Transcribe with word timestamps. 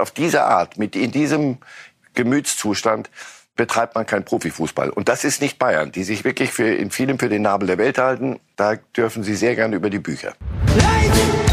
Auf 0.00 0.10
diese 0.10 0.44
Art, 0.44 0.78
mit 0.78 0.96
in 0.96 1.10
diesem 1.10 1.58
Gemütszustand 2.14 3.10
betreibt 3.54 3.94
man 3.94 4.06
keinen 4.06 4.24
Profifußball. 4.24 4.90
Und 4.90 5.08
das 5.08 5.24
ist 5.24 5.42
nicht 5.42 5.58
Bayern, 5.58 5.92
die 5.92 6.02
sich 6.02 6.24
wirklich 6.24 6.50
für, 6.50 6.68
in 6.74 6.90
vielem 6.90 7.18
für 7.18 7.28
den 7.28 7.42
Nabel 7.42 7.66
der 7.66 7.78
Welt 7.78 7.98
halten. 7.98 8.40
Da 8.56 8.76
dürfen 8.96 9.22
sie 9.22 9.34
sehr 9.34 9.54
gerne 9.54 9.76
über 9.76 9.90
die 9.90 9.98
Bücher. 9.98 10.34
Leid! 10.76 11.49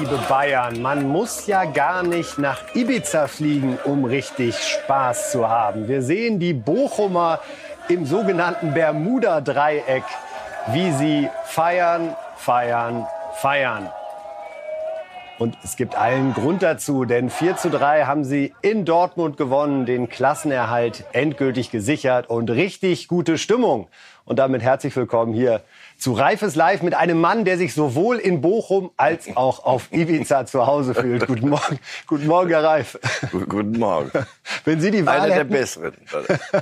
Liebe 0.00 0.18
Bayern, 0.30 0.80
man 0.80 1.08
muss 1.08 1.46
ja 1.46 1.66
gar 1.66 2.02
nicht 2.02 2.38
nach 2.38 2.74
Ibiza 2.74 3.26
fliegen, 3.26 3.78
um 3.84 4.06
richtig 4.06 4.56
Spaß 4.56 5.30
zu 5.32 5.46
haben. 5.46 5.88
Wir 5.88 6.00
sehen 6.00 6.38
die 6.38 6.54
Bochumer 6.54 7.40
im 7.88 8.06
sogenannten 8.06 8.72
Bermuda-Dreieck, 8.72 10.04
wie 10.68 10.90
sie 10.92 11.28
feiern, 11.44 12.16
feiern, 12.36 13.06
feiern. 13.34 13.90
Und 15.38 15.58
es 15.64 15.76
gibt 15.76 15.96
allen 15.96 16.32
Grund 16.32 16.62
dazu, 16.62 17.04
denn 17.04 17.28
4 17.28 17.56
zu 17.56 17.68
3 17.68 18.04
haben 18.04 18.24
sie 18.24 18.54
in 18.62 18.86
Dortmund 18.86 19.36
gewonnen, 19.36 19.84
den 19.84 20.08
Klassenerhalt 20.08 21.04
endgültig 21.12 21.70
gesichert 21.70 22.30
und 22.30 22.50
richtig 22.50 23.06
gute 23.06 23.36
Stimmung. 23.36 23.88
Und 24.24 24.38
damit 24.38 24.62
herzlich 24.62 24.96
willkommen 24.96 25.34
hier 25.34 25.60
zu 26.00 26.14
Reifes 26.14 26.54
Live 26.56 26.82
mit 26.82 26.94
einem 26.94 27.20
Mann, 27.20 27.44
der 27.44 27.58
sich 27.58 27.74
sowohl 27.74 28.16
in 28.16 28.40
Bochum 28.40 28.90
als 28.96 29.36
auch 29.36 29.64
auf 29.64 29.92
Ibiza 29.92 30.46
zu 30.46 30.66
Hause 30.66 30.94
fühlt. 30.94 31.26
Guten 31.26 31.50
Morgen, 31.50 31.78
guten 32.06 32.26
Morgen, 32.26 32.48
Herr 32.48 32.64
Reif. 32.64 32.98
Guten 33.30 33.78
Morgen. 33.78 34.10
Wenn 34.64 34.80
Sie 34.80 34.90
die 34.90 35.04
Wahl 35.04 35.20
Einer 35.20 35.34
hätten, 35.34 35.50
der 35.50 35.58
besseren. 35.58 35.92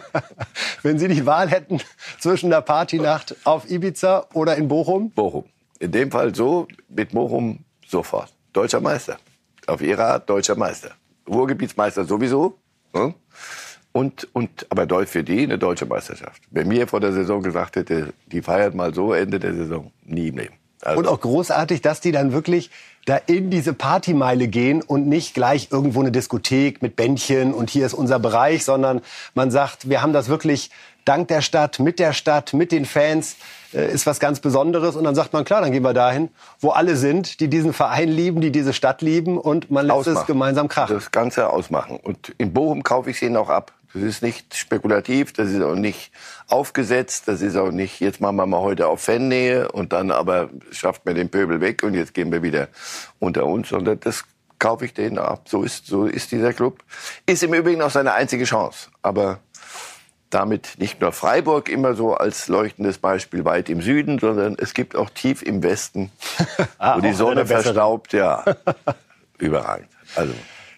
Wenn 0.82 0.98
Sie 0.98 1.06
die 1.06 1.24
Wahl 1.24 1.48
hätten 1.48 1.80
zwischen 2.18 2.50
der 2.50 2.62
Partynacht 2.62 3.36
auf 3.44 3.70
Ibiza 3.70 4.26
oder 4.34 4.56
in 4.56 4.66
Bochum? 4.66 5.10
Bochum. 5.10 5.44
In 5.78 5.92
dem 5.92 6.10
Fall 6.10 6.34
so, 6.34 6.66
mit 6.88 7.12
Bochum 7.12 7.64
sofort 7.86 8.32
deutscher 8.52 8.80
Meister. 8.80 9.18
Auf 9.68 9.80
ihre 9.80 10.04
Art 10.04 10.28
deutscher 10.28 10.56
Meister. 10.56 10.90
Ruhrgebietsmeister 11.28 12.04
sowieso. 12.04 12.58
Ne? 12.92 13.14
Und, 13.98 14.28
und, 14.32 14.66
aber 14.70 15.06
für 15.06 15.24
die 15.24 15.42
eine 15.42 15.58
deutsche 15.58 15.86
Meisterschaft. 15.86 16.40
Wenn 16.50 16.68
mir 16.68 16.86
vor 16.86 17.00
der 17.00 17.12
Saison 17.12 17.42
gesagt 17.42 17.74
hätte, 17.74 18.12
die 18.26 18.42
feiert 18.42 18.74
mal 18.74 18.94
so 18.94 19.12
Ende 19.12 19.40
der 19.40 19.54
Saison, 19.54 19.90
nie 20.04 20.28
im 20.28 20.38
Leben. 20.38 20.54
Also. 20.82 21.00
Und 21.00 21.08
auch 21.08 21.20
großartig, 21.20 21.82
dass 21.82 22.00
die 22.00 22.12
dann 22.12 22.32
wirklich 22.32 22.70
da 23.04 23.16
in 23.16 23.50
diese 23.50 23.72
Partymeile 23.72 24.46
gehen 24.46 24.82
und 24.82 25.08
nicht 25.08 25.34
gleich 25.34 25.68
irgendwo 25.72 26.00
eine 26.00 26.12
Diskothek 26.12 26.82
mit 26.82 26.94
Bändchen 26.94 27.52
und 27.54 27.70
hier 27.70 27.86
ist 27.86 27.94
unser 27.94 28.18
Bereich, 28.20 28.64
sondern 28.64 29.00
man 29.34 29.50
sagt, 29.50 29.88
wir 29.88 30.02
haben 30.02 30.12
das 30.12 30.28
wirklich 30.28 30.70
dank 31.04 31.28
der 31.28 31.40
Stadt, 31.40 31.80
mit 31.80 31.98
der 31.98 32.12
Stadt, 32.12 32.52
mit 32.52 32.70
den 32.70 32.84
Fans, 32.84 33.36
äh, 33.72 33.90
ist 33.90 34.06
was 34.06 34.20
ganz 34.20 34.40
Besonderes. 34.40 34.94
Und 34.94 35.04
dann 35.04 35.14
sagt 35.14 35.32
man, 35.32 35.44
klar, 35.44 35.62
dann 35.62 35.72
gehen 35.72 35.82
wir 35.82 35.94
dahin, 35.94 36.28
wo 36.60 36.70
alle 36.70 36.96
sind, 36.96 37.40
die 37.40 37.48
diesen 37.48 37.72
Verein 37.72 38.08
lieben, 38.10 38.40
die 38.42 38.52
diese 38.52 38.74
Stadt 38.74 39.00
lieben 39.00 39.38
und 39.38 39.70
man 39.70 39.86
lässt 39.86 39.96
ausmachen. 39.96 40.20
es 40.20 40.26
gemeinsam 40.26 40.68
krachen. 40.68 40.94
Das 40.94 41.10
Ganze 41.10 41.50
ausmachen. 41.50 41.98
Und 42.02 42.34
in 42.36 42.52
Bochum 42.52 42.82
kaufe 42.82 43.10
ich 43.10 43.18
sie 43.18 43.30
noch 43.30 43.48
ab. 43.48 43.72
Das 43.94 44.02
ist 44.02 44.22
nicht 44.22 44.54
spekulativ, 44.54 45.32
das 45.32 45.50
ist 45.50 45.62
auch 45.62 45.74
nicht 45.74 46.12
aufgesetzt, 46.46 47.26
das 47.26 47.40
ist 47.40 47.56
auch 47.56 47.70
nicht, 47.70 48.00
jetzt 48.00 48.20
machen 48.20 48.36
wir 48.36 48.46
mal 48.46 48.60
heute 48.60 48.86
auf 48.86 49.02
Fannähe 49.02 49.70
und 49.72 49.92
dann 49.92 50.10
aber 50.10 50.50
schafft 50.70 51.06
man 51.06 51.14
den 51.14 51.30
Pöbel 51.30 51.60
weg 51.60 51.82
und 51.82 51.94
jetzt 51.94 52.12
gehen 52.12 52.30
wir 52.30 52.42
wieder 52.42 52.68
unter 53.18 53.46
uns, 53.46 53.70
sondern 53.70 53.98
das 54.00 54.24
kaufe 54.58 54.84
ich 54.84 54.94
denen 54.94 55.18
ab. 55.18 55.48
So 55.48 55.62
ist, 55.62 55.86
so 55.86 56.06
ist 56.06 56.32
dieser 56.32 56.52
Club. 56.52 56.82
Ist 57.26 57.42
im 57.42 57.54
Übrigen 57.54 57.80
auch 57.82 57.90
seine 57.90 58.12
einzige 58.12 58.44
Chance. 58.44 58.90
Aber 59.02 59.38
damit 60.30 60.74
nicht 60.78 61.00
nur 61.00 61.12
Freiburg 61.12 61.68
immer 61.68 61.94
so 61.94 62.14
als 62.14 62.48
leuchtendes 62.48 62.98
Beispiel 62.98 63.44
weit 63.44 63.68
im 63.70 63.80
Süden, 63.80 64.18
sondern 64.18 64.56
es 64.58 64.74
gibt 64.74 64.94
auch 64.96 65.10
tief 65.10 65.42
im 65.42 65.62
Westen, 65.62 66.10
ah, 66.78 66.96
wo 66.96 67.00
die 67.00 67.12
Sonne 67.12 67.46
verstaubt, 67.46 68.12
ja, 68.12 68.44
überragend. 69.38 69.88
Also 70.14 70.34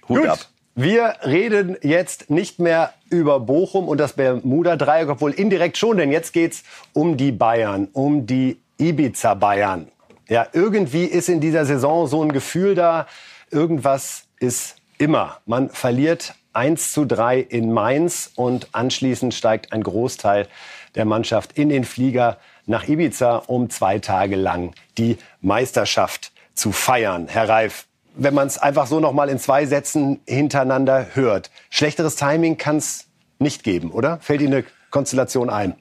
Hut 0.08 0.20
Gut. 0.20 0.28
ab. 0.28 0.38
Wir 0.82 1.16
reden 1.26 1.76
jetzt 1.82 2.30
nicht 2.30 2.58
mehr 2.58 2.94
über 3.10 3.38
Bochum 3.38 3.86
und 3.86 3.98
das 3.98 4.14
Bermuda-Dreieck, 4.14 5.10
obwohl 5.10 5.32
indirekt 5.32 5.76
schon, 5.76 5.98
denn 5.98 6.10
jetzt 6.10 6.32
geht's 6.32 6.62
um 6.94 7.18
die 7.18 7.32
Bayern, 7.32 7.88
um 7.92 8.24
die 8.24 8.62
Ibiza-Bayern. 8.78 9.88
Ja, 10.26 10.46
irgendwie 10.54 11.04
ist 11.04 11.28
in 11.28 11.42
dieser 11.42 11.66
Saison 11.66 12.06
so 12.06 12.22
ein 12.22 12.32
Gefühl 12.32 12.74
da, 12.74 13.06
irgendwas 13.50 14.24
ist 14.38 14.76
immer. 14.96 15.42
Man 15.44 15.68
verliert 15.68 16.32
1 16.54 16.92
zu 16.92 17.04
3 17.04 17.40
in 17.40 17.74
Mainz 17.74 18.32
und 18.34 18.68
anschließend 18.72 19.34
steigt 19.34 19.74
ein 19.74 19.82
Großteil 19.82 20.48
der 20.94 21.04
Mannschaft 21.04 21.58
in 21.58 21.68
den 21.68 21.84
Flieger 21.84 22.38
nach 22.64 22.88
Ibiza, 22.88 23.42
um 23.48 23.68
zwei 23.68 23.98
Tage 23.98 24.36
lang 24.36 24.72
die 24.96 25.18
Meisterschaft 25.42 26.32
zu 26.54 26.72
feiern. 26.72 27.28
Herr 27.28 27.50
Reif, 27.50 27.86
wenn 28.14 28.34
man 28.34 28.46
es 28.46 28.58
einfach 28.58 28.86
so 28.86 29.00
noch 29.00 29.12
mal 29.12 29.28
in 29.28 29.38
zwei 29.38 29.66
Sätzen 29.66 30.20
hintereinander 30.26 31.08
hört. 31.14 31.50
Schlechteres 31.70 32.16
Timing 32.16 32.56
kann 32.56 32.76
es 32.76 33.06
nicht 33.38 33.62
geben, 33.62 33.90
oder? 33.90 34.18
Fällt 34.20 34.40
Ihnen 34.40 34.54
eine 34.54 34.64
Konstellation 34.90 35.50
ein? 35.50 35.74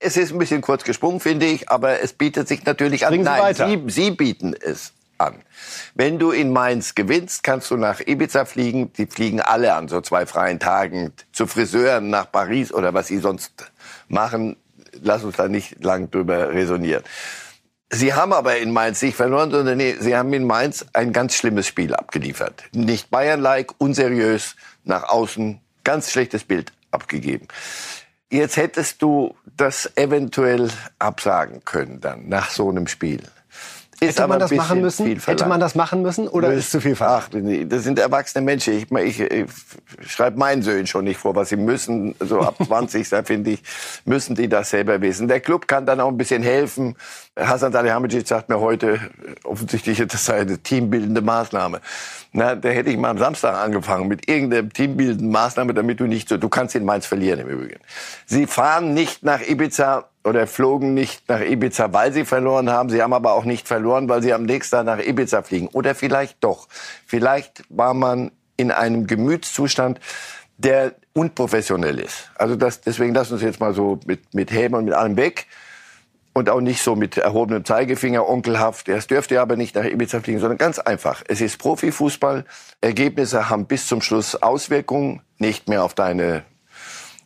Es 0.00 0.16
ist 0.16 0.32
ein 0.32 0.38
bisschen 0.38 0.60
kurz 0.60 0.84
gesprungen, 0.84 1.20
finde 1.20 1.46
ich, 1.46 1.70
aber 1.70 2.00
es 2.00 2.12
bietet 2.12 2.48
sich 2.48 2.64
natürlich 2.64 3.06
an. 3.06 3.12
Sie 3.12 3.18
Nein, 3.20 3.42
weiter. 3.42 3.68
Sie, 3.68 3.82
Sie 3.86 4.10
bieten 4.10 4.54
es 4.54 4.92
an. 5.18 5.36
Wenn 5.94 6.18
du 6.18 6.30
in 6.32 6.52
Mainz 6.52 6.94
gewinnst, 6.94 7.44
kannst 7.44 7.70
du 7.70 7.76
nach 7.76 8.00
Ibiza 8.00 8.44
fliegen. 8.44 8.92
Die 8.94 9.06
fliegen 9.06 9.40
alle 9.40 9.74
an 9.74 9.88
so 9.88 10.00
zwei 10.00 10.26
freien 10.26 10.58
Tagen 10.58 11.12
zu 11.32 11.46
Friseuren 11.46 12.10
nach 12.10 12.30
Paris 12.30 12.72
oder 12.72 12.94
was 12.94 13.08
sie 13.08 13.18
sonst 13.18 13.70
machen. 14.08 14.56
Lass 15.02 15.24
uns 15.24 15.36
da 15.36 15.48
nicht 15.48 15.82
lang 15.84 16.10
drüber 16.10 16.50
resonieren. 16.50 17.04
Sie 17.94 18.12
haben 18.12 18.32
aber 18.32 18.58
in 18.58 18.72
Mainz 18.72 19.00
nicht 19.02 19.16
verloren, 19.16 19.50
sondern 19.50 19.76
nee, 19.76 19.94
Sie 19.98 20.16
haben 20.16 20.32
in 20.32 20.44
Mainz 20.44 20.84
ein 20.92 21.12
ganz 21.12 21.36
schlimmes 21.36 21.66
Spiel 21.68 21.94
abgeliefert. 21.94 22.64
Nicht 22.72 23.10
Bayern-like, 23.10 23.72
unseriös, 23.78 24.56
nach 24.82 25.04
außen, 25.04 25.60
ganz 25.84 26.10
schlechtes 26.10 26.44
Bild 26.44 26.72
abgegeben. 26.90 27.46
Jetzt 28.30 28.56
hättest 28.56 29.00
du 29.00 29.36
das 29.56 29.90
eventuell 29.94 30.70
absagen 30.98 31.64
können 31.64 32.00
dann 32.00 32.28
nach 32.28 32.50
so 32.50 32.68
einem 32.68 32.88
Spiel. 32.88 33.20
Ist 34.00 34.18
Hätte 34.18 34.28
man 34.28 34.40
das 34.40 34.50
machen 34.50 34.80
müssen? 34.80 35.06
Hätte 35.06 35.46
man 35.46 35.60
das 35.60 35.74
machen 35.74 36.02
müssen 36.02 36.28
oder 36.28 36.52
ist 36.52 36.70
zu 36.70 36.80
viel? 36.80 36.96
Ach, 36.98 37.28
das 37.30 37.84
sind 37.84 37.98
erwachsene 37.98 38.44
Menschen. 38.44 38.74
Ich, 38.74 38.92
ich, 38.92 39.20
ich 39.20 39.46
schreibe 40.06 40.38
meinen 40.38 40.62
Söhnen 40.62 40.86
schon 40.86 41.04
nicht 41.04 41.18
vor, 41.18 41.34
was 41.36 41.50
sie 41.50 41.56
müssen. 41.56 42.14
So 42.20 42.40
ab 42.40 42.56
20, 42.66 43.08
da 43.08 43.22
finde 43.22 43.50
ich, 43.50 43.62
müssen 44.04 44.34
die 44.34 44.48
das 44.48 44.70
selber 44.70 45.00
wissen. 45.00 45.28
Der 45.28 45.40
Club 45.40 45.68
kann 45.68 45.86
dann 45.86 46.00
auch 46.00 46.08
ein 46.08 46.18
bisschen 46.18 46.42
helfen. 46.42 46.96
Hasan 47.36 47.72
Salihamidzic 47.72 48.28
sagt 48.28 48.48
mir 48.48 48.60
heute, 48.60 49.00
offensichtlich 49.42 49.98
das 50.06 50.24
sei 50.24 50.40
eine 50.40 50.58
teambildende 50.58 51.20
Maßnahme. 51.20 51.80
Na, 52.32 52.54
da 52.54 52.68
hätte 52.68 52.90
ich 52.90 52.96
mal 52.96 53.10
am 53.10 53.18
Samstag 53.18 53.56
angefangen 53.56 54.06
mit 54.06 54.28
irgendeiner 54.28 54.68
teambildenden 54.68 55.30
Maßnahme, 55.30 55.74
damit 55.74 55.98
du 55.98 56.06
nicht 56.06 56.28
so, 56.28 56.36
du 56.36 56.48
kannst 56.48 56.76
in 56.76 56.84
Mainz 56.84 57.06
verlieren 57.06 57.40
im 57.40 57.48
Übrigen. 57.48 57.80
Sie 58.26 58.46
fahren 58.46 58.94
nicht 58.94 59.24
nach 59.24 59.40
Ibiza 59.40 60.08
oder 60.22 60.46
flogen 60.46 60.94
nicht 60.94 61.28
nach 61.28 61.40
Ibiza, 61.40 61.92
weil 61.92 62.12
sie 62.12 62.24
verloren 62.24 62.70
haben. 62.70 62.88
Sie 62.88 63.02
haben 63.02 63.12
aber 63.12 63.32
auch 63.32 63.44
nicht 63.44 63.66
verloren, 63.66 64.08
weil 64.08 64.22
sie 64.22 64.32
am 64.32 64.44
nächsten 64.44 64.76
Tag 64.76 64.86
nach 64.86 65.04
Ibiza 65.04 65.42
fliegen. 65.42 65.68
Oder 65.68 65.96
vielleicht 65.96 66.42
doch. 66.44 66.68
Vielleicht 67.04 67.64
war 67.68 67.94
man 67.94 68.30
in 68.56 68.70
einem 68.70 69.08
Gemütszustand, 69.08 69.98
der 70.56 70.94
unprofessionell 71.14 71.98
ist. 71.98 72.30
Also 72.36 72.54
das, 72.54 72.80
deswegen 72.80 73.12
wir 73.12 73.20
uns 73.20 73.42
jetzt 73.42 73.58
mal 73.58 73.74
so 73.74 73.98
mit, 74.06 74.34
mit 74.34 74.52
Häme 74.52 74.78
und 74.78 74.84
mit 74.84 74.94
allem 74.94 75.16
weg 75.16 75.46
und 76.34 76.50
auch 76.50 76.60
nicht 76.60 76.82
so 76.82 76.96
mit 76.96 77.16
erhobenem 77.16 77.64
Zeigefinger 77.64 78.28
onkelhaft. 78.28 78.88
Es 78.88 79.06
dürfte 79.06 79.40
aber 79.40 79.56
nicht 79.56 79.76
nach 79.76 79.84
Ibiza 79.84 80.20
fliegen, 80.20 80.40
sondern 80.40 80.58
ganz 80.58 80.78
einfach. 80.80 81.22
Es 81.28 81.40
ist 81.40 81.58
Profifußball. 81.58 82.44
Ergebnisse 82.80 83.48
haben 83.48 83.66
bis 83.66 83.86
zum 83.86 84.02
Schluss 84.02 84.34
Auswirkungen, 84.34 85.22
nicht 85.38 85.68
mehr 85.68 85.84
auf 85.84 85.94
deine 85.94 86.42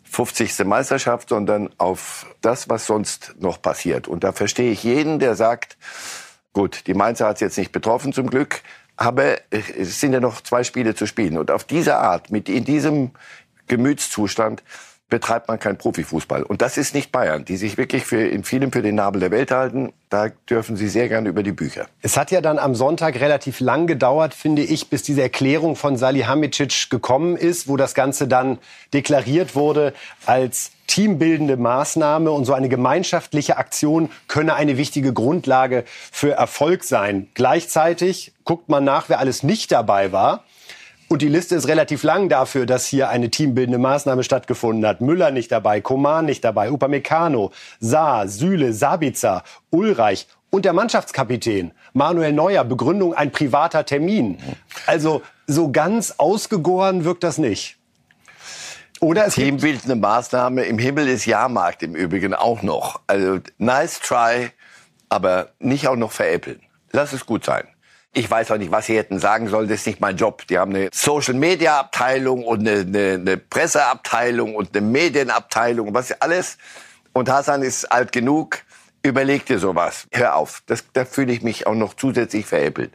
50. 0.05 0.65
Meisterschaft, 0.67 1.31
sondern 1.31 1.71
auf 1.79 2.27
das, 2.43 2.69
was 2.69 2.87
sonst 2.87 3.35
noch 3.41 3.61
passiert. 3.61 4.09
Und 4.09 4.25
da 4.25 4.33
verstehe 4.33 4.71
ich 4.71 4.85
jeden, 4.85 5.19
der 5.19 5.35
sagt, 5.35 5.79
gut, 6.53 6.87
die 6.87 6.95
Mainzer 6.95 7.27
hat 7.27 7.37
es 7.37 7.41
jetzt 7.41 7.59
nicht 7.59 7.73
betroffen 7.73 8.13
zum 8.13 8.29
Glück, 8.29 8.61
aber 8.97 9.39
es 9.51 10.01
sind 10.01 10.13
ja 10.13 10.21
noch 10.21 10.43
zwei 10.43 10.65
Spiele 10.65 10.95
zu 10.95 11.07
spielen. 11.07 11.39
Und 11.39 11.51
auf 11.51 11.65
diese 11.65 11.97
Art, 11.97 12.31
mit 12.31 12.49
in 12.49 12.65
diesem 12.65 13.13
Gemütszustand, 13.69 14.63
betreibt 15.09 15.49
man 15.49 15.59
keinen 15.59 15.79
Profifußball. 15.79 16.43
Und 16.43 16.61
das 16.61 16.77
ist 16.77 16.95
nicht 16.95 17.13
Bayern, 17.13 17.45
die 17.45 17.57
sich 17.57 17.79
wirklich 17.79 18.05
für, 18.05 18.21
in 18.21 18.45
vielem 18.45 18.73
für 18.73 18.83
den 18.83 18.95
Nabel 18.95 19.21
der 19.21 19.31
Welt 19.31 19.51
halten. 19.51 19.93
Da 20.11 20.29
dürfen 20.49 20.77
Sie 20.77 20.89
sehr 20.89 21.09
gerne 21.09 21.29
über 21.29 21.43
die 21.43 21.53
Bücher. 21.53 21.87
Es 22.03 22.17
hat 22.17 22.31
ja 22.31 22.41
dann 22.41 22.59
am 22.59 22.75
Sonntag 22.75 23.19
relativ 23.21 23.61
lang 23.61 23.87
gedauert, 23.87 24.35
finde 24.35 24.63
ich, 24.63 24.89
bis 24.89 25.03
diese 25.03 25.23
Erklärung 25.23 25.77
von 25.77 25.97
Salihamidzic 25.97 26.91
gekommen 26.91 27.37
ist, 27.37 27.69
wo 27.69 27.77
das 27.77 27.95
Ganze 27.95 28.29
dann 28.29 28.59
deklariert 28.93 29.55
wurde 29.55 29.95
als 30.27 30.73
teambildende 30.87 31.57
Maßnahme 31.57 32.31
und 32.31 32.45
so 32.45 32.55
eine 32.55 32.69
gemeinschaftliche 32.69 33.59
Aktion 33.59 34.11
könne 34.27 34.55
eine 34.55 34.79
wichtige 34.79 35.13
Grundlage 35.13 35.85
für 35.87 36.33
Erfolg 36.33 36.83
sein. 36.83 37.29
Gleichzeitig 37.35 38.33
guckt 38.45 38.69
man 38.69 38.85
nach, 38.85 39.09
wer 39.09 39.19
alles 39.19 39.43
nicht 39.43 39.71
dabei 39.71 40.13
war. 40.13 40.45
Und 41.09 41.23
die 41.23 41.29
Liste 41.29 41.55
ist 41.55 41.69
relativ 41.69 42.03
lang 42.03 42.29
dafür, 42.29 42.67
dass 42.67 42.87
hier 42.87 43.09
eine 43.09 43.31
teambildende 43.31 43.79
Maßnahme 43.79 44.25
stattgefunden 44.25 44.87
hat. 44.87 45.01
Müller 45.01 45.31
nicht 45.31 45.51
dabei, 45.51 45.81
Koman 45.81 46.27
nicht 46.27 46.45
dabei, 46.45 46.71
Upamecano, 46.71 47.51
Saar, 47.81 48.29
Süle, 48.29 48.75
Sabitzer, 48.75 49.43
Ulreich 49.71 50.27
und 50.51 50.67
der 50.67 50.75
Mannschaftskapitän 50.75 51.73
Manuel 51.95 52.33
Neuer. 52.33 52.65
Begründung 52.65 53.15
ein 53.15 53.33
privater 53.33 53.87
Termin. 53.87 54.39
Also 54.87 55.23
so 55.47 55.73
ganz 55.73 56.15
ausgegoren 56.19 57.05
wirkt 57.05 57.25
das 57.25 57.39
nicht. 57.39 57.79
Oder 59.01 59.27
es 59.27 59.35
Teambildende 59.35 59.97
Maßnahme 59.97 60.65
im 60.65 60.79
Himmel 60.79 61.09
ist 61.09 61.25
Jahrmarkt 61.25 61.83
im 61.83 61.95
Übrigen 61.95 62.35
auch 62.35 62.63
noch. 62.63 63.01
Also 63.07 63.39
nice 63.57 64.01
try, 64.01 64.51
aber 65.09 65.51
nicht 65.59 65.89
auch 65.89 65.97
noch 65.97 66.13
veräppeln. 66.13 66.61
Lass 66.93 67.13
es 67.13 67.25
gut 67.25 67.45
sein. 67.45 67.67
Ich 68.19 68.29
weiß 68.29 68.51
auch 68.51 68.57
nicht, 68.57 68.73
was 68.73 68.87
sie 68.87 68.97
hätten 68.97 69.21
sagen 69.21 69.47
sollen. 69.47 69.69
Das 69.69 69.79
ist 69.79 69.87
nicht 69.87 70.01
mein 70.01 70.17
Job. 70.17 70.45
Die 70.49 70.59
haben 70.59 70.75
eine 70.75 70.89
Social 70.93 71.35
Media 71.35 71.79
Abteilung 71.79 72.43
und 72.43 72.67
eine, 72.67 72.81
eine, 72.81 73.13
eine 73.13 73.37
Presseabteilung 73.37 74.57
und 74.57 74.77
eine 74.77 74.85
Medienabteilung 74.85 75.87
und 75.87 75.95
was 75.95 76.11
alles. 76.21 76.59
Und 77.13 77.29
Hassan 77.29 77.63
ist 77.63 77.85
alt 77.85 78.11
genug. 78.11 78.59
Überleg 79.05 79.47
dir 79.47 79.61
sowas. 79.61 80.09
Hör 80.11 80.35
auf. 80.35 80.65
Das, 80.67 80.83
da 80.93 81.05
fühle 81.05 81.33
ich 81.33 81.43
mich 81.43 81.69
auch 81.69 81.77
noch 81.77 81.95
zusätzlich 81.95 82.45
veräppelt. 82.45 82.91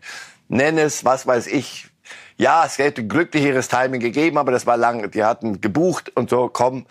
Nenn 0.49 0.77
es, 0.77 1.05
was 1.05 1.25
weiß 1.25 1.47
ich. 1.47 1.87
Ja, 2.35 2.65
es 2.65 2.77
hätte 2.77 3.07
glücklicheres 3.07 3.69
Timing 3.69 4.01
gegeben, 4.01 4.37
aber 4.37 4.51
das 4.51 4.65
war 4.65 4.75
lang. 4.75 5.09
Die 5.11 5.23
hatten 5.23 5.61
gebucht 5.61 6.11
und 6.17 6.31
so. 6.31 6.49
Komm, 6.49 6.85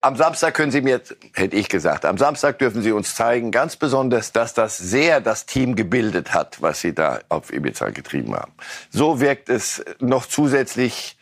am 0.00 0.16
Samstag 0.16 0.54
können 0.54 0.72
Sie 0.72 0.80
mir, 0.80 1.00
hätte 1.34 1.56
ich 1.56 1.68
gesagt, 1.68 2.04
am 2.04 2.16
Samstag 2.16 2.58
dürfen 2.58 2.82
Sie 2.82 2.92
uns 2.92 3.14
zeigen, 3.14 3.50
ganz 3.50 3.76
besonders, 3.76 4.32
dass 4.32 4.54
das 4.54 4.78
sehr 4.78 5.20
das 5.20 5.46
Team 5.46 5.76
gebildet 5.76 6.32
hat, 6.32 6.62
was 6.62 6.80
Sie 6.80 6.94
da 6.94 7.20
auf 7.28 7.52
Ibiza 7.52 7.90
getrieben 7.90 8.34
haben. 8.34 8.52
So 8.90 9.20
wirkt 9.20 9.48
es 9.48 9.84
noch 9.98 10.26
zusätzlich 10.26 11.16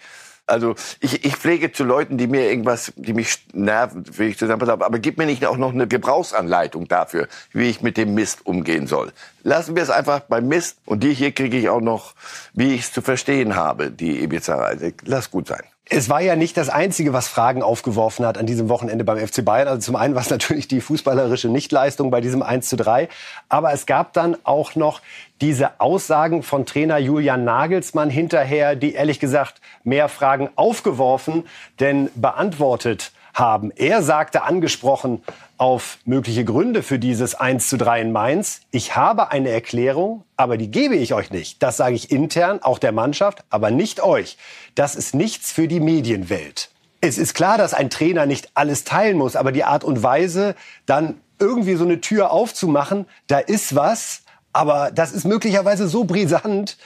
also 0.48 0.76
ich, 1.00 1.26
ich 1.26 1.36
pflege 1.36 1.72
zu 1.72 1.84
Leuten, 1.84 2.16
die 2.16 2.26
mir 2.26 2.48
irgendwas, 2.48 2.92
die 2.96 3.12
mich 3.12 3.44
nerven, 3.52 4.04
wie 4.16 4.28
ich 4.28 4.38
zusammen 4.38 4.66
habe, 4.66 4.86
aber 4.86 4.98
gib 4.98 5.18
mir 5.18 5.26
nicht 5.26 5.44
auch 5.44 5.58
noch 5.58 5.74
eine 5.74 5.86
Gebrauchsanleitung 5.86 6.88
dafür, 6.88 7.28
wie 7.52 7.68
ich 7.68 7.82
mit 7.82 7.98
dem 7.98 8.14
Mist 8.14 8.46
umgehen 8.46 8.86
soll. 8.86 9.12
Lassen 9.42 9.76
wir 9.76 9.82
es 9.82 9.90
einfach 9.90 10.20
beim 10.20 10.48
Mist 10.48 10.78
und 10.86 11.02
die 11.02 11.12
hier 11.12 11.32
kriege 11.32 11.58
ich 11.58 11.68
auch 11.68 11.82
noch, 11.82 12.14
wie 12.54 12.74
ich 12.74 12.80
es 12.80 12.92
zu 12.92 13.02
verstehen 13.02 13.56
habe, 13.56 13.90
die 13.90 14.22
Ibiza-Reise. 14.22 14.94
Lass 15.04 15.30
gut 15.30 15.48
sein. 15.48 15.64
Es 15.90 16.10
war 16.10 16.20
ja 16.20 16.36
nicht 16.36 16.58
das 16.58 16.68
Einzige, 16.68 17.14
was 17.14 17.28
Fragen 17.28 17.62
aufgeworfen 17.62 18.26
hat 18.26 18.36
an 18.36 18.44
diesem 18.44 18.68
Wochenende 18.68 19.04
beim 19.04 19.16
FC 19.16 19.42
Bayern. 19.42 19.68
Also 19.68 19.80
zum 19.80 19.96
einen 19.96 20.14
war 20.14 20.20
es 20.20 20.28
natürlich 20.28 20.68
die 20.68 20.82
fußballerische 20.82 21.48
Nichtleistung 21.48 22.10
bei 22.10 22.20
diesem 22.20 22.42
1 22.42 22.68
zu 22.68 22.76
3. 22.76 23.08
Aber 23.48 23.72
es 23.72 23.86
gab 23.86 24.12
dann 24.12 24.36
auch 24.44 24.74
noch 24.74 25.00
diese 25.40 25.80
Aussagen 25.80 26.42
von 26.42 26.66
Trainer 26.66 26.98
Julian 26.98 27.44
Nagelsmann 27.44 28.10
hinterher, 28.10 28.76
die 28.76 28.92
ehrlich 28.92 29.18
gesagt 29.18 29.62
mehr 29.82 30.10
Fragen 30.10 30.50
aufgeworfen, 30.56 31.46
denn 31.80 32.10
beantwortet 32.14 33.12
haben. 33.38 33.70
Er 33.76 34.02
sagte 34.02 34.42
angesprochen 34.42 35.22
auf 35.56 35.98
mögliche 36.04 36.44
Gründe 36.44 36.82
für 36.82 36.98
dieses 36.98 37.34
1 37.34 37.68
zu 37.68 37.76
3 37.76 38.02
in 38.02 38.12
Mainz. 38.12 38.60
Ich 38.70 38.96
habe 38.96 39.30
eine 39.30 39.50
Erklärung, 39.50 40.24
aber 40.36 40.56
die 40.56 40.70
gebe 40.70 40.96
ich 40.96 41.14
euch 41.14 41.30
nicht. 41.30 41.62
Das 41.62 41.76
sage 41.76 41.94
ich 41.94 42.10
intern, 42.10 42.62
auch 42.62 42.78
der 42.78 42.92
Mannschaft, 42.92 43.44
aber 43.50 43.70
nicht 43.70 44.02
euch. 44.02 44.38
Das 44.74 44.94
ist 44.94 45.14
nichts 45.14 45.52
für 45.52 45.68
die 45.68 45.80
Medienwelt. 45.80 46.70
Es 47.00 47.18
ist 47.18 47.34
klar, 47.34 47.58
dass 47.58 47.74
ein 47.74 47.90
Trainer 47.90 48.26
nicht 48.26 48.50
alles 48.54 48.84
teilen 48.84 49.16
muss, 49.16 49.36
aber 49.36 49.52
die 49.52 49.64
Art 49.64 49.84
und 49.84 50.02
Weise, 50.02 50.56
dann 50.86 51.20
irgendwie 51.38 51.76
so 51.76 51.84
eine 51.84 52.00
Tür 52.00 52.32
aufzumachen, 52.32 53.06
da 53.28 53.38
ist 53.38 53.76
was, 53.76 54.22
aber 54.52 54.90
das 54.92 55.12
ist 55.12 55.24
möglicherweise 55.24 55.86
so 55.86 56.04
brisant, 56.04 56.76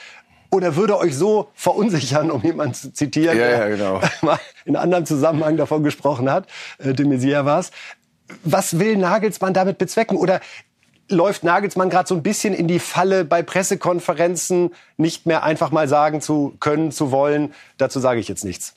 oder 0.53 0.75
würde 0.75 0.97
euch 0.99 1.15
so 1.15 1.49
verunsichern, 1.55 2.29
um 2.29 2.41
jemanden 2.43 2.75
zu 2.75 2.93
zitieren, 2.93 3.37
ja, 3.37 3.49
ja, 3.49 3.67
genau. 3.67 3.99
der 3.99 4.11
mal 4.21 4.39
in 4.65 4.75
anderem 4.75 5.05
Zusammenhang 5.05 5.57
davon 5.57 5.83
gesprochen 5.83 6.31
hat, 6.31 6.47
äh, 6.77 6.93
de 6.93 7.05
Maizière 7.05 7.45
war 7.45 7.59
es. 7.59 7.71
Was 8.43 8.79
will 8.79 8.95
Nagelsmann 8.97 9.53
damit 9.53 9.79
bezwecken? 9.79 10.15
Oder 10.15 10.39
läuft 11.09 11.43
Nagelsmann 11.43 11.89
gerade 11.89 12.07
so 12.07 12.15
ein 12.15 12.23
bisschen 12.23 12.53
in 12.53 12.67
die 12.67 12.79
Falle, 12.79 13.25
bei 13.25 13.41
Pressekonferenzen 13.41 14.73
nicht 14.97 15.25
mehr 15.25 15.43
einfach 15.43 15.71
mal 15.71 15.87
sagen 15.87 16.21
zu 16.21 16.55
können, 16.59 16.91
zu 16.91 17.11
wollen? 17.11 17.53
Dazu 17.77 17.99
sage 17.99 18.19
ich 18.19 18.27
jetzt 18.27 18.45
nichts. 18.45 18.75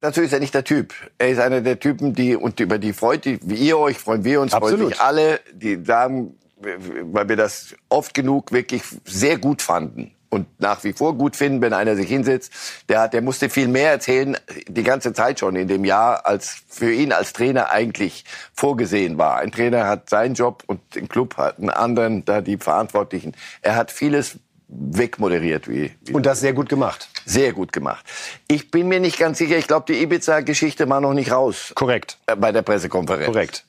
Dazu 0.00 0.22
ist 0.22 0.32
er 0.32 0.40
nicht 0.40 0.54
der 0.54 0.64
Typ. 0.64 0.92
Er 1.18 1.28
ist 1.28 1.38
einer 1.38 1.60
der 1.60 1.78
Typen, 1.78 2.14
die 2.14 2.34
und 2.34 2.60
über 2.60 2.78
die 2.78 2.92
freut, 2.92 3.26
die, 3.26 3.38
wie 3.42 3.54
ihr 3.54 3.78
euch 3.78 3.98
freuen 3.98 4.24
wir 4.24 4.40
uns, 4.40 4.54
Absolut. 4.54 4.78
freuen 4.78 4.90
sich 4.90 5.00
alle, 5.00 5.40
die 5.52 5.82
sagen, 5.84 6.34
weil 6.56 7.28
wir 7.28 7.36
das 7.36 7.74
oft 7.90 8.14
genug 8.14 8.52
wirklich 8.52 8.82
sehr 9.04 9.38
gut 9.38 9.60
fanden 9.60 10.14
und 10.34 10.46
nach 10.60 10.84
wie 10.84 10.92
vor 10.92 11.16
gut 11.16 11.36
finden, 11.36 11.62
wenn 11.62 11.72
einer 11.72 11.96
sich 11.96 12.08
hinsetzt. 12.08 12.52
Der, 12.88 13.00
hat, 13.00 13.14
der 13.14 13.22
musste 13.22 13.48
viel 13.48 13.68
mehr 13.68 13.90
erzählen, 13.90 14.36
die 14.68 14.82
ganze 14.82 15.12
Zeit 15.12 15.40
schon 15.40 15.56
in 15.56 15.68
dem 15.68 15.84
Jahr, 15.84 16.26
als 16.26 16.56
für 16.68 16.92
ihn 16.92 17.12
als 17.12 17.32
Trainer 17.32 17.70
eigentlich 17.70 18.24
vorgesehen 18.52 19.16
war. 19.16 19.36
Ein 19.36 19.52
Trainer 19.52 19.86
hat 19.86 20.10
seinen 20.10 20.34
Job 20.34 20.64
und 20.66 20.80
den 20.94 21.08
Club 21.08 21.36
hat 21.36 21.58
einen 21.58 21.70
anderen, 21.70 22.24
da 22.24 22.40
die 22.40 22.58
Verantwortlichen. 22.58 23.32
Er 23.62 23.76
hat 23.76 23.90
vieles 23.90 24.38
wegmoderiert. 24.68 25.68
Wie, 25.68 25.92
wie 26.04 26.12
und 26.12 26.26
das 26.26 26.40
sehr 26.40 26.52
gut 26.52 26.68
gemacht. 26.68 27.08
Sehr 27.24 27.52
gut 27.52 27.72
gemacht. 27.72 28.04
Ich 28.48 28.70
bin 28.70 28.88
mir 28.88 29.00
nicht 29.00 29.18
ganz 29.18 29.38
sicher, 29.38 29.56
ich 29.56 29.66
glaube, 29.66 29.92
die 29.92 30.02
Ibiza-Geschichte 30.02 30.88
war 30.88 31.00
noch 31.00 31.14
nicht 31.14 31.30
raus. 31.32 31.72
Korrekt. 31.74 32.18
Äh, 32.26 32.36
bei 32.36 32.52
der 32.52 32.62
Pressekonferenz. 32.62 33.26
Korrekt. 33.26 33.64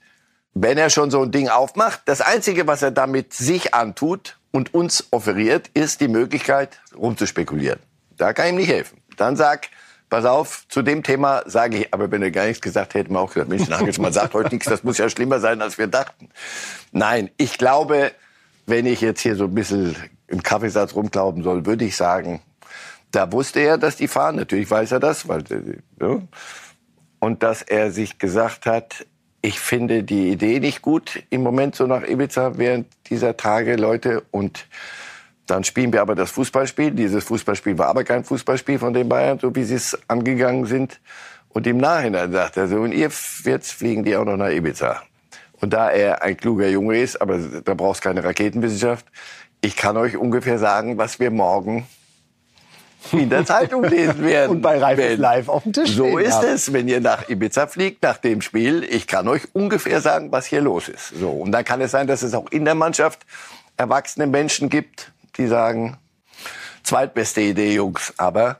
Wenn 0.53 0.77
er 0.77 0.89
schon 0.89 1.11
so 1.11 1.21
ein 1.21 1.31
Ding 1.31 1.49
aufmacht, 1.49 2.01
das 2.05 2.21
Einzige, 2.21 2.65
was 2.65 2.81
er 2.81 2.91
damit 2.91 3.33
sich 3.33 3.73
antut, 3.73 4.37
und 4.55 4.73
uns 4.73 5.07
offeriert, 5.11 5.69
ist 5.73 5.99
die 5.99 6.07
Möglichkeit, 6.07 6.79
rumzuspekulieren. 6.95 7.79
Da 8.15 8.31
kann 8.31 8.45
ich 8.45 8.51
ihm 8.53 8.57
nicht 8.57 8.69
helfen. 8.69 9.01
Dann 9.17 9.35
sag, 9.35 9.67
pass 10.09 10.23
auf, 10.23 10.65
zu 10.69 10.81
dem 10.81 11.03
Thema 11.03 11.43
sage 11.45 11.79
ich, 11.79 11.93
aber 11.93 12.09
wenn 12.09 12.21
er 12.21 12.31
gar 12.31 12.45
nichts 12.45 12.61
gesagt 12.61 12.93
hätte, 12.93 12.99
hätten 12.99 13.13
wir 13.13 13.19
auch 13.19 13.33
gesagt, 13.33 13.49
Mensch, 13.49 13.67
Nagelsmann 13.67 14.13
sagt 14.13 14.33
heute 14.33 14.53
nichts, 14.53 14.67
das 14.67 14.83
muss 14.83 14.97
ja 14.97 15.09
schlimmer 15.09 15.41
sein, 15.41 15.61
als 15.61 15.77
wir 15.77 15.87
dachten. 15.87 16.29
Nein, 16.93 17.29
ich 17.35 17.57
glaube, 17.57 18.13
wenn 18.65 18.85
ich 18.85 19.01
jetzt 19.01 19.19
hier 19.19 19.35
so 19.35 19.43
ein 19.43 19.53
bisschen 19.53 19.95
im 20.27 20.41
Kaffeesatz 20.41 20.95
rumglauben 20.95 21.43
soll, 21.43 21.65
würde 21.65 21.83
ich 21.83 21.97
sagen, 21.97 22.41
da 23.11 23.31
wusste 23.31 23.59
er, 23.59 23.77
dass 23.77 23.97
die 23.97 24.07
fahren. 24.07 24.37
Natürlich 24.37 24.71
weiß 24.71 24.93
er 24.93 24.99
das, 25.01 25.27
weil, 25.27 25.43
ja. 26.01 26.21
und 27.19 27.43
dass 27.43 27.61
er 27.61 27.91
sich 27.91 28.19
gesagt 28.19 28.65
hat, 28.65 29.05
ich 29.45 29.59
finde 29.59 30.01
die 30.01 30.31
Idee 30.31 30.59
nicht 30.59 30.81
gut 30.81 31.21
im 31.29 31.43
Moment 31.43 31.75
so 31.75 31.85
nach 31.85 32.01
Ibiza 32.01 32.57
während 32.57 32.87
dieser 33.11 33.37
Tage, 33.37 33.75
Leute. 33.75 34.23
Und 34.31 34.65
dann 35.45 35.63
spielen 35.63 35.93
wir 35.93 36.01
aber 36.01 36.15
das 36.15 36.31
Fußballspiel. 36.31 36.91
Dieses 36.91 37.25
Fußballspiel 37.25 37.77
war 37.77 37.89
aber 37.89 38.03
kein 38.03 38.23
Fußballspiel 38.23 38.79
von 38.79 38.95
den 38.95 39.07
Bayern, 39.07 39.37
so 39.37 39.55
wie 39.55 39.63
sie 39.63 39.75
es 39.75 39.95
angegangen 40.07 40.65
sind. 40.65 40.99
Und 41.49 41.67
im 41.67 41.77
Nachhinein 41.77 42.31
sagt 42.31 42.57
er 42.57 42.67
so, 42.67 42.77
und 42.77 42.91
ihr, 42.91 43.11
jetzt 43.43 43.71
fliegen 43.71 44.03
die 44.03 44.17
auch 44.17 44.25
noch 44.25 44.35
nach 44.35 44.49
Ibiza. 44.49 45.03
Und 45.61 45.73
da 45.73 45.91
er 45.91 46.23
ein 46.23 46.35
kluger 46.35 46.67
Junge 46.67 46.99
ist, 46.99 47.21
aber 47.21 47.37
da 47.37 47.75
brauchst 47.75 48.01
keine 48.01 48.23
Raketenwissenschaft, 48.23 49.05
ich 49.61 49.75
kann 49.75 49.95
euch 49.95 50.17
ungefähr 50.17 50.57
sagen, 50.57 50.97
was 50.97 51.19
wir 51.19 51.29
morgen 51.29 51.85
in 53.11 53.29
der 53.29 53.45
Zeitung 53.45 53.83
lesen 53.83 54.23
werden. 54.23 54.51
Und 54.55 54.61
bei 54.61 54.79
Reif 54.79 55.17
live 55.17 55.49
auf 55.49 55.63
dem 55.63 55.73
Tisch 55.73 55.91
So 55.91 56.17
ist 56.17 56.33
haben. 56.33 56.47
es, 56.47 56.73
wenn 56.73 56.87
ihr 56.87 57.01
nach 57.01 57.29
Ibiza 57.29 57.67
fliegt, 57.67 58.03
nach 58.03 58.17
dem 58.17 58.41
Spiel. 58.41 58.83
Ich 58.83 59.07
kann 59.07 59.27
euch 59.27 59.43
ungefähr 59.53 60.01
sagen, 60.01 60.31
was 60.31 60.45
hier 60.45 60.61
los 60.61 60.87
ist. 60.89 61.09
So. 61.19 61.29
Und 61.29 61.51
dann 61.51 61.63
kann 61.65 61.81
es 61.81 61.91
sein, 61.91 62.07
dass 62.07 62.21
es 62.21 62.33
auch 62.33 62.49
in 62.51 62.65
der 62.65 62.75
Mannschaft 62.75 63.25
erwachsene 63.77 64.27
Menschen 64.27 64.69
gibt, 64.69 65.11
die 65.37 65.47
sagen, 65.47 65.97
zweitbeste 66.83 67.41
Idee, 67.41 67.73
Jungs. 67.73 68.13
Aber 68.17 68.57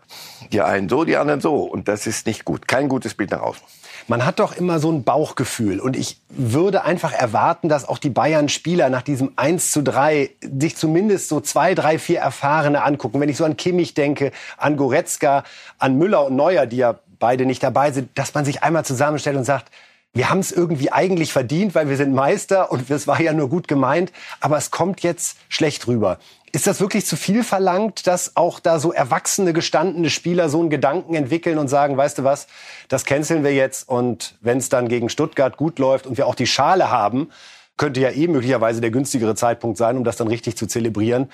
die 0.51 0.61
einen 0.61 0.89
so, 0.89 1.05
die 1.05 1.17
anderen 1.17 1.41
so. 1.41 1.63
Und 1.63 1.87
das 1.87 2.07
ist 2.07 2.27
nicht 2.27 2.45
gut. 2.45 2.67
Kein 2.67 2.89
gutes 2.89 3.13
Bild 3.13 3.31
nach 3.31 3.41
außen. 3.41 3.63
Man 4.07 4.23
hat 4.23 4.39
doch 4.39 4.55
immer 4.55 4.79
so 4.79 4.91
ein 4.91 5.03
Bauchgefühl. 5.03 5.79
Und 5.79 5.95
ich 5.95 6.21
würde 6.29 6.83
einfach 6.83 7.11
erwarten, 7.11 7.69
dass 7.69 7.87
auch 7.87 7.97
die 7.97 8.11
Bayern-Spieler 8.11 8.89
nach 8.89 9.01
diesem 9.01 9.33
1 9.35 9.71
zu 9.71 9.81
3 9.81 10.29
sich 10.59 10.75
zumindest 10.75 11.27
so 11.27 11.39
zwei, 11.39 11.73
drei, 11.73 11.97
vier 11.97 12.19
Erfahrene 12.19 12.83
angucken. 12.83 13.19
Wenn 13.19 13.29
ich 13.29 13.37
so 13.37 13.45
an 13.45 13.57
Kimmich 13.57 13.95
denke, 13.95 14.31
an 14.57 14.77
Goretzka, 14.77 15.43
an 15.79 15.97
Müller 15.97 16.25
und 16.25 16.35
Neuer, 16.35 16.67
die 16.67 16.77
ja 16.77 16.99
beide 17.17 17.45
nicht 17.45 17.63
dabei 17.63 17.91
sind, 17.91 18.09
dass 18.15 18.33
man 18.33 18.45
sich 18.45 18.61
einmal 18.61 18.85
zusammenstellt 18.85 19.37
und 19.37 19.45
sagt, 19.45 19.71
wir 20.15 20.29
haben 20.29 20.39
es 20.39 20.53
irgendwie 20.53 20.91
eigentlich 20.93 21.33
verdient, 21.33 21.75
weil 21.75 21.89
wir 21.89 21.97
sind 21.97 22.13
Meister 22.13 22.71
und 22.71 22.89
es 22.89 23.05
war 23.05 23.21
ja 23.21 23.33
nur 23.33 23.49
gut 23.49 23.67
gemeint, 23.67 24.13
aber 24.39 24.57
es 24.57 24.71
kommt 24.71 25.01
jetzt 25.01 25.37
schlecht 25.49 25.87
rüber. 25.87 26.19
Ist 26.53 26.67
das 26.67 26.79
wirklich 26.79 27.05
zu 27.05 27.17
viel 27.17 27.43
verlangt, 27.43 28.07
dass 28.07 28.37
auch 28.37 28.61
da 28.61 28.79
so 28.79 28.93
erwachsene, 28.93 29.51
gestandene 29.51 30.09
Spieler 30.09 30.47
so 30.47 30.61
einen 30.61 30.69
Gedanken 30.69 31.15
entwickeln 31.15 31.57
und 31.57 31.67
sagen, 31.67 31.97
weißt 31.97 32.19
du 32.19 32.23
was, 32.23 32.47
das 32.87 33.03
canceln 33.03 33.43
wir 33.43 33.53
jetzt 33.53 33.89
und 33.89 34.37
wenn 34.39 34.59
es 34.59 34.69
dann 34.69 34.87
gegen 34.87 35.09
Stuttgart 35.09 35.57
gut 35.57 35.79
läuft 35.79 36.07
und 36.07 36.17
wir 36.17 36.27
auch 36.27 36.35
die 36.35 36.47
Schale 36.47 36.89
haben, 36.89 37.29
könnte 37.75 37.99
ja 37.99 38.09
eh 38.09 38.27
möglicherweise 38.27 38.79
der 38.79 38.91
günstigere 38.91 39.35
Zeitpunkt 39.35 39.77
sein, 39.77 39.97
um 39.97 40.05
das 40.05 40.15
dann 40.15 40.29
richtig 40.29 40.55
zu 40.55 40.65
zelebrieren, 40.65 41.29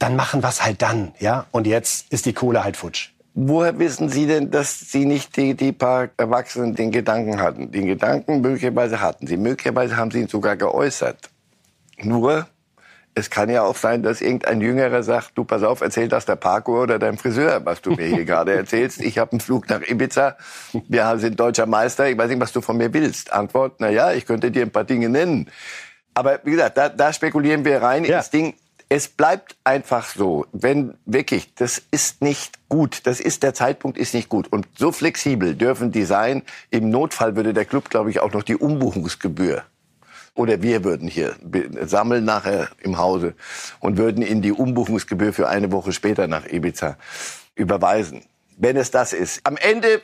dann 0.00 0.16
machen 0.16 0.42
wir 0.42 0.48
es 0.48 0.64
halt 0.64 0.82
dann, 0.82 1.12
ja? 1.20 1.46
Und 1.52 1.68
jetzt 1.68 2.12
ist 2.12 2.26
die 2.26 2.32
Kohle 2.32 2.64
halt 2.64 2.76
futsch. 2.76 3.10
Woher 3.40 3.78
wissen 3.78 4.08
Sie 4.08 4.26
denn, 4.26 4.50
dass 4.50 4.80
Sie 4.80 5.04
nicht 5.04 5.36
die, 5.36 5.54
die 5.54 5.70
paar 5.70 6.08
Erwachsenen 6.16 6.74
den 6.74 6.90
Gedanken 6.90 7.40
hatten? 7.40 7.70
Den 7.70 7.86
Gedanken 7.86 8.40
möglicherweise 8.40 9.00
hatten 9.00 9.28
Sie. 9.28 9.36
Möglicherweise 9.36 9.96
haben 9.96 10.10
Sie 10.10 10.18
ihn 10.18 10.26
sogar 10.26 10.56
geäußert. 10.56 11.30
Nur 12.02 12.48
es 13.14 13.30
kann 13.30 13.48
ja 13.48 13.62
auch 13.62 13.76
sein, 13.76 14.02
dass 14.02 14.20
irgendein 14.20 14.60
Jüngerer 14.60 15.04
sagt, 15.04 15.38
du 15.38 15.44
pass 15.44 15.62
auf, 15.62 15.82
erzähl 15.82 16.08
das 16.08 16.26
der 16.26 16.34
Parkour 16.34 16.82
oder 16.82 16.98
deinem 16.98 17.16
Friseur, 17.16 17.64
was 17.64 17.80
du 17.80 17.92
mir 17.92 18.06
hier 18.06 18.24
gerade 18.24 18.54
erzählst. 18.54 19.00
Ich 19.00 19.18
habe 19.18 19.30
einen 19.30 19.40
Flug 19.40 19.68
nach 19.68 19.82
Ibiza, 19.82 20.36
wir 20.88 21.18
sind 21.18 21.38
deutscher 21.38 21.66
Meister, 21.66 22.08
ich 22.08 22.18
weiß 22.18 22.30
nicht, 22.30 22.40
was 22.40 22.50
du 22.50 22.60
von 22.60 22.76
mir 22.76 22.92
willst. 22.92 23.32
Antwort, 23.32 23.76
na 23.78 23.88
ja, 23.88 24.12
ich 24.12 24.26
könnte 24.26 24.50
dir 24.50 24.62
ein 24.62 24.72
paar 24.72 24.84
Dinge 24.84 25.08
nennen. 25.08 25.48
Aber 26.12 26.40
wie 26.42 26.50
gesagt, 26.50 26.76
da, 26.76 26.88
da 26.88 27.12
spekulieren 27.12 27.64
wir 27.64 27.82
rein 27.82 28.04
ja. 28.04 28.18
ins 28.18 28.30
Ding. 28.30 28.54
Es 28.90 29.08
bleibt 29.08 29.56
einfach 29.64 30.08
so, 30.08 30.46
wenn 30.52 30.94
wirklich, 31.04 31.54
das 31.54 31.82
ist 31.90 32.22
nicht 32.22 32.58
gut, 32.68 33.00
das 33.04 33.20
ist, 33.20 33.42
der 33.42 33.52
Zeitpunkt 33.52 33.98
ist 33.98 34.14
nicht 34.14 34.28
gut. 34.30 34.50
Und 34.50 34.66
so 34.76 34.92
flexibel 34.92 35.54
dürfen 35.54 35.92
die 35.92 36.04
sein. 36.04 36.42
Im 36.70 36.88
Notfall 36.88 37.36
würde 37.36 37.52
der 37.52 37.66
Club, 37.66 37.90
glaube 37.90 38.10
ich, 38.10 38.20
auch 38.20 38.32
noch 38.32 38.42
die 38.42 38.56
Umbuchungsgebühr 38.56 39.64
oder 40.38 40.62
wir 40.62 40.84
würden 40.84 41.08
hier 41.08 41.34
sammeln 41.82 42.24
nachher 42.24 42.68
im 42.80 42.96
Hause 42.96 43.34
und 43.80 43.98
würden 43.98 44.22
Ihnen 44.22 44.40
die 44.40 44.52
Umbuchungsgebühr 44.52 45.32
für 45.32 45.48
eine 45.48 45.72
Woche 45.72 45.92
später 45.92 46.28
nach 46.28 46.46
Ibiza 46.46 46.96
überweisen. 47.56 48.22
Wenn 48.56 48.76
es 48.76 48.92
das 48.92 49.12
ist. 49.12 49.40
Am 49.44 49.56
Ende 49.56 50.00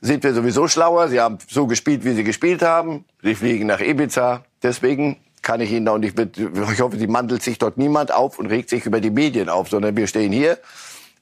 sind 0.00 0.24
wir 0.24 0.34
sowieso 0.34 0.66
schlauer. 0.66 1.08
Sie 1.08 1.20
haben 1.20 1.38
so 1.48 1.68
gespielt, 1.68 2.04
wie 2.04 2.14
Sie 2.14 2.24
gespielt 2.24 2.62
haben. 2.62 3.04
Sie 3.22 3.34
fliegen 3.36 3.66
nach 3.66 3.80
Ibiza. 3.80 4.44
Deswegen 4.62 5.18
kann 5.42 5.60
ich 5.60 5.70
Ihnen 5.72 5.88
auch 5.88 5.98
nicht, 5.98 6.18
ich 6.18 6.80
hoffe, 6.80 6.98
Sie 6.98 7.06
mandelt 7.06 7.42
sich 7.42 7.58
dort 7.58 7.78
niemand 7.78 8.12
auf 8.12 8.38
und 8.38 8.46
regt 8.46 8.70
sich 8.70 8.86
über 8.86 9.00
die 9.00 9.10
Medien 9.10 9.48
auf, 9.48 9.68
sondern 9.68 9.96
wir 9.96 10.06
stehen 10.06 10.32
hier, 10.32 10.58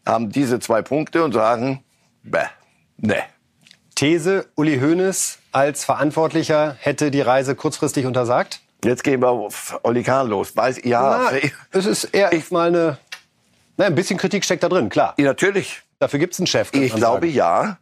haben 0.04 0.30
diese 0.30 0.60
zwei 0.60 0.82
Punkte 0.82 1.24
und 1.24 1.32
sagen, 1.32 1.82
bäh, 2.22 2.46
ne. 2.98 3.22
These, 3.94 4.46
Uli 4.54 4.78
Hoeneß 4.78 5.38
als 5.50 5.84
Verantwortlicher 5.84 6.76
hätte 6.78 7.10
die 7.10 7.20
Reise 7.20 7.56
kurzfristig 7.56 8.06
untersagt? 8.06 8.60
Jetzt 8.84 9.02
gehen 9.02 9.20
wir 9.20 9.28
auf 9.28 9.80
Oli 9.82 10.04
Kahn 10.04 10.28
los. 10.28 10.56
Weiß, 10.56 10.84
ja, 10.84 11.30
Na, 11.32 11.38
es 11.72 11.86
ist 11.86 12.04
eher 12.04 12.32
ich, 12.32 12.50
mal 12.52 12.68
eine, 12.68 12.98
na, 13.76 13.86
ein 13.86 13.96
bisschen 13.96 14.16
Kritik 14.16 14.44
steckt 14.44 14.62
da 14.62 14.68
drin, 14.68 14.88
klar. 14.88 15.14
Ja, 15.18 15.24
natürlich. 15.24 15.82
Dafür 15.98 16.20
gibt 16.20 16.34
es 16.34 16.38
einen 16.38 16.46
Chef. 16.46 16.72
Ich 16.72 16.94
glaube 16.94 17.26
sagen. 17.26 17.34
ja. 17.34 17.78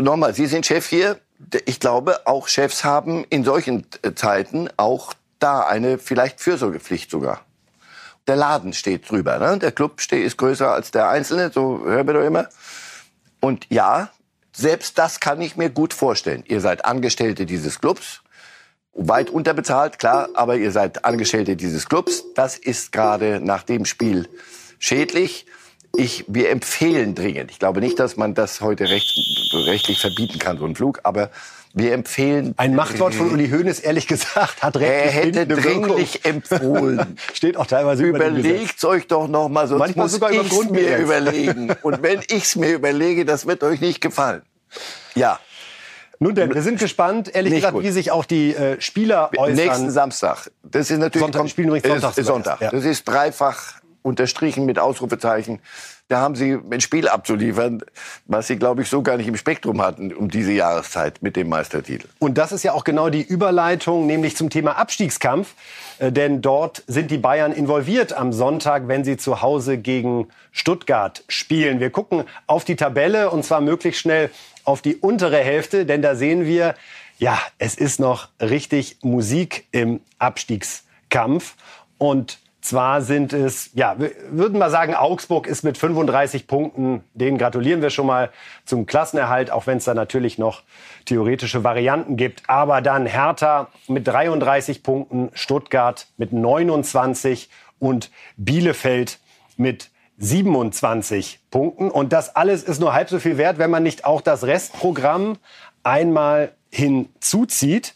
Nochmal, 0.00 0.34
Sie 0.34 0.46
sind 0.46 0.66
Chef 0.66 0.88
hier. 0.88 1.20
Ich 1.66 1.78
glaube, 1.78 2.26
auch 2.26 2.48
Chefs 2.48 2.82
haben 2.82 3.24
in 3.30 3.44
solchen 3.44 3.86
Zeiten 4.16 4.68
auch 4.76 5.12
da 5.44 5.60
eine 5.60 5.98
vielleicht 5.98 6.40
Fürsorgepflicht 6.40 7.10
sogar. 7.10 7.42
Der 8.26 8.36
Laden 8.36 8.72
steht 8.72 9.10
drüber. 9.10 9.38
Ne? 9.38 9.58
Der 9.58 9.72
Club 9.72 10.00
ist 10.10 10.38
größer 10.38 10.72
als 10.72 10.90
der 10.90 11.10
Einzelne, 11.10 11.50
so 11.52 11.84
hören 11.84 12.06
wir 12.06 12.14
doch 12.14 12.24
immer. 12.24 12.48
Und 13.40 13.66
ja, 13.68 14.08
selbst 14.52 14.98
das 14.98 15.20
kann 15.20 15.42
ich 15.42 15.56
mir 15.56 15.68
gut 15.68 15.92
vorstellen. 15.92 16.44
Ihr 16.46 16.62
seid 16.62 16.86
Angestellte 16.86 17.44
dieses 17.44 17.78
Clubs, 17.78 18.22
weit 18.94 19.28
unterbezahlt, 19.28 19.98
klar, 19.98 20.30
aber 20.34 20.56
ihr 20.56 20.70
seid 20.70 21.04
Angestellte 21.04 21.56
dieses 21.56 21.86
Clubs. 21.86 22.24
Das 22.34 22.56
ist 22.56 22.92
gerade 22.92 23.40
nach 23.40 23.64
dem 23.64 23.84
Spiel 23.84 24.28
schädlich. 24.78 25.44
Ich, 25.96 26.24
wir 26.26 26.50
empfehlen 26.50 27.14
dringend. 27.14 27.50
Ich 27.50 27.58
glaube 27.58 27.80
nicht, 27.80 27.98
dass 27.98 28.16
man 28.16 28.34
das 28.34 28.62
heute 28.62 28.88
recht, 28.88 29.14
rechtlich 29.52 30.00
verbieten 30.00 30.38
kann, 30.38 30.56
so 30.56 30.64
einen 30.64 30.74
Flug, 30.74 31.00
aber 31.02 31.30
wir 31.74 31.92
empfehlen. 31.92 32.54
Ein 32.56 32.74
Machtwort 32.74 33.14
von 33.14 33.32
Uli 33.32 33.48
Hoeneß, 33.50 33.80
ehrlich 33.80 34.06
gesagt, 34.06 34.62
hat 34.62 34.76
recht. 34.76 34.90
Er 34.90 35.10
hätte 35.10 35.46
dringlich 35.46 36.24
empfohlen. 36.24 37.18
Steht 37.34 37.56
auch 37.56 37.66
teilweise 37.66 38.04
Überlegt 38.04 38.82
euch 38.84 39.08
doch 39.08 39.26
noch 39.26 39.48
mal, 39.48 39.66
sonst 39.66 39.80
Manchmal 39.80 40.04
muss 40.04 40.12
sogar 40.12 40.30
ich 40.30 40.40
es 40.40 40.70
mir 40.70 40.80
jetzt. 40.82 41.00
überlegen. 41.02 41.72
Und 41.82 42.02
wenn 42.02 42.20
ich 42.20 42.44
es 42.44 42.56
mir 42.56 42.72
überlege, 42.72 43.24
das 43.24 43.46
wird 43.46 43.62
euch 43.64 43.80
nicht 43.80 44.00
gefallen. 44.00 44.42
Ja. 45.14 45.40
Nun 46.20 46.36
denn, 46.36 46.54
wir 46.54 46.62
sind 46.62 46.78
gespannt, 46.78 47.34
ehrlich 47.34 47.52
Nicht 47.52 47.62
gesagt, 47.62 47.74
gut. 47.74 47.82
wie 47.82 47.90
sich 47.90 48.12
auch 48.12 48.24
die 48.24 48.54
äh, 48.54 48.80
Spieler 48.80 49.30
äußern. 49.36 49.56
Nächsten 49.56 49.90
Samstag. 49.90 50.50
Das 50.62 50.90
ist 50.90 50.98
natürlich 50.98 51.24
Sonntag, 51.24 51.48
spielen 51.50 51.68
übrigens 51.68 52.00
Sonntag. 52.00 52.24
Sonntag. 52.24 52.60
Ja. 52.60 52.70
Das 52.70 52.84
ist 52.84 53.04
dreifach 53.04 53.74
unterstrichen 54.02 54.64
mit 54.64 54.78
Ausrufezeichen. 54.78 55.60
Da 56.14 56.20
haben 56.20 56.36
sie 56.36 56.56
ein 56.70 56.80
Spiel 56.80 57.08
abzuliefern, 57.08 57.82
was 58.26 58.46
sie, 58.46 58.54
glaube 58.54 58.82
ich, 58.82 58.88
so 58.88 59.02
gar 59.02 59.16
nicht 59.16 59.26
im 59.26 59.36
Spektrum 59.36 59.82
hatten 59.82 60.14
um 60.14 60.30
diese 60.30 60.52
Jahreszeit 60.52 61.22
mit 61.22 61.34
dem 61.34 61.48
Meistertitel. 61.48 62.06
Und 62.20 62.38
das 62.38 62.52
ist 62.52 62.62
ja 62.62 62.72
auch 62.72 62.84
genau 62.84 63.08
die 63.08 63.20
Überleitung, 63.20 64.06
nämlich 64.06 64.36
zum 64.36 64.48
Thema 64.48 64.78
Abstiegskampf. 64.78 65.56
Äh, 65.98 66.12
denn 66.12 66.40
dort 66.40 66.84
sind 66.86 67.10
die 67.10 67.18
Bayern 67.18 67.50
involviert 67.50 68.12
am 68.12 68.32
Sonntag, 68.32 68.86
wenn 68.86 69.02
sie 69.02 69.16
zu 69.16 69.42
Hause 69.42 69.76
gegen 69.76 70.28
Stuttgart 70.52 71.24
spielen. 71.26 71.80
Wir 71.80 71.90
gucken 71.90 72.22
auf 72.46 72.64
die 72.64 72.76
Tabelle 72.76 73.30
und 73.30 73.44
zwar 73.44 73.60
möglichst 73.60 74.00
schnell 74.00 74.30
auf 74.62 74.82
die 74.82 74.94
untere 74.94 75.38
Hälfte, 75.38 75.84
denn 75.84 76.00
da 76.00 76.14
sehen 76.14 76.46
wir, 76.46 76.76
ja, 77.18 77.40
es 77.58 77.74
ist 77.74 77.98
noch 77.98 78.28
richtig 78.40 78.98
Musik 79.02 79.66
im 79.72 79.98
Abstiegskampf. 80.20 81.56
Und 81.98 82.38
zwar 82.64 83.02
sind 83.02 83.34
es, 83.34 83.70
ja, 83.74 83.96
wir 83.98 84.10
würden 84.30 84.58
mal 84.58 84.70
sagen, 84.70 84.94
Augsburg 84.94 85.46
ist 85.46 85.64
mit 85.64 85.76
35 85.76 86.46
Punkten, 86.46 87.04
denen 87.12 87.36
gratulieren 87.36 87.82
wir 87.82 87.90
schon 87.90 88.06
mal 88.06 88.30
zum 88.64 88.86
Klassenerhalt, 88.86 89.50
auch 89.50 89.66
wenn 89.66 89.78
es 89.78 89.84
da 89.84 89.92
natürlich 89.92 90.38
noch 90.38 90.62
theoretische 91.04 91.62
Varianten 91.62 92.16
gibt. 92.16 92.48
Aber 92.48 92.80
dann 92.80 93.04
Hertha 93.04 93.68
mit 93.86 94.08
33 94.08 94.82
Punkten, 94.82 95.30
Stuttgart 95.34 96.06
mit 96.16 96.32
29 96.32 97.50
und 97.78 98.10
Bielefeld 98.38 99.18
mit 99.58 99.90
27 100.16 101.40
Punkten. 101.50 101.90
Und 101.90 102.14
das 102.14 102.34
alles 102.34 102.62
ist 102.62 102.80
nur 102.80 102.94
halb 102.94 103.10
so 103.10 103.18
viel 103.18 103.36
wert, 103.36 103.58
wenn 103.58 103.70
man 103.70 103.82
nicht 103.82 104.06
auch 104.06 104.22
das 104.22 104.44
Restprogramm 104.44 105.36
einmal 105.82 106.52
hinzuzieht. 106.70 107.94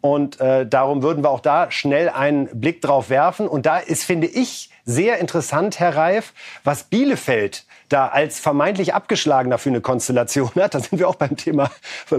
Und 0.00 0.40
äh, 0.40 0.66
darum 0.66 1.02
würden 1.02 1.22
wir 1.22 1.30
auch 1.30 1.40
da 1.40 1.70
schnell 1.70 2.08
einen 2.08 2.46
Blick 2.58 2.80
drauf 2.80 3.10
werfen. 3.10 3.46
Und 3.46 3.66
da 3.66 3.78
ist, 3.78 4.04
finde 4.04 4.26
ich, 4.26 4.70
sehr 4.84 5.18
interessant, 5.18 5.78
Herr 5.78 5.94
Reif, 5.96 6.32
was 6.64 6.84
Bielefeld 6.84 7.66
da 7.90 8.08
als 8.08 8.40
vermeintlich 8.40 8.94
abgeschlagener 8.94 9.58
für 9.58 9.68
eine 9.68 9.80
Konstellation 9.80 10.50
hat. 10.56 10.74
Da 10.74 10.80
sind 10.80 10.98
wir 10.98 11.08
auch 11.08 11.16
beim 11.16 11.36
Thema 11.36 11.70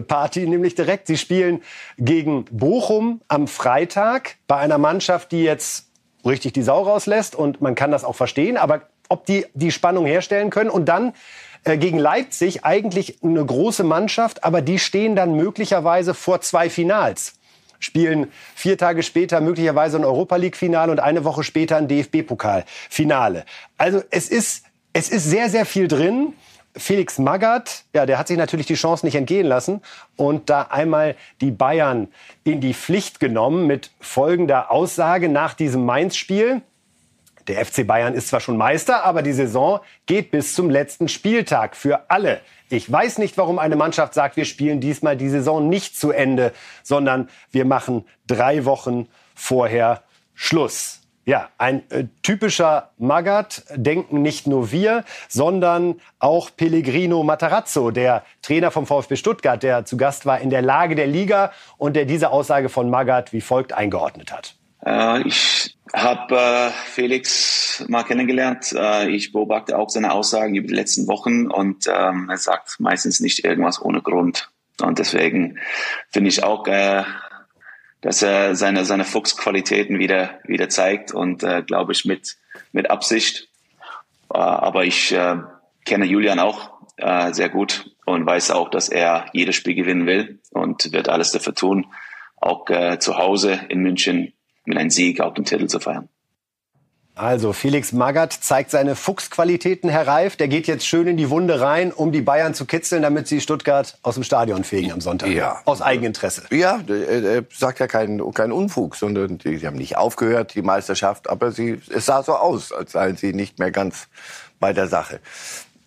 Party, 0.08 0.48
nämlich 0.48 0.76
direkt. 0.76 1.08
Sie 1.08 1.18
spielen 1.18 1.64
gegen 1.98 2.46
Bochum 2.46 3.22
am 3.28 3.48
Freitag 3.48 4.38
bei 4.48 4.58
einer 4.58 4.78
Mannschaft, 4.78 5.32
die 5.32 5.44
jetzt 5.44 5.88
richtig 6.24 6.54
die 6.54 6.62
Sau 6.62 6.84
rauslässt. 6.84 7.36
Und 7.36 7.62
man 7.62 7.74
kann 7.76 7.92
das 7.92 8.04
auch 8.04 8.16
verstehen. 8.16 8.58
Aber 8.58 8.82
ob 9.10 9.26
die 9.26 9.46
die 9.54 9.72
Spannung 9.72 10.06
herstellen 10.06 10.52
können 10.52 10.70
und 10.70 10.86
dann 10.86 11.14
äh, 11.64 11.78
gegen 11.78 11.98
Leipzig 11.98 12.64
eigentlich 12.64 13.24
eine 13.24 13.46
große 13.46 13.84
Mannschaft, 13.84 14.44
aber 14.44 14.62
die 14.62 14.80
stehen 14.80 15.16
dann 15.16 15.36
möglicherweise 15.36 16.14
vor 16.14 16.42
zwei 16.42 16.70
Finals 16.70 17.34
spielen 17.82 18.32
vier 18.56 18.78
Tage 18.78 19.04
später 19.04 19.42
möglicherweise 19.42 19.98
ein 19.98 20.06
Europa 20.06 20.38
League-Finale 20.38 20.92
und 20.92 21.00
eine 21.00 21.26
Woche 21.26 21.44
später 21.44 21.78
ein 21.78 21.90
DFB-Pokal-Finale. 21.90 23.46
Also 23.78 24.02
es 24.10 24.30
ist, 24.30 24.64
es 24.94 25.10
ist 25.10 25.26
sehr, 25.26 25.50
sehr 25.50 25.66
viel 25.66 25.90
drin. 25.90 26.34
Felix 26.78 27.20
Magath, 27.20 27.84
ja, 27.94 28.06
der 28.06 28.18
hat 28.18 28.30
sich 28.30 28.38
natürlich 28.38 28.66
die 28.66 28.76
Chance 28.76 29.06
nicht 29.06 29.16
entgehen 29.16 29.46
lassen 29.46 29.82
und 30.16 30.50
da 30.50 30.64
einmal 30.70 31.16
die 31.42 31.52
Bayern 31.52 32.08
in 32.46 32.62
die 32.62 32.74
Pflicht 32.74 33.20
genommen 33.20 33.68
mit 33.68 33.92
folgender 34.00 34.72
Aussage 34.72 35.28
nach 35.28 35.54
diesem 35.54 35.86
Mainz-Spiel. 35.86 36.62
Der 37.48 37.66
FC 37.66 37.86
Bayern 37.86 38.14
ist 38.14 38.30
zwar 38.30 38.40
schon 38.40 38.56
Meister, 38.56 39.04
aber 39.04 39.22
die 39.22 39.34
Saison 39.34 39.82
geht 40.06 40.32
bis 40.32 40.54
zum 40.54 40.70
letzten 40.70 41.10
Spieltag 41.10 41.76
für 41.76 42.10
alle. 42.10 42.40
Ich 42.72 42.90
weiß 42.90 43.18
nicht, 43.18 43.38
warum 43.38 43.60
eine 43.60 43.76
Mannschaft 43.76 44.14
sagt, 44.14 44.38
wir 44.38 44.46
spielen 44.46 44.80
diesmal 44.80 45.18
die 45.18 45.28
Saison 45.28 45.68
nicht 45.68 45.98
zu 45.98 46.12
Ende, 46.12 46.54
sondern 46.84 47.28
wir 47.52 47.66
machen 47.66 48.06
drei 48.28 48.64
Wochen 48.64 49.10
vorher 49.36 50.04
Schluss. 50.34 51.02
Ja, 51.26 51.50
ein 51.58 51.84
äh, 51.92 52.06
typischer 52.24 52.92
Magat 52.98 53.64
denken 53.76 54.22
nicht 54.22 54.48
nur 54.48 54.72
wir, 54.72 55.04
sondern 55.28 56.00
auch 56.18 56.50
Pellegrino 56.56 57.24
Matarazzo, 57.24 57.92
der 57.92 58.24
Trainer 58.42 58.72
vom 58.72 58.88
VfB 58.88 59.18
Stuttgart, 59.18 59.62
der 59.62 59.84
zu 59.84 59.98
Gast 59.98 60.26
war 60.26 60.40
in 60.40 60.50
der 60.50 60.62
Lage 60.62 60.96
der 60.96 61.08
Liga 61.08 61.52
und 61.78 61.98
der 61.98 62.06
diese 62.06 62.32
Aussage 62.32 62.70
von 62.70 62.90
Magat 62.90 63.34
wie 63.34 63.42
folgt 63.42 63.74
eingeordnet 63.74 64.32
hat. 64.32 64.56
Äh, 64.86 65.28
ich 65.28 65.78
habe 65.94 66.36
äh, 66.36 66.70
Felix 66.70 67.84
mal 67.88 68.04
kennengelernt. 68.04 68.74
Äh, 68.74 69.10
ich 69.10 69.32
beobachte 69.32 69.78
auch 69.78 69.90
seine 69.90 70.12
Aussagen 70.12 70.56
über 70.56 70.68
die 70.68 70.74
letzten 70.74 71.08
Wochen 71.08 71.48
und 71.48 71.88
ähm, 71.88 72.30
er 72.30 72.38
sagt 72.38 72.80
meistens 72.80 73.20
nicht 73.20 73.44
irgendwas 73.44 73.82
ohne 73.82 74.02
Grund. 74.02 74.50
Und 74.82 75.00
deswegen 75.00 75.60
finde 76.12 76.30
ich 76.30 76.44
auch, 76.44 76.64
dass 76.64 78.22
er 78.24 78.56
seine 78.56 78.84
seine 78.84 79.06
Fuchsqualitäten 79.06 80.00
wieder 80.00 80.40
wieder 80.44 80.70
zeigt 80.70 81.12
und 81.12 81.46
glaube 81.68 81.92
ich 81.92 82.04
mit 82.04 82.38
mit 82.72 82.90
Absicht. 82.90 83.50
Aber 84.28 84.84
ich 84.84 85.16
kenne 85.86 86.06
Julian 86.06 86.40
auch 86.40 86.72
sehr 87.32 87.50
gut 87.50 87.92
und 88.06 88.26
weiß 88.26 88.50
auch, 88.50 88.72
dass 88.72 88.90
er 88.90 89.28
jedes 89.34 89.56
Spiel 89.56 89.76
gewinnen 89.76 90.08
will 90.08 90.40
und 90.50 90.92
wird 90.94 91.10
alles 91.10 91.32
dafür 91.32 91.54
tun, 91.54 91.86
auch 92.38 92.66
zu 92.98 93.18
Hause 93.18 93.60
in 93.70 93.82
München 93.82 94.34
mit 94.72 94.78
einem 94.78 94.90
Sieg 94.90 95.20
auch 95.20 95.34
den 95.34 95.44
Titel 95.44 95.68
zu 95.68 95.80
feiern. 95.80 96.08
Also 97.14 97.52
Felix 97.52 97.92
Magath 97.92 98.32
zeigt 98.32 98.72
seine 98.72 98.96
Fuchsqualitäten, 98.96 99.90
Herr 99.90 100.08
Reif. 100.08 100.38
Der 100.38 100.48
geht 100.48 100.66
jetzt 100.66 100.88
schön 100.88 101.08
in 101.08 101.18
die 101.18 101.30
Wunde 101.30 101.60
rein, 101.60 101.92
um 101.92 102.14
die 102.14 102.22
Bayern 102.22 102.54
zu 102.54 102.66
kitzeln, 102.66 103.02
damit 103.02 103.28
sie 103.28 103.42
Stuttgart 103.42 103.98
aus 104.02 104.16
dem 104.16 104.24
Stadion 104.24 104.64
fegen 104.64 104.94
am 104.94 105.02
Sonntag. 105.02 105.30
Ja. 105.30 105.62
Aus 105.66 105.82
Eigeninteresse. 105.82 106.44
Ja, 106.52 106.80
er 106.88 107.44
sagt 107.54 107.80
ja 107.80 107.88
keinen 107.88 108.34
kein 108.34 108.54
Unfug, 108.54 108.96
sondern 108.96 109.38
die 109.40 109.68
haben 109.68 109.76
nicht 109.76 109.98
aufgehört, 109.98 110.56
die 110.56 110.62
Meisterschaft, 110.62 111.30
aber 111.30 111.52
sie, 111.52 111.82
es 111.94 112.06
sah 112.06 112.24
so 112.24 112.34
aus, 112.34 112.72
als 112.72 112.94
seien 112.94 113.18
sie 113.18 113.34
nicht 113.34 113.60
mehr 113.60 113.72
ganz 113.72 114.08
bei 114.62 114.72
der 114.72 114.88
Sache. 114.88 115.20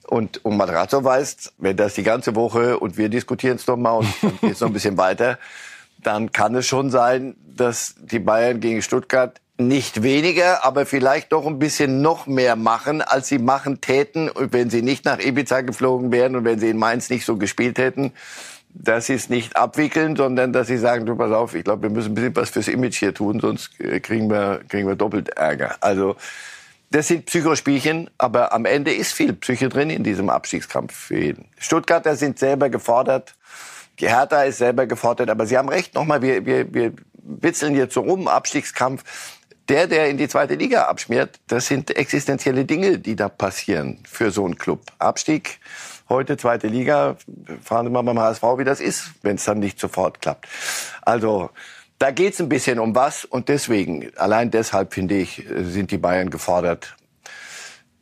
Und, 0.07 0.45
und 0.45 0.59
Madrazo 0.59 1.03
weiß, 1.03 1.55
wenn 1.57 1.79
das 1.79 1.95
die 1.95 2.03
ganze 2.03 2.35
Woche 2.35 2.79
und 2.79 2.99
wir 2.99 3.09
diskutieren 3.09 3.57
es 3.57 3.67
nochmal 3.67 4.01
und 4.21 4.41
geht 4.43 4.53
es 4.53 4.61
noch 4.61 4.69
ein 4.69 4.75
bisschen 4.75 4.99
weiter, 4.99 5.39
dann 6.07 6.33
kann 6.33 6.55
es 6.55 6.67
schon 6.67 6.91
sein, 6.91 7.37
dass 7.47 7.95
die 7.99 8.19
Bayern 8.19 8.61
gegen 8.61 8.83
Stuttgart 8.83 9.41
nicht 9.57 10.03
weniger, 10.03 10.65
aber 10.65 10.85
vielleicht 10.85 11.33
doch 11.33 11.47
ein 11.47 11.59
bisschen 11.59 12.03
noch 12.03 12.27
mehr 12.27 12.57
machen, 12.57 13.03
als 13.03 13.29
sie 13.29 13.39
machen 13.39 13.81
täten, 13.81 14.31
wenn 14.35 14.69
sie 14.69 14.83
nicht 14.83 15.05
nach 15.05 15.21
Ibiza 15.21 15.61
geflogen 15.61 16.11
wären 16.11 16.35
und 16.35 16.45
wenn 16.45 16.59
sie 16.59 16.71
in 16.71 16.77
Mainz 16.77 17.09
nicht 17.09 17.25
so 17.25 17.37
gespielt 17.37 17.79
hätten, 17.79 18.13
dass 18.75 19.07
sie 19.07 19.15
es 19.15 19.29
nicht 19.29 19.57
abwickeln, 19.57 20.17
sondern 20.17 20.53
dass 20.53 20.67
sie 20.67 20.79
sagen, 20.79 21.07
du 21.07 21.15
pass 21.15 21.31
auf, 21.31 21.55
ich 21.55 21.63
glaube, 21.63 21.83
wir 21.83 21.91
müssen 21.91 22.11
ein 22.11 22.15
bisschen 22.15 22.35
was 22.35 22.51
fürs 22.51 22.67
Image 22.67 22.99
hier 22.99 23.15
tun, 23.15 23.39
sonst 23.39 23.79
kriegen 23.79 24.29
wir, 24.29 24.63
kriegen 24.69 24.89
wir 24.89 24.97
doppelt 24.97 25.29
Ärger. 25.31 25.77
Also, 25.81 26.17
das 26.91 27.09
sind 27.09 27.27
Psychospielchen, 27.27 28.11
aber 28.19 28.53
am 28.53 28.65
Ende 28.65 28.93
ist 28.93 29.13
viel 29.13 29.33
Psyche 29.33 29.69
drin 29.69 29.91
in 29.91 30.03
diesem 30.03 30.29
Abstiegskampf 30.29 30.95
für 30.95 31.19
jeden. 31.19 31.47
Stuttgarter 31.59 32.17
sind 32.17 32.39
selber 32.39 32.69
gefordert, 32.69 33.35
die 34.01 34.09
Hertha 34.09 34.43
ist 34.43 34.59
selber 34.59 34.87
gefordert, 34.87 35.31
aber 35.31 35.47
Sie 35.47 35.57
haben 35.57 35.69
recht, 35.69 35.95
nochmal, 35.95 36.23
wir, 36.23 36.45
wir, 36.47 36.73
wir 36.73 36.93
witzeln 37.23 37.75
jetzt 37.75 37.95
so 37.95 38.01
rum, 38.01 38.29
Abstiegskampf 38.29 39.05
der, 39.69 39.87
der 39.87 40.11
in 40.11 40.19
die 40.19 40.29
zweite 40.29 40.55
Liga 40.55 40.85
abschmiert, 40.85 41.41
das 41.47 41.67
sind 41.67 41.97
existenzielle 41.97 42.65
Dinge, 42.65 42.99
die 42.99 43.17
da 43.17 43.29
passieren 43.29 43.99
für 44.07 44.31
so 44.31 44.45
einen 44.45 44.59
Club. 44.59 44.83
Abstieg, 44.99 45.59
heute 46.09 46.37
zweite 46.37 46.67
Liga, 46.67 47.17
fahren 47.63 47.87
Sie 47.87 47.93
mal 47.93 48.03
beim 48.03 48.19
HSV, 48.19 48.43
wie 48.59 48.65
das 48.65 48.81
ist, 48.81 49.13
wenn 49.23 49.37
es 49.37 49.45
dann 49.45 49.61
nicht 49.61 49.81
sofort 49.81 50.21
klappt. 50.21 50.47
Also 51.03 51.51
da 51.99 52.11
geht's 52.11 52.41
ein 52.41 52.49
bisschen 52.49 52.79
um 52.79 52.95
was 52.95 53.25
und 53.25 53.49
deswegen, 53.49 54.11
allein 54.17 54.51
deshalb 54.51 54.93
finde 54.93 55.15
ich, 55.15 55.47
sind 55.57 55.91
die 55.91 55.99
Bayern 55.99 56.29
gefordert, 56.29 56.97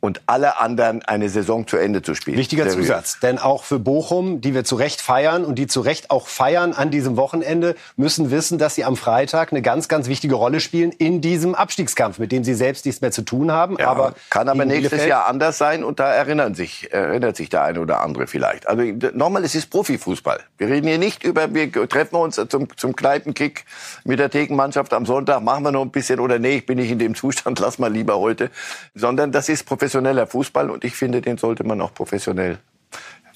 und 0.03 0.21
alle 0.25 0.59
anderen 0.59 1.01
eine 1.05 1.29
Saison 1.29 1.65
zu 1.65 1.77
Ende 1.77 2.01
zu 2.01 2.13
spielen. 2.13 2.37
Wichtiger 2.37 2.69
Seriös. 2.69 2.87
Zusatz, 2.87 3.19
denn 3.21 3.39
auch 3.39 3.63
für 3.63 3.79
Bochum, 3.79 4.41
die 4.41 4.53
wir 4.53 4.65
zu 4.65 4.75
Recht 4.75 4.99
feiern 4.99 5.45
und 5.45 5.55
die 5.55 5.65
zu 5.65 5.79
Recht 5.79 6.11
auch 6.11 6.27
feiern 6.27 6.73
an 6.73 6.91
diesem 6.91 7.15
Wochenende, 7.15 7.75
müssen 7.95 8.29
wissen, 8.29 8.57
dass 8.57 8.75
sie 8.75 8.83
am 8.83 8.97
Freitag 8.97 9.53
eine 9.53 9.61
ganz, 9.61 9.87
ganz 9.87 10.09
wichtige 10.09 10.35
Rolle 10.35 10.59
spielen 10.59 10.91
in 10.91 11.21
diesem 11.21 11.55
Abstiegskampf, 11.55 12.19
mit 12.19 12.33
dem 12.33 12.43
sie 12.43 12.53
selbst 12.53 12.85
nichts 12.85 12.99
mehr 12.99 13.13
zu 13.13 13.21
tun 13.21 13.53
haben. 13.53 13.77
Ja, 13.79 13.87
aber 13.87 14.13
kann 14.29 14.49
aber 14.49 14.65
nächstes 14.65 14.89
Bielefeld 14.89 15.09
Jahr 15.09 15.25
anders 15.25 15.57
sein 15.57 15.85
und 15.85 16.01
da 16.01 16.11
erinnern 16.11 16.53
sich, 16.53 16.91
erinnert 16.91 17.37
sich 17.37 17.47
der 17.47 17.63
eine 17.63 17.79
oder 17.79 18.01
andere 18.01 18.27
vielleicht. 18.27 18.67
Also 18.67 18.83
nochmal, 19.13 19.45
es 19.45 19.55
ist 19.55 19.69
Profifußball. 19.69 20.41
Wir 20.57 20.67
reden 20.67 20.85
hier 20.85 20.97
nicht 20.97 21.23
über, 21.23 21.53
wir 21.53 21.71
treffen 21.87 22.17
uns 22.17 22.41
zum, 22.49 22.67
zum 22.75 22.93
Kneipenkick 22.93 23.63
mit 24.03 24.19
der 24.19 24.29
Thekenmannschaft 24.29 24.91
am 24.91 25.05
Sonntag, 25.05 25.41
machen 25.43 25.63
wir 25.63 25.71
noch 25.71 25.83
ein 25.83 25.91
bisschen 25.91 26.19
oder 26.19 26.39
nee, 26.39 26.57
ich 26.57 26.65
bin 26.65 26.77
nicht 26.77 26.91
in 26.91 26.99
dem 26.99 27.15
Zustand, 27.15 27.57
lass 27.61 27.79
mal 27.79 27.89
lieber 27.89 28.19
heute, 28.19 28.51
sondern 28.93 29.31
das 29.31 29.47
ist 29.47 29.63
professionell 29.63 29.92
professioneller 29.93 30.25
Fußball 30.25 30.71
und 30.71 30.83
ich 30.83 30.95
finde, 30.95 31.21
den 31.21 31.37
sollte 31.37 31.63
man 31.63 31.79
auch 31.79 31.93
professionell 31.93 32.57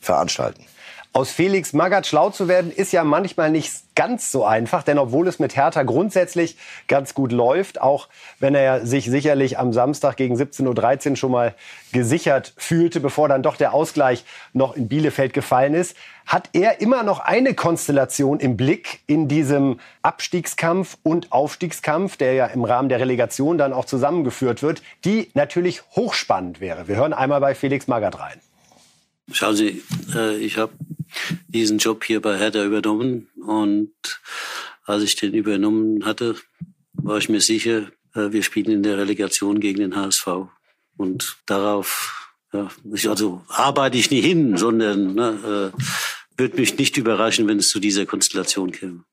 veranstalten. 0.02 0.66
Aus 1.14 1.32
Felix 1.32 1.74
Magath 1.74 2.06
schlau 2.06 2.30
zu 2.30 2.48
werden, 2.48 2.72
ist 2.72 2.94
ja 2.94 3.04
manchmal 3.04 3.50
nicht 3.50 3.72
ganz 3.96 4.32
so 4.32 4.46
einfach, 4.46 4.84
denn 4.84 5.00
obwohl 5.00 5.28
es 5.28 5.40
mit 5.40 5.56
Hertha 5.56 5.82
grundsätzlich 5.82 6.58
ganz 6.88 7.16
gut 7.16 7.32
läuft, 7.32 7.82
auch 7.82 8.08
wenn 8.40 8.54
er 8.54 8.86
sich 8.86 9.06
sicherlich 9.06 9.58
am 9.58 9.74
Samstag 9.74 10.18
gegen 10.18 10.36
17.13 10.36 11.10
Uhr 11.10 11.16
schon 11.16 11.32
mal 11.32 11.56
gesichert 11.92 12.54
fühlte, 12.58 13.00
bevor 13.00 13.28
dann 13.28 13.42
doch 13.42 13.56
der 13.56 13.74
Ausgleich 13.74 14.26
noch 14.54 14.76
in 14.76 14.88
Bielefeld 14.88 15.34
gefallen 15.34 15.74
ist, 15.74 15.96
hat 16.28 16.50
er 16.54 16.82
immer 16.82 17.02
noch 17.02 17.20
eine 17.20 17.56
Konstellation 17.56 18.40
im 18.40 18.56
Blick 18.56 19.00
in 19.08 19.28
diesem 19.28 19.80
Abstiegskampf 20.04 20.98
und 21.02 21.32
Aufstiegskampf, 21.32 22.18
der 22.18 22.34
ja 22.34 22.46
im 22.46 22.64
Rahmen 22.64 22.90
der 22.90 23.00
Relegation 23.00 23.58
dann 23.58 23.74
auch 23.74 23.86
zusammengeführt 23.86 24.62
wird, 24.62 24.84
die 25.06 25.32
natürlich 25.34 25.82
hochspannend 25.96 26.62
wäre. 26.62 26.88
Wir 26.88 26.98
hören 26.98 27.14
einmal 27.14 27.40
bei 27.40 27.56
Felix 27.56 27.88
Magath 27.88 28.20
rein. 28.20 28.40
Schauen 29.32 29.56
Sie, 29.56 29.82
äh, 30.16 30.38
ich 30.38 30.58
habe 30.58 30.72
diesen 31.48 31.78
Job 31.78 32.04
hier 32.04 32.22
bei 32.22 32.38
Hertha 32.38 32.64
übernommen 32.64 33.30
und 33.36 33.94
als 34.86 35.04
ich 35.04 35.16
den 35.16 35.34
übernommen 35.34 36.06
hatte, 36.06 36.36
war 36.94 37.18
ich 37.18 37.30
mir 37.30 37.42
sicher, 37.42 37.92
äh, 38.16 38.32
wir 38.32 38.44
spielen 38.44 38.72
in 38.72 38.84
der 38.84 38.98
Relegation 38.98 39.60
gegen 39.60 39.80
den 39.80 39.96
HSV. 39.96 40.28
Und 40.96 41.38
darauf, 41.46 42.34
ja, 42.54 42.70
ich, 42.94 43.10
also 43.10 43.44
arbeite 43.50 43.98
ich 43.98 44.10
nie 44.10 44.22
hin, 44.22 44.58
sondern 44.58 45.14
ne, 45.14 45.74
äh, 45.76 45.82
würde 46.38 46.58
mich 46.58 46.78
nicht 46.78 46.98
überraschen, 46.98 47.48
wenn 47.48 47.60
es 47.60 47.70
zu 47.70 47.80
dieser 47.80 48.06
Konstellation 48.06 48.72
käme. 48.72 49.04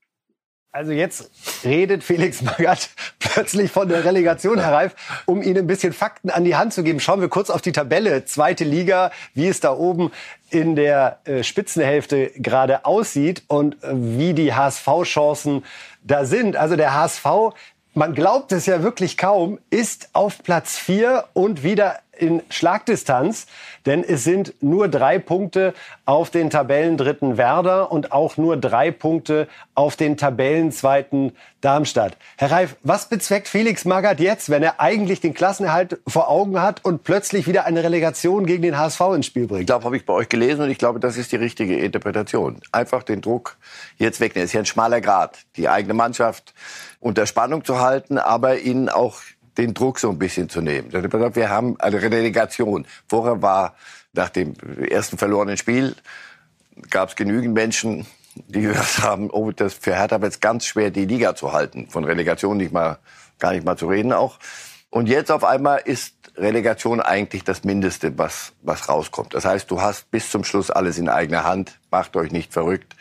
Also 0.75 0.91
jetzt 0.91 1.31
redet 1.65 2.03
Felix 2.03 2.43
Magath 2.43 2.91
plötzlich 3.21 3.71
von 3.71 3.89
der 3.89 4.05
Relegation, 4.05 4.59
Herr 4.59 4.73
Reif, 4.73 5.23
um 5.25 5.41
Ihnen 5.41 5.59
ein 5.59 5.67
bisschen 5.69 5.93
Fakten 5.93 6.31
an 6.31 6.43
die 6.43 6.57
Hand 6.57 6.75
zu 6.75 6.83
geben. 6.83 6.99
Schauen 6.99 7.21
wir 7.21 7.29
kurz 7.29 7.49
auf 7.49 7.63
die 7.63 7.71
Tabelle. 7.71 8.25
Zweite 8.25 8.65
Liga, 8.65 9.13
wie 9.35 9.47
es 9.47 9.61
da 9.61 9.73
oben 9.73 10.11
in 10.51 10.75
der 10.75 11.21
äh, 11.27 11.45
Spitzenhälfte 11.45 12.33
gerade 12.35 12.87
aussieht 12.87 13.45
und 13.47 13.77
äh, 13.85 13.91
wie 13.93 14.35
die 14.35 14.53
HSV-Chancen 14.53 15.65
da 16.03 16.25
sind. 16.25 16.57
Also 16.57 16.75
der 16.75 16.93
HSV, 16.93 17.25
man 17.95 18.13
glaubt 18.13 18.51
es 18.51 18.67
ja 18.67 18.83
wirklich 18.83 19.17
kaum, 19.17 19.61
ist 19.71 20.09
auf 20.13 20.43
Platz 20.43 20.77
vier 20.77 21.27
und 21.35 21.63
wieder 21.63 22.01
in 22.19 22.43
Schlagdistanz, 22.49 23.47
denn 23.87 24.05
es 24.05 24.25
sind 24.25 24.55
nur 24.63 24.89
drei 24.89 25.19
Punkte 25.19 25.75
auf 26.05 26.31
den 26.31 26.51
Tabellendritten 26.51 27.37
Werder 27.37 27.93
und 27.93 28.13
auch 28.13 28.37
nur 28.37 28.57
drei 28.57 28.91
Punkte 28.91 29.49
auf 29.75 29.97
den 29.97 30.17
Tabellenzweiten 30.17 31.33
Darmstadt. 31.61 32.19
Herr 32.37 32.51
Reif, 32.51 32.77
was 32.83 33.09
bezweckt 33.09 33.49
Felix 33.49 33.87
Magath 33.87 34.21
jetzt, 34.21 34.51
wenn 34.51 34.63
er 34.63 34.81
eigentlich 34.81 35.21
den 35.21 35.33
Klassenerhalt 35.33 35.99
vor 36.07 36.29
Augen 36.29 36.61
hat 36.61 36.85
und 36.85 37.05
plötzlich 37.05 37.47
wieder 37.47 37.65
eine 37.65 37.83
Relegation 37.83 38.45
gegen 38.45 38.63
den 38.63 38.77
HSV 38.77 39.01
ins 39.15 39.27
Spiel 39.27 39.47
bringt? 39.47 39.63
Ich 39.63 39.67
glaube, 39.67 39.87
habe 39.87 39.97
ich 39.97 40.05
bei 40.05 40.13
euch 40.13 40.29
gelesen 40.29 40.63
und 40.63 40.71
ich 40.71 40.77
glaube, 40.77 41.01
das 41.01 41.17
ist 41.17 41.33
die 41.33 41.37
richtige 41.37 41.79
Interpretation. 41.79 42.61
Einfach 42.71 43.03
den 43.03 43.23
Druck 43.23 43.57
jetzt 43.97 44.21
wegnehmen. 44.21 44.45
Es 44.45 44.51
ist 44.51 44.55
ja 44.55 44.61
ein 44.61 44.67
schmaler 44.67 45.01
Grad, 45.01 45.39
die 45.57 45.69
eigene 45.71 45.95
Mannschaft 45.95 46.53
unter 47.01 47.27
Spannung 47.27 47.65
zu 47.65 47.81
halten, 47.81 48.19
aber 48.19 48.59
ihnen 48.59 48.91
auch 48.91 49.21
den 49.59 49.75
Druck 49.75 49.99
so 49.99 50.11
ein 50.11 50.19
bisschen 50.19 50.49
zu 50.49 50.61
nehmen. 50.61 50.93
Wir 50.93 51.51
haben 51.51 51.79
eine 51.81 52.03
Relegation. 52.03 52.87
Vorher 53.09 53.43
war 53.43 53.77
nach 54.13 54.29
dem 54.29 54.55
ersten 54.89 55.19
verlorenen 55.19 55.57
Spiel 55.57 55.95
gab 56.91 57.11
es 57.11 57.17
genügend 57.17 57.55
Menschen, 57.55 58.07
die 58.35 58.63
gesagt 58.63 59.03
haben, 59.03 59.31
oh, 59.31 59.51
das 59.53 59.75
für 59.75 59.95
Hertha 59.95 60.21
wird 60.21 60.33
es 60.33 60.41
ganz 60.41 60.67
schwer, 60.67 60.91
die 60.91 61.05
Liga 61.05 61.35
zu 61.37 61.53
halten. 61.53 61.89
Von 61.89 62.05
Relegation 62.05 62.57
nicht 62.57 62.73
mal, 62.73 62.99
gar 63.39 63.53
nicht 63.53 63.65
mal 63.65 63.77
zu 63.77 63.89
reden 63.89 64.13
auch. 64.13 64.39
Und 64.91 65.09
jetzt 65.09 65.31
auf 65.31 65.45
einmal 65.45 65.81
ist 65.85 66.15
Relegation 66.37 67.01
eigentlich 67.01 67.45
das 67.45 67.65
Mindeste, 67.65 68.19
was, 68.19 68.53
was 68.63 68.89
rauskommt. 68.89 69.35
Das 69.35 69.45
heißt, 69.45 69.71
du 69.71 69.81
hast 69.81 70.11
bis 70.11 70.31
zum 70.31 70.45
Schluss 70.45 70.71
alles 70.71 70.99
in 70.99 71.09
eigener 71.09 71.45
Hand. 71.45 71.79
Macht 71.91 72.17
euch 72.17 72.33
nicht 72.33 72.53
verrückt. 72.53 72.97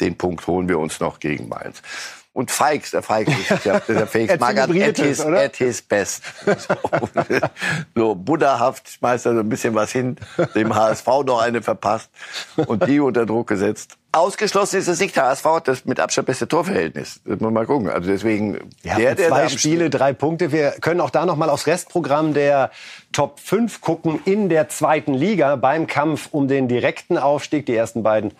Den 0.00 0.16
Punkt 0.16 0.46
holen 0.46 0.68
wir 0.68 0.78
uns 0.78 0.98
noch 0.98 1.20
gegen 1.20 1.48
Mainz 1.48 1.82
und 2.34 2.50
Feix, 2.50 2.90
der 2.90 3.02
Feix 3.02 3.28
ist 3.50 3.64
ja 3.64 3.78
der 3.80 4.06
Felix 4.06 4.38
Magath 4.40 4.70
at 4.70 4.98
his, 4.98 5.20
at 5.20 5.56
his 5.56 5.82
best. 5.82 6.22
So, 6.46 6.78
so 7.94 8.14
buddhahaft 8.14 8.88
schmeißt 8.88 9.26
er 9.26 9.34
so 9.34 9.40
ein 9.40 9.48
bisschen 9.48 9.74
was 9.74 9.92
hin, 9.92 10.16
dem 10.54 10.74
HSV 10.74 11.06
noch 11.26 11.42
eine 11.42 11.60
verpasst 11.60 12.10
und 12.56 12.86
die 12.86 13.00
unter 13.00 13.26
Druck 13.26 13.48
gesetzt. 13.48 13.98
Ausgeschlossen 14.14 14.78
ist 14.78 14.88
es 14.88 15.00
nicht. 15.00 15.16
Der 15.16 15.24
HSV 15.24 15.44
hat 15.44 15.68
das 15.68 15.84
mit 15.86 15.98
Abstand 15.98 16.26
beste 16.26 16.46
Torverhältnis. 16.46 17.20
Das 17.24 17.32
muss 17.32 17.40
man 17.40 17.54
mal 17.54 17.66
gucken. 17.66 17.88
Also 17.88 18.10
deswegen, 18.10 18.70
ja, 18.82 18.96
der, 18.96 19.14
der 19.14 19.28
zwei 19.28 19.48
Spiele, 19.48 19.88
drei 19.88 20.12
Punkte. 20.12 20.52
Wir 20.52 20.72
können 20.82 21.00
auch 21.00 21.08
da 21.08 21.24
noch 21.24 21.36
mal 21.36 21.48
aufs 21.48 21.66
Restprogramm 21.66 22.34
der 22.34 22.70
Top 23.12 23.40
5 23.40 23.80
gucken 23.80 24.20
in 24.26 24.50
der 24.50 24.68
zweiten 24.68 25.14
Liga 25.14 25.56
beim 25.56 25.86
Kampf 25.86 26.28
um 26.30 26.46
den 26.46 26.68
direkten 26.68 27.16
Aufstieg. 27.16 27.64
Die 27.64 27.74
ersten 27.74 28.02
beiden 28.02 28.32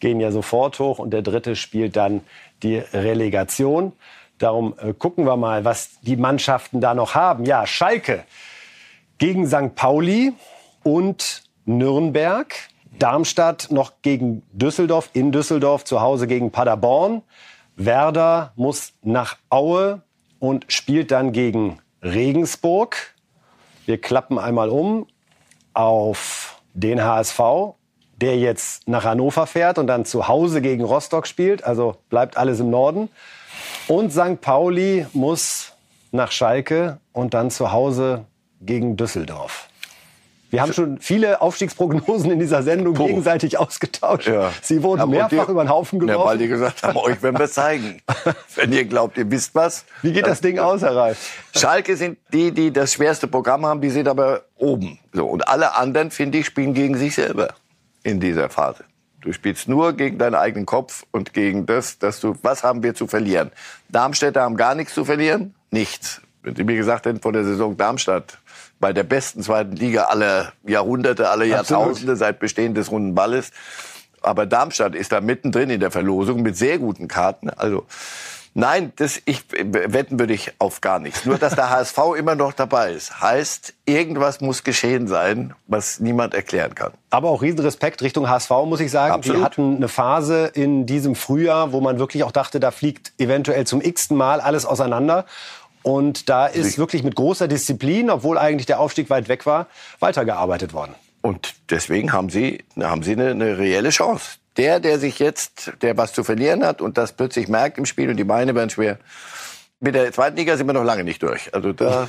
gehen 0.00 0.20
ja 0.20 0.32
sofort 0.32 0.78
hoch 0.78 0.98
und 0.98 1.10
der 1.10 1.22
dritte 1.22 1.56
spielt 1.56 1.96
dann 1.96 2.22
die 2.62 2.78
Relegation. 2.78 3.92
Darum 4.38 4.74
äh, 4.78 4.94
gucken 4.94 5.26
wir 5.26 5.36
mal, 5.36 5.64
was 5.64 6.00
die 6.00 6.16
Mannschaften 6.16 6.80
da 6.80 6.94
noch 6.94 7.14
haben. 7.14 7.44
Ja, 7.44 7.66
Schalke 7.66 8.24
gegen 9.18 9.46
St. 9.46 9.74
Pauli 9.74 10.32
und 10.82 11.42
Nürnberg. 11.66 12.54
Darmstadt 12.98 13.68
noch 13.70 13.92
gegen 14.02 14.42
Düsseldorf, 14.52 15.10
in 15.12 15.30
Düsseldorf, 15.30 15.84
zu 15.84 16.00
Hause 16.00 16.26
gegen 16.26 16.50
Paderborn. 16.50 17.22
Werder 17.76 18.52
muss 18.56 18.92
nach 19.02 19.36
Aue 19.48 20.02
und 20.38 20.70
spielt 20.72 21.10
dann 21.10 21.32
gegen 21.32 21.78
Regensburg. 22.02 23.14
Wir 23.86 24.00
klappen 24.00 24.38
einmal 24.38 24.68
um 24.68 25.06
auf 25.72 26.60
den 26.74 27.02
HSV 27.02 27.40
der 28.20 28.36
jetzt 28.36 28.86
nach 28.86 29.04
Hannover 29.04 29.46
fährt 29.46 29.78
und 29.78 29.86
dann 29.86 30.04
zu 30.04 30.28
Hause 30.28 30.60
gegen 30.60 30.84
Rostock 30.84 31.26
spielt. 31.26 31.64
Also 31.64 31.96
bleibt 32.10 32.36
alles 32.36 32.60
im 32.60 32.70
Norden. 32.70 33.08
Und 33.88 34.12
St. 34.12 34.40
Pauli 34.40 35.06
muss 35.12 35.72
nach 36.12 36.30
Schalke 36.30 36.98
und 37.12 37.34
dann 37.34 37.50
zu 37.50 37.72
Hause 37.72 38.24
gegen 38.60 38.96
Düsseldorf. 38.96 39.68
Wir 40.50 40.62
haben 40.62 40.72
schon 40.72 40.98
viele 40.98 41.40
Aufstiegsprognosen 41.40 42.32
in 42.32 42.40
dieser 42.40 42.64
Sendung 42.64 42.94
Puh. 42.94 43.06
gegenseitig 43.06 43.56
ausgetauscht. 43.56 44.26
Ja. 44.26 44.50
Sie 44.60 44.82
wurden 44.82 45.00
Aber 45.00 45.12
mehrfach 45.12 45.46
die, 45.46 45.52
über 45.52 45.62
den 45.62 45.68
Haufen 45.68 46.00
geworfen. 46.00 46.20
Ja, 46.20 46.26
weil 46.26 46.38
die 46.38 46.48
gesagt 46.48 46.82
haben, 46.82 46.96
euch 46.96 47.22
werden 47.22 47.38
wir 47.38 47.48
zeigen. 47.48 48.02
Wenn 48.56 48.72
ihr 48.72 48.84
glaubt, 48.84 49.16
ihr 49.16 49.30
wisst 49.30 49.54
was. 49.54 49.84
Wie 50.02 50.12
geht 50.12 50.26
das 50.26 50.40
Ding 50.40 50.58
aus, 50.58 50.82
Herr 50.82 50.96
Reif? 50.96 51.44
Schalke 51.56 51.96
sind 51.96 52.18
die, 52.32 52.50
die 52.50 52.72
das 52.72 52.92
schwerste 52.94 53.28
Programm 53.28 53.64
haben, 53.64 53.80
die 53.80 53.90
sind 53.90 54.08
aber 54.08 54.42
oben. 54.56 54.98
So, 55.12 55.24
und 55.24 55.46
alle 55.46 55.76
anderen, 55.76 56.10
finde 56.10 56.38
ich, 56.38 56.46
spielen 56.46 56.74
gegen 56.74 56.96
sich 56.96 57.14
selber 57.14 57.54
in 58.02 58.20
dieser 58.20 58.48
Phase. 58.48 58.84
Du 59.20 59.32
spielst 59.32 59.68
nur 59.68 59.92
gegen 59.92 60.18
deinen 60.18 60.34
eigenen 60.34 60.66
Kopf 60.66 61.04
und 61.10 61.34
gegen 61.34 61.66
das, 61.66 61.98
dass 61.98 62.20
du, 62.20 62.36
was 62.42 62.64
haben 62.64 62.82
wir 62.82 62.94
zu 62.94 63.06
verlieren? 63.06 63.50
Darmstädter 63.90 64.42
haben 64.42 64.56
gar 64.56 64.74
nichts 64.74 64.94
zu 64.94 65.04
verlieren? 65.04 65.54
Nichts. 65.70 66.22
Wenn 66.42 66.56
Sie 66.56 66.64
mir 66.64 66.76
gesagt 66.76 67.04
hätten 67.04 67.20
vor 67.20 67.32
der 67.32 67.44
Saison 67.44 67.76
Darmstadt 67.76 68.38
bei 68.78 68.94
der 68.94 69.02
besten 69.02 69.42
zweiten 69.42 69.76
Liga 69.76 70.04
aller 70.04 70.54
Jahrhunderte, 70.66 71.28
aller 71.28 71.44
Jahrtausende 71.44 72.16
seit 72.16 72.40
Bestehen 72.40 72.74
des 72.74 72.90
runden 72.90 73.14
Balles. 73.14 73.50
Aber 74.22 74.46
Darmstadt 74.46 74.94
ist 74.94 75.12
da 75.12 75.20
mittendrin 75.20 75.68
in 75.68 75.80
der 75.80 75.90
Verlosung 75.90 76.40
mit 76.40 76.56
sehr 76.56 76.78
guten 76.78 77.06
Karten. 77.06 77.50
Also 77.50 77.86
Nein, 78.52 78.92
das, 78.96 79.22
ich, 79.26 79.44
wetten 79.52 80.18
würde 80.18 80.34
ich 80.34 80.52
auf 80.58 80.80
gar 80.80 80.98
nichts. 80.98 81.24
Nur, 81.24 81.38
dass 81.38 81.54
der 81.54 81.70
HSV 81.70 81.98
immer 82.18 82.34
noch 82.34 82.52
dabei 82.52 82.92
ist, 82.92 83.20
heißt, 83.20 83.74
irgendwas 83.86 84.40
muss 84.40 84.64
geschehen 84.64 85.06
sein, 85.06 85.54
was 85.68 86.00
niemand 86.00 86.34
erklären 86.34 86.74
kann. 86.74 86.92
Aber 87.10 87.30
auch 87.30 87.42
Riesenrespekt 87.42 88.02
Richtung 88.02 88.28
HSV, 88.28 88.50
muss 88.66 88.80
ich 88.80 88.90
sagen. 88.90 89.14
Absolut. 89.14 89.40
Die 89.40 89.44
hatten 89.44 89.76
eine 89.76 89.88
Phase 89.88 90.50
in 90.52 90.84
diesem 90.84 91.14
Frühjahr, 91.14 91.72
wo 91.72 91.80
man 91.80 92.00
wirklich 92.00 92.24
auch 92.24 92.32
dachte, 92.32 92.58
da 92.58 92.72
fliegt 92.72 93.12
eventuell 93.18 93.66
zum 93.66 93.80
x-ten 93.80 94.16
Mal 94.16 94.40
alles 94.40 94.66
auseinander. 94.66 95.26
Und 95.82 96.28
da 96.28 96.46
ist 96.46 96.76
wirklich 96.76 97.04
mit 97.04 97.14
großer 97.14 97.48
Disziplin, 97.48 98.10
obwohl 98.10 98.36
eigentlich 98.36 98.66
der 98.66 98.80
Aufstieg 98.80 99.08
weit 99.08 99.28
weg 99.28 99.46
war, 99.46 99.66
weitergearbeitet 99.98 100.74
worden. 100.74 100.94
Und 101.22 101.54
deswegen 101.70 102.12
haben 102.12 102.30
sie, 102.30 102.64
haben 102.78 103.02
sie 103.02 103.12
eine, 103.12 103.30
eine 103.30 103.58
reelle 103.58 103.90
Chance. 103.90 104.39
Der, 104.60 104.78
der 104.78 104.98
sich 104.98 105.18
jetzt, 105.18 105.72
der 105.80 105.96
was 105.96 106.12
zu 106.12 106.22
verlieren 106.22 106.62
hat 106.66 106.82
und 106.82 106.98
das 106.98 107.14
plötzlich 107.14 107.48
merkt 107.48 107.78
im 107.78 107.86
Spiel 107.86 108.10
und 108.10 108.18
die 108.18 108.24
Beine 108.24 108.54
werden 108.54 108.68
schwer. 108.68 108.98
Mit 109.80 109.94
der 109.94 110.12
zweiten 110.12 110.36
Liga 110.36 110.54
sind 110.58 110.66
wir 110.66 110.74
noch 110.74 110.84
lange 110.84 111.02
nicht 111.02 111.22
durch. 111.22 111.54
Also 111.54 111.72
da 111.72 112.06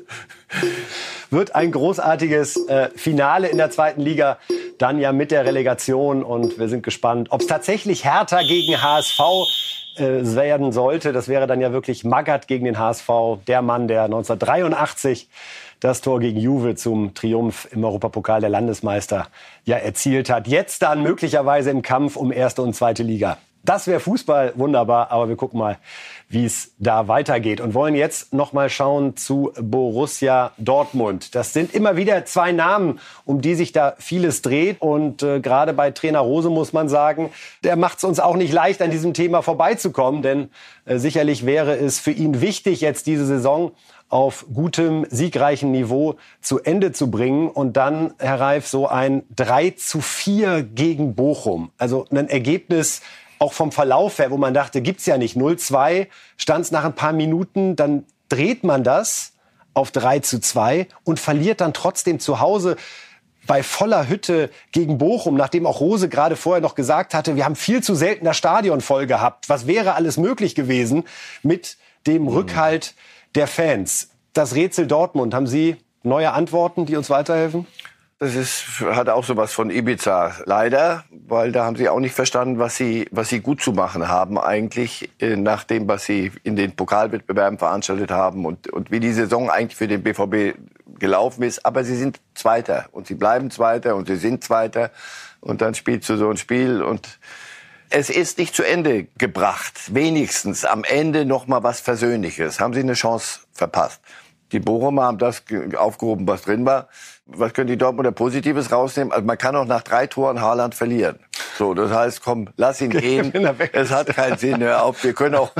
wird 1.30 1.54
ein 1.54 1.72
großartiges 1.72 2.68
äh, 2.68 2.90
Finale 2.94 3.48
in 3.48 3.56
der 3.56 3.70
zweiten 3.70 4.02
Liga. 4.02 4.36
Dann 4.76 4.98
ja 4.98 5.12
mit 5.12 5.30
der 5.30 5.46
Relegation 5.46 6.22
und 6.22 6.58
wir 6.58 6.68
sind 6.68 6.82
gespannt, 6.82 7.28
ob 7.30 7.40
es 7.40 7.46
tatsächlich 7.46 8.04
Hertha 8.04 8.42
gegen 8.42 8.82
HSV 8.82 9.18
äh, 9.96 10.36
werden 10.36 10.70
sollte. 10.70 11.14
Das 11.14 11.28
wäre 11.28 11.46
dann 11.46 11.62
ja 11.62 11.72
wirklich 11.72 12.04
Magath 12.04 12.46
gegen 12.46 12.66
den 12.66 12.78
HSV, 12.78 13.08
der 13.46 13.62
Mann, 13.62 13.88
der 13.88 14.04
1983 14.04 15.30
das 15.80 16.00
Tor 16.00 16.20
gegen 16.20 16.38
Juve 16.38 16.74
zum 16.74 17.14
Triumph 17.14 17.68
im 17.70 17.84
Europapokal 17.84 18.40
der 18.40 18.50
Landesmeister 18.50 19.28
ja 19.64 19.76
erzielt 19.76 20.30
hat. 20.30 20.48
Jetzt 20.48 20.82
dann 20.82 21.02
möglicherweise 21.02 21.70
im 21.70 21.82
Kampf 21.82 22.16
um 22.16 22.32
erste 22.32 22.62
und 22.62 22.74
zweite 22.74 23.02
Liga. 23.02 23.38
Das 23.64 23.86
wäre 23.86 24.00
Fußball, 24.00 24.54
wunderbar, 24.56 25.10
aber 25.10 25.28
wir 25.28 25.36
gucken 25.36 25.58
mal, 25.58 25.76
wie 26.28 26.46
es 26.46 26.72
da 26.78 27.06
weitergeht 27.08 27.60
und 27.60 27.74
wollen 27.74 27.94
jetzt 27.94 28.32
noch 28.32 28.54
mal 28.54 28.70
schauen 28.70 29.16
zu 29.16 29.52
Borussia 29.60 30.52
Dortmund. 30.56 31.34
Das 31.34 31.52
sind 31.52 31.74
immer 31.74 31.96
wieder 31.96 32.24
zwei 32.24 32.52
Namen, 32.52 32.98
um 33.26 33.42
die 33.42 33.54
sich 33.54 33.72
da 33.72 33.94
vieles 33.98 34.42
dreht 34.42 34.80
und 34.80 35.22
äh, 35.22 35.40
gerade 35.40 35.74
bei 35.74 35.90
Trainer 35.90 36.20
Rose 36.20 36.48
muss 36.48 36.72
man 36.72 36.88
sagen, 36.88 37.30
der 37.64 37.76
macht 37.76 37.98
es 37.98 38.04
uns 38.04 38.20
auch 38.20 38.36
nicht 38.36 38.54
leicht 38.54 38.80
an 38.80 38.90
diesem 38.90 39.12
Thema 39.12 39.42
vorbeizukommen, 39.42 40.22
denn 40.22 40.50
äh, 40.86 40.96
sicherlich 40.96 41.44
wäre 41.44 41.76
es 41.76 41.98
für 41.98 42.12
ihn 42.12 42.40
wichtig 42.40 42.80
jetzt 42.80 43.06
diese 43.06 43.26
Saison 43.26 43.72
auf 44.08 44.46
gutem, 44.52 45.06
siegreichen 45.10 45.70
Niveau 45.70 46.16
zu 46.40 46.60
Ende 46.60 46.92
zu 46.92 47.10
bringen 47.10 47.48
und 47.48 47.76
dann, 47.76 48.14
Herr 48.18 48.40
Reif, 48.40 48.66
so 48.66 48.88
ein 48.88 49.24
3 49.36 49.70
zu 49.70 50.00
4 50.00 50.62
gegen 50.62 51.14
Bochum. 51.14 51.70
Also 51.76 52.06
ein 52.10 52.28
Ergebnis, 52.28 53.02
auch 53.38 53.52
vom 53.52 53.70
Verlauf 53.70 54.18
her, 54.18 54.30
wo 54.30 54.36
man 54.36 54.54
dachte, 54.54 54.80
gibt's 54.80 55.06
ja 55.06 55.18
nicht. 55.18 55.36
0-2 55.36 56.08
stand 56.36 56.64
es 56.64 56.70
nach 56.70 56.84
ein 56.84 56.94
paar 56.94 57.12
Minuten, 57.12 57.76
dann 57.76 58.04
dreht 58.28 58.64
man 58.64 58.82
das 58.82 59.32
auf 59.74 59.90
3 59.90 60.20
zu 60.20 60.40
2 60.40 60.88
und 61.04 61.20
verliert 61.20 61.60
dann 61.60 61.72
trotzdem 61.72 62.18
zu 62.18 62.40
Hause 62.40 62.76
bei 63.46 63.62
voller 63.62 64.08
Hütte 64.08 64.50
gegen 64.72 64.98
Bochum, 64.98 65.34
nachdem 65.36 65.66
auch 65.66 65.80
Rose 65.80 66.08
gerade 66.08 66.36
vorher 66.36 66.60
noch 66.60 66.74
gesagt 66.74 67.14
hatte, 67.14 67.36
wir 67.36 67.44
haben 67.44 67.56
viel 67.56 67.82
zu 67.82 67.94
selten 67.94 68.24
das 68.26 68.36
Stadion 68.36 68.80
voll 68.80 69.06
gehabt. 69.06 69.48
Was 69.48 69.66
wäre 69.66 69.94
alles 69.94 70.18
möglich 70.18 70.54
gewesen 70.54 71.04
mit 71.42 71.78
dem 72.06 72.24
mhm. 72.24 72.28
Der 73.34 73.46
Fans? 73.46 74.10
Das 74.32 74.54
Rätsel 74.54 74.86
Dortmund, 74.86 75.34
haben 75.34 75.46
Sie 75.46 75.76
neue 76.02 76.32
Antworten, 76.32 76.86
die 76.86 76.96
uns 76.96 77.10
weiterhelfen? 77.10 77.66
Das 78.20 78.34
ist, 78.34 78.80
hat 78.80 79.08
auch 79.08 79.22
sowas 79.22 79.52
von 79.52 79.70
Ibiza. 79.70 80.32
Leider, 80.44 81.04
weil 81.10 81.52
da 81.52 81.64
haben 81.64 81.76
sie 81.76 81.88
auch 81.88 82.00
nicht 82.00 82.14
verstanden, 82.14 82.58
was 82.58 82.74
sie, 82.74 83.06
was 83.12 83.28
sie 83.28 83.38
gut 83.38 83.62
zu 83.62 83.72
machen 83.72 84.08
haben 84.08 84.38
eigentlich, 84.38 85.08
äh, 85.20 85.36
nach 85.36 85.62
dem, 85.62 85.86
was 85.86 86.04
sie 86.04 86.32
in 86.42 86.56
den 86.56 86.74
Pokalwettbewerben 86.74 87.60
veranstaltet 87.60 88.10
haben 88.10 88.44
und, 88.44 88.70
und 88.70 88.90
wie 88.90 88.98
die 88.98 89.12
Saison 89.12 89.50
eigentlich 89.50 89.76
für 89.76 89.86
den 89.86 90.02
BVB 90.02 90.58
gelaufen 90.98 91.44
ist. 91.44 91.64
Aber 91.64 91.84
sie 91.84 91.94
sind 91.94 92.18
Zweiter 92.34 92.86
und 92.90 93.06
sie 93.06 93.14
bleiben 93.14 93.52
Zweiter 93.52 93.94
und 93.94 94.08
sie 94.08 94.16
sind 94.16 94.42
Zweiter. 94.42 94.90
Und 95.40 95.60
dann 95.62 95.74
spielst 95.74 96.08
du 96.08 96.16
so 96.16 96.28
ein 96.28 96.38
Spiel 96.38 96.82
und 96.82 97.20
es 97.90 98.10
ist 98.10 98.38
nicht 98.38 98.54
zu 98.54 98.62
Ende 98.62 99.04
gebracht. 99.18 99.94
Wenigstens 99.94 100.64
am 100.64 100.84
Ende 100.84 101.24
noch 101.24 101.46
mal 101.46 101.62
was 101.62 101.80
Versöhnliches. 101.80 102.60
Haben 102.60 102.74
sie 102.74 102.80
eine 102.80 102.94
Chance 102.94 103.40
verpasst. 103.52 104.00
Die 104.52 104.60
Bochumer 104.60 105.02
haben 105.04 105.18
das 105.18 105.42
aufgehoben, 105.76 106.26
was 106.26 106.42
drin 106.42 106.64
war. 106.64 106.88
Was 107.26 107.52
können 107.52 107.66
die 107.66 107.76
Dortmunder 107.76 108.12
Positives 108.12 108.72
rausnehmen? 108.72 109.12
Also 109.12 109.26
man 109.26 109.36
kann 109.36 109.54
auch 109.54 109.66
nach 109.66 109.82
drei 109.82 110.06
Toren 110.06 110.40
Haaland 110.40 110.74
verlieren. 110.74 111.18
So, 111.58 111.74
das 111.74 111.90
heißt, 111.90 112.22
komm, 112.22 112.48
lass 112.56 112.80
ihn 112.80 112.88
gehen. 112.90 113.32
Es 113.72 113.90
hat 113.90 114.06
keinen 114.08 114.38
Sinn. 114.38 114.62
Hör 114.62 114.84
auf, 114.84 115.04
wir 115.04 115.12
können 115.12 115.34
auch. 115.34 115.50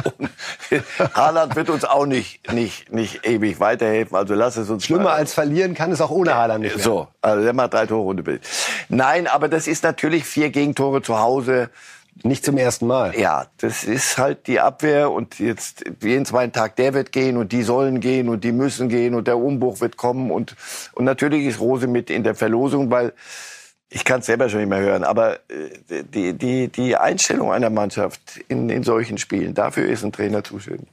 Haaland 1.14 1.56
wird 1.56 1.68
uns 1.68 1.84
auch 1.84 2.06
nicht, 2.06 2.50
nicht, 2.52 2.90
nicht 2.90 3.26
ewig 3.26 3.60
weiterhelfen. 3.60 4.16
Also 4.16 4.34
lass 4.34 4.56
es 4.56 4.70
uns. 4.70 4.86
Schlimmer 4.86 5.04
mal. 5.04 5.14
als 5.14 5.34
verlieren 5.34 5.74
kann 5.74 5.92
es 5.92 6.00
auch 6.00 6.10
ohne 6.10 6.34
Haaland 6.34 6.62
nicht. 6.62 6.76
Mehr. 6.76 6.84
So, 6.84 7.08
also 7.20 7.42
der 7.42 7.52
macht 7.52 7.74
drei 7.74 7.84
Tore 7.84 8.02
ohne 8.02 8.22
Nein, 8.88 9.26
aber 9.26 9.48
das 9.48 9.66
ist 9.66 9.84
natürlich 9.84 10.24
vier 10.24 10.48
Gegentore 10.48 11.02
zu 11.02 11.18
Hause. 11.18 11.68
Nicht 12.24 12.44
zum 12.44 12.56
ersten 12.56 12.86
Mal. 12.86 13.16
Ja, 13.18 13.46
das 13.58 13.84
ist 13.84 14.18
halt 14.18 14.46
die 14.46 14.60
Abwehr 14.60 15.10
und 15.10 15.38
jetzt 15.38 15.84
jeden 16.02 16.24
zweiten 16.24 16.52
Tag 16.52 16.76
der 16.76 16.94
wird 16.94 17.12
gehen 17.12 17.36
und 17.36 17.52
die 17.52 17.62
sollen 17.62 18.00
gehen 18.00 18.28
und 18.28 18.42
die 18.42 18.52
müssen 18.52 18.88
gehen 18.88 19.14
und 19.14 19.28
der 19.28 19.38
Umbruch 19.38 19.80
wird 19.80 19.96
kommen 19.96 20.30
und 20.30 20.56
und 20.94 21.04
natürlich 21.04 21.46
ist 21.46 21.60
Rose 21.60 21.86
mit 21.86 22.10
in 22.10 22.24
der 22.24 22.34
Verlosung, 22.34 22.90
weil 22.90 23.12
ich 23.88 24.04
kann 24.04 24.20
es 24.20 24.26
selber 24.26 24.48
schon 24.48 24.60
nicht 24.60 24.68
mehr 24.68 24.80
hören, 24.80 25.04
aber 25.04 25.36
äh, 25.48 26.02
die 26.12 26.32
die 26.32 26.68
die 26.68 26.96
Einstellung 26.96 27.52
einer 27.52 27.70
Mannschaft 27.70 28.20
in 28.48 28.68
in 28.68 28.82
solchen 28.82 29.18
Spielen, 29.18 29.54
dafür 29.54 29.88
ist 29.88 30.04
ein 30.04 30.12
Trainer 30.12 30.42
zuständig. 30.42 30.88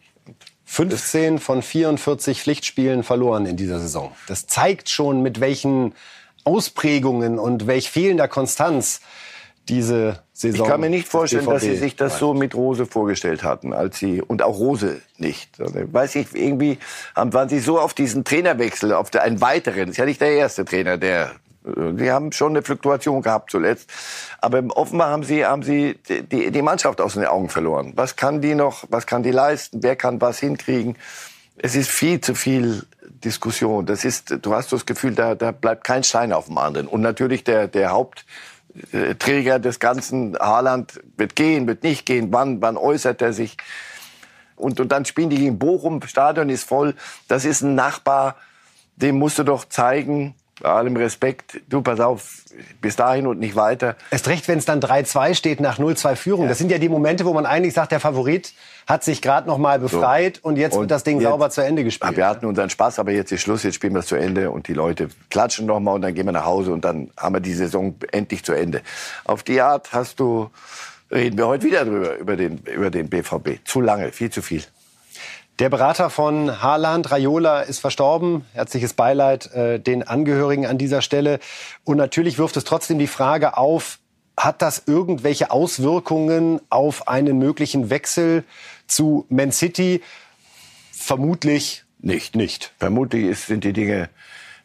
15 0.66 1.40
von 1.40 1.62
44 1.62 2.42
Pflichtspielen 2.42 3.04
verloren 3.04 3.46
in 3.46 3.56
dieser 3.56 3.80
Saison. 3.80 4.12
Das 4.28 4.48
zeigt 4.48 4.90
schon, 4.90 5.22
mit 5.22 5.40
welchen 5.40 5.94
Ausprägungen 6.44 7.40
und 7.40 7.68
welch 7.68 7.90
fehlender 7.90 8.28
Konstanz 8.28 9.02
diese 9.70 10.20
Saison. 10.34 10.66
Ich 10.66 10.72
kann 10.72 10.82
mir 10.82 10.90
nicht 10.90 11.08
vorstellen, 11.08 11.46
dass 11.46 11.64
Sie 11.64 11.76
sich 11.76 11.96
das 11.96 12.20
so 12.20 12.34
mit 12.34 12.56
Rose 12.56 12.86
vorgestellt 12.86 13.44
hatten, 13.44 13.74
als 13.74 14.00
Sie 14.00 14.22
und 14.22 14.42
auch 14.42 14.58
Rose 14.58 15.02
nicht. 15.18 15.50
Weiß 15.58 16.16
ich 16.16 16.36
irgendwie 16.36 16.78
waren 17.16 17.50
Sie 17.50 17.60
so 17.60 17.80
auf 17.80 17.94
diesen 17.94 18.24
Trainerwechsel, 18.24 18.94
auf 18.94 19.14
einen 19.16 19.42
weiteren. 19.42 19.90
Ist 19.90 19.98
ja 19.98 20.06
nicht 20.06 20.22
der 20.22 20.32
erste 20.32 20.66
Trainer, 20.66 20.98
der. 20.98 21.32
Sie 21.98 22.12
haben 22.12 22.32
schon 22.32 22.52
eine 22.52 22.62
Fluktuation 22.62 23.24
gehabt 23.24 23.50
zuletzt, 23.50 23.90
aber 24.40 24.64
offenbar 24.78 25.10
haben 25.10 25.24
Sie 25.24 25.44
haben 25.44 25.64
Sie 25.64 25.98
die, 26.08 26.52
die 26.52 26.62
Mannschaft 26.62 27.02
aus 27.02 27.16
den 27.16 27.26
Augen 27.26 27.50
verloren. 27.50 27.94
Was 27.96 28.16
kann 28.16 28.40
die 28.40 28.54
noch? 28.54 28.84
Was 28.90 29.08
kann 29.08 29.24
die 29.24 29.32
leisten? 29.32 29.82
Wer 29.82 29.96
kann 29.96 30.22
was 30.22 30.38
hinkriegen? 30.38 30.96
Es 31.58 31.76
ist 31.76 31.90
viel 31.90 32.22
zu 32.22 32.36
viel 32.36 32.84
Diskussion. 33.24 33.86
Das 33.86 34.06
ist, 34.06 34.36
du 34.42 34.54
hast 34.54 34.72
das 34.72 34.86
Gefühl, 34.86 35.16
da, 35.16 35.34
da 35.34 35.52
bleibt 35.52 35.84
kein 35.84 36.04
Stein 36.04 36.34
auf 36.34 36.46
dem 36.46 36.58
anderen. 36.58 36.88
Und 36.88 37.02
natürlich 37.02 37.44
der, 37.44 37.68
der 37.68 37.92
Haupt, 37.92 38.26
äh, 38.92 39.16
Träger 39.16 39.60
des 39.60 39.80
Ganzen. 39.80 40.38
Haaland 40.38 41.02
wird 41.18 41.36
gehen, 41.36 41.68
wird 41.68 41.84
nicht 41.84 42.06
gehen. 42.06 42.28
Wann, 42.32 42.62
wann 42.62 42.78
äußert 42.78 43.22
er 43.22 43.34
sich? 43.34 43.58
Und, 44.56 44.80
und 44.80 44.92
dann 44.92 45.06
spielen 45.06 45.30
die 45.30 45.38
gegen 45.38 45.60
Bochum. 45.60 46.02
Stadion 46.04 46.50
ist 46.50 46.64
voll. 46.64 46.96
Das 47.28 47.46
ist 47.46 47.62
ein 47.62 47.76
Nachbar. 47.76 48.36
Dem 48.96 49.18
musst 49.18 49.38
du 49.38 49.44
doch 49.44 49.66
zeigen, 49.66 50.36
bei 50.62 50.70
allem 50.70 50.96
Respekt, 50.96 51.62
du 51.68 51.82
pass 51.82 52.00
auf, 52.00 52.44
bis 52.80 52.96
dahin 52.96 53.28
und 53.28 53.40
nicht 53.40 53.56
weiter. 53.56 53.98
Erst 54.10 54.28
recht, 54.30 54.48
wenn 54.48 54.58
es 54.58 54.66
dann 54.66 54.80
3-2 54.80 55.36
steht 55.36 55.60
nach 55.60 55.80
0-2 55.80 56.16
Führung. 56.16 56.44
Ja. 56.44 56.50
Das 56.50 56.58
sind 56.58 56.72
ja 56.72 56.78
die 56.78 56.88
Momente, 56.88 57.26
wo 57.26 57.34
man 57.34 57.46
eigentlich 57.46 57.74
sagt, 57.74 57.92
der 57.92 58.00
Favorit 58.00 58.54
hat 58.88 59.04
sich 59.04 59.22
gerade 59.22 59.48
noch 59.48 59.58
mal 59.58 59.80
befreit 59.80 60.38
so. 60.38 60.50
und 60.50 60.58
jetzt 60.58 60.74
und 60.74 60.82
wird 60.82 60.92
das 60.92 61.04
Ding 61.04 61.20
jetzt, 61.20 61.30
sauber 61.30 61.50
zu 61.50 61.62
Ende 61.62 61.84
gespielt. 61.84 62.16
Wir 62.16 62.28
hatten 62.28 62.46
unseren 62.46 62.70
Spaß, 62.70 63.00
aber 63.00 63.12
jetzt 63.12 63.32
ist 63.32 63.42
Schluss, 63.42 63.64
jetzt 63.64 63.76
spielen 63.76 63.94
wir 63.94 64.00
es 64.00 64.08
zu 64.08 64.16
Ende 64.16 64.52
und 64.52 64.68
die 64.68 64.74
Leute 64.74 65.10
klatschen 65.30 65.66
noch 65.66 65.80
mal 65.80 65.94
und 65.94 66.02
dann 66.02 66.14
gehen 66.14 66.26
wir 66.26 66.32
nach 66.32 66.46
Hause 66.46 66.72
und 66.72 66.86
dann 66.86 67.10
haben 67.18 67.36
wir 67.36 67.40
die 67.40 67.54
Saison 67.54 67.96
endlich 68.12 68.44
zu 68.44 68.54
Ende. 68.54 68.82
Auf 69.24 69.44
die 69.44 69.62
Art 69.62 69.94
hast 69.94 70.20
du 70.20 70.50
reden 71.12 71.38
wir 71.38 71.48
heute 71.48 71.66
wieder 71.66 71.86
drüber 71.86 72.18
über 72.18 72.36
den 72.36 72.60
über 72.60 72.90
den 72.90 73.10
BVB. 73.10 73.66
Zu 73.66 73.82
lange, 73.82 74.12
viel 74.12 74.30
zu 74.30 74.42
viel. 74.42 74.64
Der 75.60 75.70
Berater 75.70 76.10
von 76.10 76.62
Haaland, 76.62 77.10
Raiola, 77.12 77.62
ist 77.62 77.80
verstorben. 77.80 78.44
Herzliches 78.52 78.94
Beileid 78.94 79.54
äh, 79.54 79.80
den 79.80 80.04
Angehörigen 80.06 80.66
an 80.66 80.78
dieser 80.78 81.02
Stelle. 81.02 81.40
Und 81.86 81.96
natürlich 81.96 82.38
wirft 82.38 82.58
es 82.58 82.66
trotzdem 82.66 83.00
die 83.00 83.08
Frage 83.08 83.56
auf, 83.56 84.00
hat 84.38 84.62
das 84.62 84.84
irgendwelche 84.86 85.52
Auswirkungen 85.52 86.60
auf 86.70 87.08
einen 87.08 87.38
möglichen 87.38 87.90
Wechsel 87.90 88.44
zu 88.88 89.26
Man 89.30 89.52
City? 89.52 90.02
Vermutlich 90.92 91.84
nicht. 92.00 92.36
nicht. 92.36 92.74
Vermutlich 92.78 93.38
sind 93.40 93.64
die 93.64 93.74
Dinge 93.74 94.10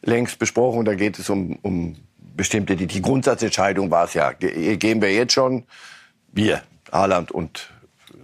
längst 0.01 0.39
besprochen. 0.39 0.85
Da 0.85 0.95
geht 0.95 1.19
es 1.19 1.29
um, 1.29 1.57
um 1.61 1.95
bestimmte, 2.35 2.75
die, 2.75 2.87
die 2.87 3.01
Grundsatzentscheidung 3.01 3.91
war 3.91 4.05
es 4.05 4.13
ja, 4.13 4.31
gehen 4.31 5.01
wir 5.01 5.13
jetzt 5.13 5.33
schon, 5.33 5.63
wir, 6.31 6.61
Haaland 6.91 7.31
und 7.31 7.69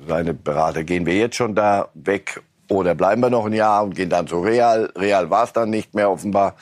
seine 0.07 0.33
Berater, 0.33 0.83
gehen 0.83 1.05
wir 1.05 1.15
jetzt 1.15 1.35
schon 1.35 1.55
da 1.55 1.89
weg 1.93 2.41
oder 2.69 2.95
bleiben 2.95 3.21
wir 3.21 3.29
noch 3.29 3.45
ein 3.45 3.53
Jahr 3.53 3.83
und 3.83 3.95
gehen 3.95 4.09
dann 4.09 4.27
zu 4.27 4.39
Real. 4.39 4.91
Real 4.95 5.29
war 5.29 5.43
es 5.43 5.53
dann 5.53 5.69
nicht 5.69 5.93
mehr 5.93 6.09
offenbar. 6.09 6.55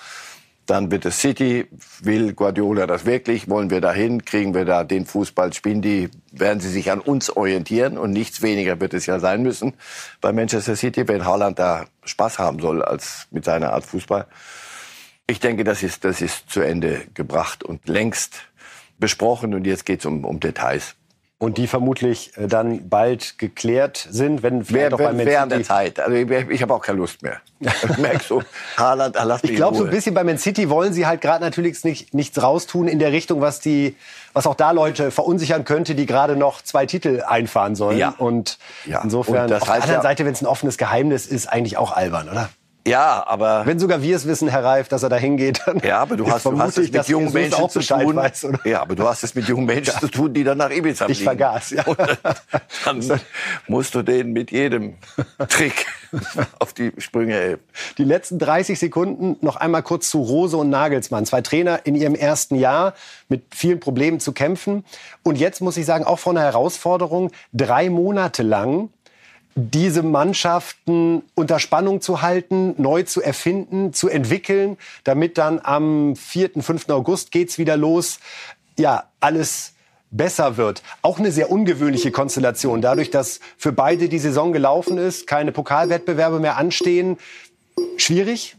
Dann 0.66 0.90
wird 0.90 1.06
es 1.06 1.20
City. 1.20 1.68
Will 2.02 2.34
Guardiola 2.34 2.88
das 2.88 3.06
wirklich? 3.06 3.50
Wollen 3.50 3.70
wir 3.70 3.82
dahin? 3.82 4.26
Kriegen 4.26 4.54
wir 4.54 4.66
da 4.66 4.84
den 4.84 5.06
Fußball? 5.06 5.54
Spielen 5.54 5.82
die? 5.82 6.10
Werden 6.32 6.60
sie 6.60 6.70
sich 6.70 6.92
an 6.92 7.00
uns 7.00 7.30
orientieren? 7.30 7.98
Und 7.98 8.12
nichts 8.12 8.42
weniger 8.42 8.80
wird 8.80 8.94
es 8.94 9.06
ja 9.06 9.20
sein 9.20 9.44
müssen 9.44 9.74
bei 10.22 10.32
Manchester 10.32 10.76
City, 10.76 11.08
wenn 11.08 11.26
Haaland 11.26 11.60
da 11.60 11.86
Spaß 12.04 12.40
haben 12.40 12.60
soll 12.60 12.84
als 12.84 13.28
mit 13.32 13.46
seiner 13.46 13.74
Art 13.74 13.86
Fußball. 13.86 14.26
Ich 15.28 15.40
denke, 15.40 15.64
das 15.64 15.84
ist, 15.84 16.04
das 16.04 16.22
ist 16.22 16.50
zu 16.50 16.62
Ende 16.62 17.04
gebracht 17.14 17.64
und 17.64 17.88
längst 17.88 18.44
besprochen. 18.98 19.54
Und 19.54 19.66
jetzt 19.66 19.86
geht 19.86 20.00
es 20.00 20.06
um, 20.06 20.26
um 20.26 20.40
Details. 20.40 20.96
Und 21.38 21.58
die 21.58 21.68
vermutlich 21.68 22.32
äh, 22.38 22.48
dann 22.48 22.88
bald 22.88 23.38
geklärt 23.38 24.08
sind, 24.10 24.42
wenn 24.42 24.70
Wer, 24.70 24.94
auch 24.94 25.00
während 25.00 25.52
der 25.52 25.64
Zeit. 25.64 26.00
Also 26.00 26.16
ich, 26.16 26.32
ich 26.32 26.62
habe 26.62 26.74
auch 26.74 26.82
keine 26.82 27.00
Lust 27.00 27.24
mehr. 27.24 27.42
Ich 27.60 27.98
merke 27.98 28.24
so, 28.24 28.42
Haaland, 28.78 29.18
lass 29.22 29.44
mich 29.44 29.52
Ich 29.52 29.58
glaube, 29.58 29.78
so 29.78 29.84
ein 29.84 29.90
bisschen 29.90 30.14
bei 30.14 30.24
Man 30.24 30.38
City 30.38 30.70
wollen 30.70 30.94
sie 30.94 31.06
halt 31.06 31.20
gerade 31.20 31.44
natürlich 31.44 31.84
nicht, 31.84 32.14
nichts 32.14 32.42
raustun 32.42 32.88
in 32.88 33.00
der 33.00 33.12
Richtung, 33.12 33.42
was 33.42 33.60
die, 33.60 33.98
was 34.32 34.48
auch 34.48 34.56
da 34.56 34.72
Leute 34.72 35.12
verunsichern 35.12 35.66
könnte, 35.66 35.94
die 35.94 36.06
gerade 36.06 36.38
noch 36.38 36.62
zwei 36.62 36.86
Titel 36.86 37.22
einfahren 37.28 37.76
sollen. 37.76 37.98
Ja. 37.98 38.16
Und 38.18 38.58
ja. 38.86 39.02
insofern, 39.04 39.46
Und 39.46 39.54
auf 39.54 39.64
der 39.64 39.74
anderen 39.74 39.94
ja, 39.96 40.02
Seite, 40.02 40.24
wenn 40.24 40.34
es 40.34 40.42
ein 40.42 40.48
offenes 40.48 40.78
Geheimnis 40.78 41.26
ist, 41.26 41.48
eigentlich 41.48 41.78
auch 41.78 41.92
albern, 41.92 42.30
oder? 42.30 42.50
Ja, 42.88 43.26
aber 43.26 43.66
wenn 43.66 43.80
sogar 43.80 44.04
wir 44.04 44.16
es 44.16 44.28
wissen, 44.28 44.48
Herr 44.48 44.64
Reif, 44.64 44.88
dass 44.90 45.02
er 45.02 45.10
da 45.10 45.16
hingeht, 45.16 45.62
dann 45.66 45.80
ja, 45.80 46.00
aber 46.00 46.18
du 46.18 46.30
hast, 46.30 46.46
du 46.46 46.58
hast 46.60 46.78
es 46.78 46.92
mit 46.92 47.08
jungen 47.08 47.34
Menschen 47.34 47.68
zu 47.70 47.80
tun. 47.80 48.16
Weiß, 48.16 48.48
ja, 48.64 48.82
aber 48.82 48.96
du 48.96 49.08
hast 49.08 49.24
es 49.24 49.34
mit 49.34 49.48
jungen 49.48 49.66
Menschen 49.66 49.94
ja. 49.94 50.00
zu 50.00 50.08
tun, 50.08 50.34
die 50.34 50.44
dann 50.44 50.60
nach 50.60 50.70
Ibiza 50.70 51.08
Ich 51.10 51.24
vergaß. 51.24 51.72
Ja. 51.72 51.84
dann 52.86 53.22
musst 53.68 53.96
du 53.96 54.04
den 54.04 54.34
mit 54.34 54.52
jedem 54.52 54.98
Trick 55.50 55.88
auf 56.60 56.74
die 56.74 56.94
Sprünge 57.00 57.34
helfen. 57.34 57.64
Die 57.98 58.04
letzten 58.04 58.38
30 58.38 58.78
Sekunden 58.78 59.38
noch 59.42 59.56
einmal 59.56 59.82
kurz 59.82 60.10
zu 60.12 60.22
Rose 60.22 60.56
und 60.56 60.70
Nagelsmann, 60.70 61.26
zwei 61.26 61.42
Trainer 61.42 61.86
in 61.86 61.96
ihrem 61.96 62.14
ersten 62.14 62.56
Jahr 62.56 62.94
mit 63.30 63.44
vielen 63.56 63.80
Problemen 63.80 64.20
zu 64.20 64.32
kämpfen 64.32 64.86
und 65.24 65.40
jetzt 65.40 65.60
muss 65.60 65.76
ich 65.78 65.88
sagen 65.88 66.04
auch 66.04 66.20
vor 66.20 66.34
einer 66.34 66.44
Herausforderung 66.44 67.32
drei 67.52 67.90
Monate 67.90 68.44
lang 68.44 68.90
diese 69.56 70.04
Mannschaften 70.04 71.24
unter 71.34 71.60
Spannung 71.60 72.02
zu 72.02 72.22
halten, 72.22 72.76
neu 72.78 73.04
zu 73.04 73.22
erfinden, 73.22 73.94
zu 73.94 74.10
entwickeln, 74.10 74.78
damit 75.06 75.38
dann 75.38 75.62
am 75.64 76.16
4., 76.18 76.62
5. 76.62 76.90
August 76.90 77.32
geht's 77.32 77.58
wieder 77.58 77.78
los. 77.78 78.20
Ja, 78.78 79.10
alles 79.22 79.74
besser 80.12 80.58
wird. 80.58 80.84
Auch 81.02 81.20
eine 81.20 81.32
sehr 81.32 81.52
ungewöhnliche 81.52 82.12
Konstellation. 82.12 82.82
Dadurch, 82.82 83.12
dass 83.12 83.40
für 83.58 83.72
beide 83.72 84.10
die 84.10 84.20
Saison 84.20 84.52
gelaufen 84.52 84.98
ist, 84.98 85.26
keine 85.26 85.54
Pokalwettbewerbe 85.54 86.40
mehr 86.40 86.58
anstehen. 86.58 87.18
Schwierig? 87.96 88.58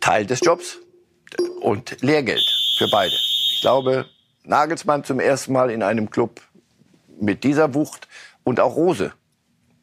Teil 0.00 0.26
des 0.26 0.40
Jobs 0.40 0.78
und 1.60 2.02
Lehrgeld 2.02 2.44
für 2.78 2.88
beide. 2.90 3.14
Ich 3.14 3.60
glaube, 3.60 4.06
Nagelsmann 4.44 5.04
zum 5.04 5.20
ersten 5.20 5.52
Mal 5.52 5.70
in 5.70 5.84
einem 5.84 6.10
Club 6.10 6.40
mit 7.20 7.44
dieser 7.44 7.74
Wucht 7.74 8.08
und 8.44 8.60
auch 8.60 8.74
Rose 8.76 9.12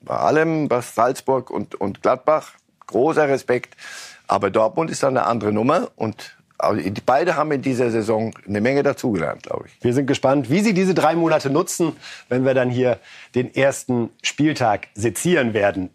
bei 0.04 0.16
allem, 0.16 0.70
was 0.70 0.96
Salzburg 0.96 1.50
und, 1.50 1.76
und 1.76 2.02
Gladbach, 2.02 2.52
großer 2.88 3.28
Respekt. 3.28 3.76
Aber 4.28 4.50
Dortmund 4.50 4.92
ist 4.92 5.04
dann 5.04 5.18
eine 5.18 5.26
andere 5.26 5.52
Nummer 5.52 5.90
und 5.96 6.36
beide 7.06 7.36
haben 7.36 7.52
in 7.52 7.62
dieser 7.62 7.92
Saison 7.92 8.34
eine 8.48 8.62
Menge 8.62 8.84
dazugelernt, 8.84 9.44
glaube 9.44 9.66
ich. 9.68 9.84
Wir 9.84 9.94
sind 9.94 10.06
gespannt, 10.06 10.50
wie 10.50 10.62
Sie 10.62 10.74
diese 10.74 10.94
drei 10.94 11.16
Monate 11.16 11.50
nutzen, 11.50 11.96
wenn 12.30 12.46
wir 12.46 12.54
dann 12.54 12.70
hier 12.70 13.00
den 13.36 13.54
ersten 13.54 14.10
Spieltag 14.22 14.88
sezieren 14.94 15.54
werden. 15.54 15.90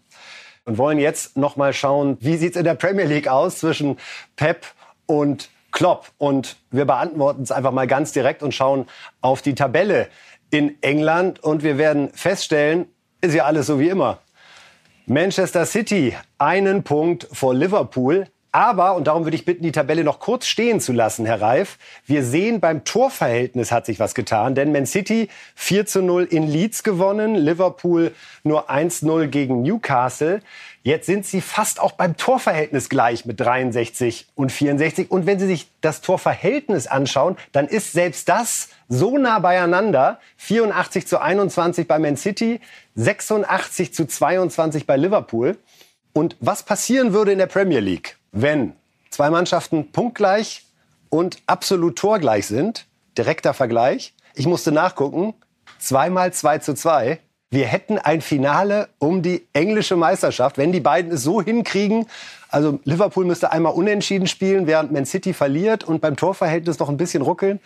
Und 0.64 0.76
wollen 0.76 0.98
jetzt 0.98 1.38
noch 1.38 1.56
mal 1.56 1.72
schauen, 1.72 2.18
wie 2.20 2.36
sieht 2.36 2.50
es 2.50 2.56
in 2.58 2.64
der 2.64 2.74
Premier 2.74 3.06
League 3.06 3.28
aus 3.28 3.60
zwischen 3.60 3.96
Pep 4.36 4.66
und 5.06 5.48
Klopp. 5.72 6.10
Und 6.18 6.56
wir 6.70 6.84
beantworten 6.84 7.42
es 7.42 7.50
einfach 7.50 7.72
mal 7.72 7.86
ganz 7.86 8.12
direkt 8.12 8.42
und 8.42 8.52
schauen 8.52 8.86
auf 9.22 9.40
die 9.40 9.54
Tabelle 9.54 10.08
in 10.50 10.76
England. 10.82 11.42
Und 11.42 11.62
wir 11.62 11.78
werden 11.78 12.10
feststellen, 12.12 12.86
ist 13.20 13.34
ja 13.34 13.44
alles 13.44 13.66
so 13.66 13.80
wie 13.80 13.88
immer. 13.88 14.18
Manchester 15.06 15.64
City 15.64 16.14
einen 16.38 16.82
Punkt 16.82 17.26
vor 17.32 17.54
Liverpool. 17.54 18.26
Aber, 18.50 18.96
und 18.96 19.06
darum 19.06 19.24
würde 19.24 19.36
ich 19.36 19.44
bitten, 19.44 19.62
die 19.62 19.72
Tabelle 19.72 20.04
noch 20.04 20.20
kurz 20.20 20.46
stehen 20.46 20.80
zu 20.80 20.92
lassen, 20.92 21.26
Herr 21.26 21.40
Reif. 21.40 21.78
Wir 22.06 22.24
sehen, 22.24 22.60
beim 22.60 22.82
Torverhältnis 22.82 23.72
hat 23.72 23.84
sich 23.84 24.00
was 24.00 24.14
getan. 24.14 24.54
Denn 24.54 24.72
Man 24.72 24.86
City 24.86 25.28
4 25.54 25.86
zu 25.86 26.02
0 26.02 26.24
in 26.24 26.46
Leeds 26.46 26.82
gewonnen, 26.82 27.34
Liverpool 27.34 28.14
nur 28.44 28.70
1-0 28.70 29.26
gegen 29.26 29.62
Newcastle. 29.62 30.40
Jetzt 30.88 31.04
sind 31.04 31.26
sie 31.26 31.42
fast 31.42 31.80
auch 31.80 31.92
beim 31.92 32.16
Torverhältnis 32.16 32.88
gleich 32.88 33.26
mit 33.26 33.38
63 33.38 34.26
und 34.34 34.50
64. 34.50 35.10
Und 35.10 35.26
wenn 35.26 35.38
Sie 35.38 35.46
sich 35.46 35.68
das 35.82 36.00
Torverhältnis 36.00 36.86
anschauen, 36.86 37.36
dann 37.52 37.68
ist 37.68 37.92
selbst 37.92 38.26
das 38.30 38.70
so 38.88 39.18
nah 39.18 39.38
beieinander. 39.38 40.18
84 40.38 41.06
zu 41.06 41.20
21 41.20 41.86
bei 41.86 41.98
Man 41.98 42.16
City, 42.16 42.62
86 42.94 43.92
zu 43.92 44.06
22 44.06 44.86
bei 44.86 44.96
Liverpool. 44.96 45.58
Und 46.14 46.38
was 46.40 46.62
passieren 46.62 47.12
würde 47.12 47.32
in 47.32 47.38
der 47.38 47.48
Premier 47.48 47.80
League, 47.80 48.16
wenn 48.32 48.72
zwei 49.10 49.28
Mannschaften 49.28 49.92
punktgleich 49.92 50.64
und 51.10 51.36
absolut 51.46 51.96
torgleich 51.96 52.46
sind? 52.46 52.86
Direkter 53.18 53.52
Vergleich. 53.52 54.14
Ich 54.34 54.46
musste 54.46 54.72
nachgucken. 54.72 55.34
Zweimal 55.78 56.32
2 56.32 56.60
zu 56.60 56.72
2 56.72 57.20
wir 57.50 57.66
hätten 57.66 57.98
ein 57.98 58.20
Finale 58.20 58.88
um 58.98 59.22
die 59.22 59.46
englische 59.52 59.96
Meisterschaft, 59.96 60.58
wenn 60.58 60.70
die 60.70 60.80
beiden 60.80 61.12
es 61.12 61.22
so 61.22 61.40
hinkriegen. 61.40 62.06
Also 62.50 62.78
Liverpool 62.84 63.24
müsste 63.24 63.52
einmal 63.52 63.72
unentschieden 63.72 64.26
spielen, 64.26 64.66
während 64.66 64.92
Man 64.92 65.06
City 65.06 65.32
verliert 65.32 65.84
und 65.84 66.00
beim 66.00 66.16
Torverhältnis 66.16 66.78
noch 66.78 66.88
ein 66.88 66.98
bisschen 66.98 67.22
ruckeln. 67.22 67.60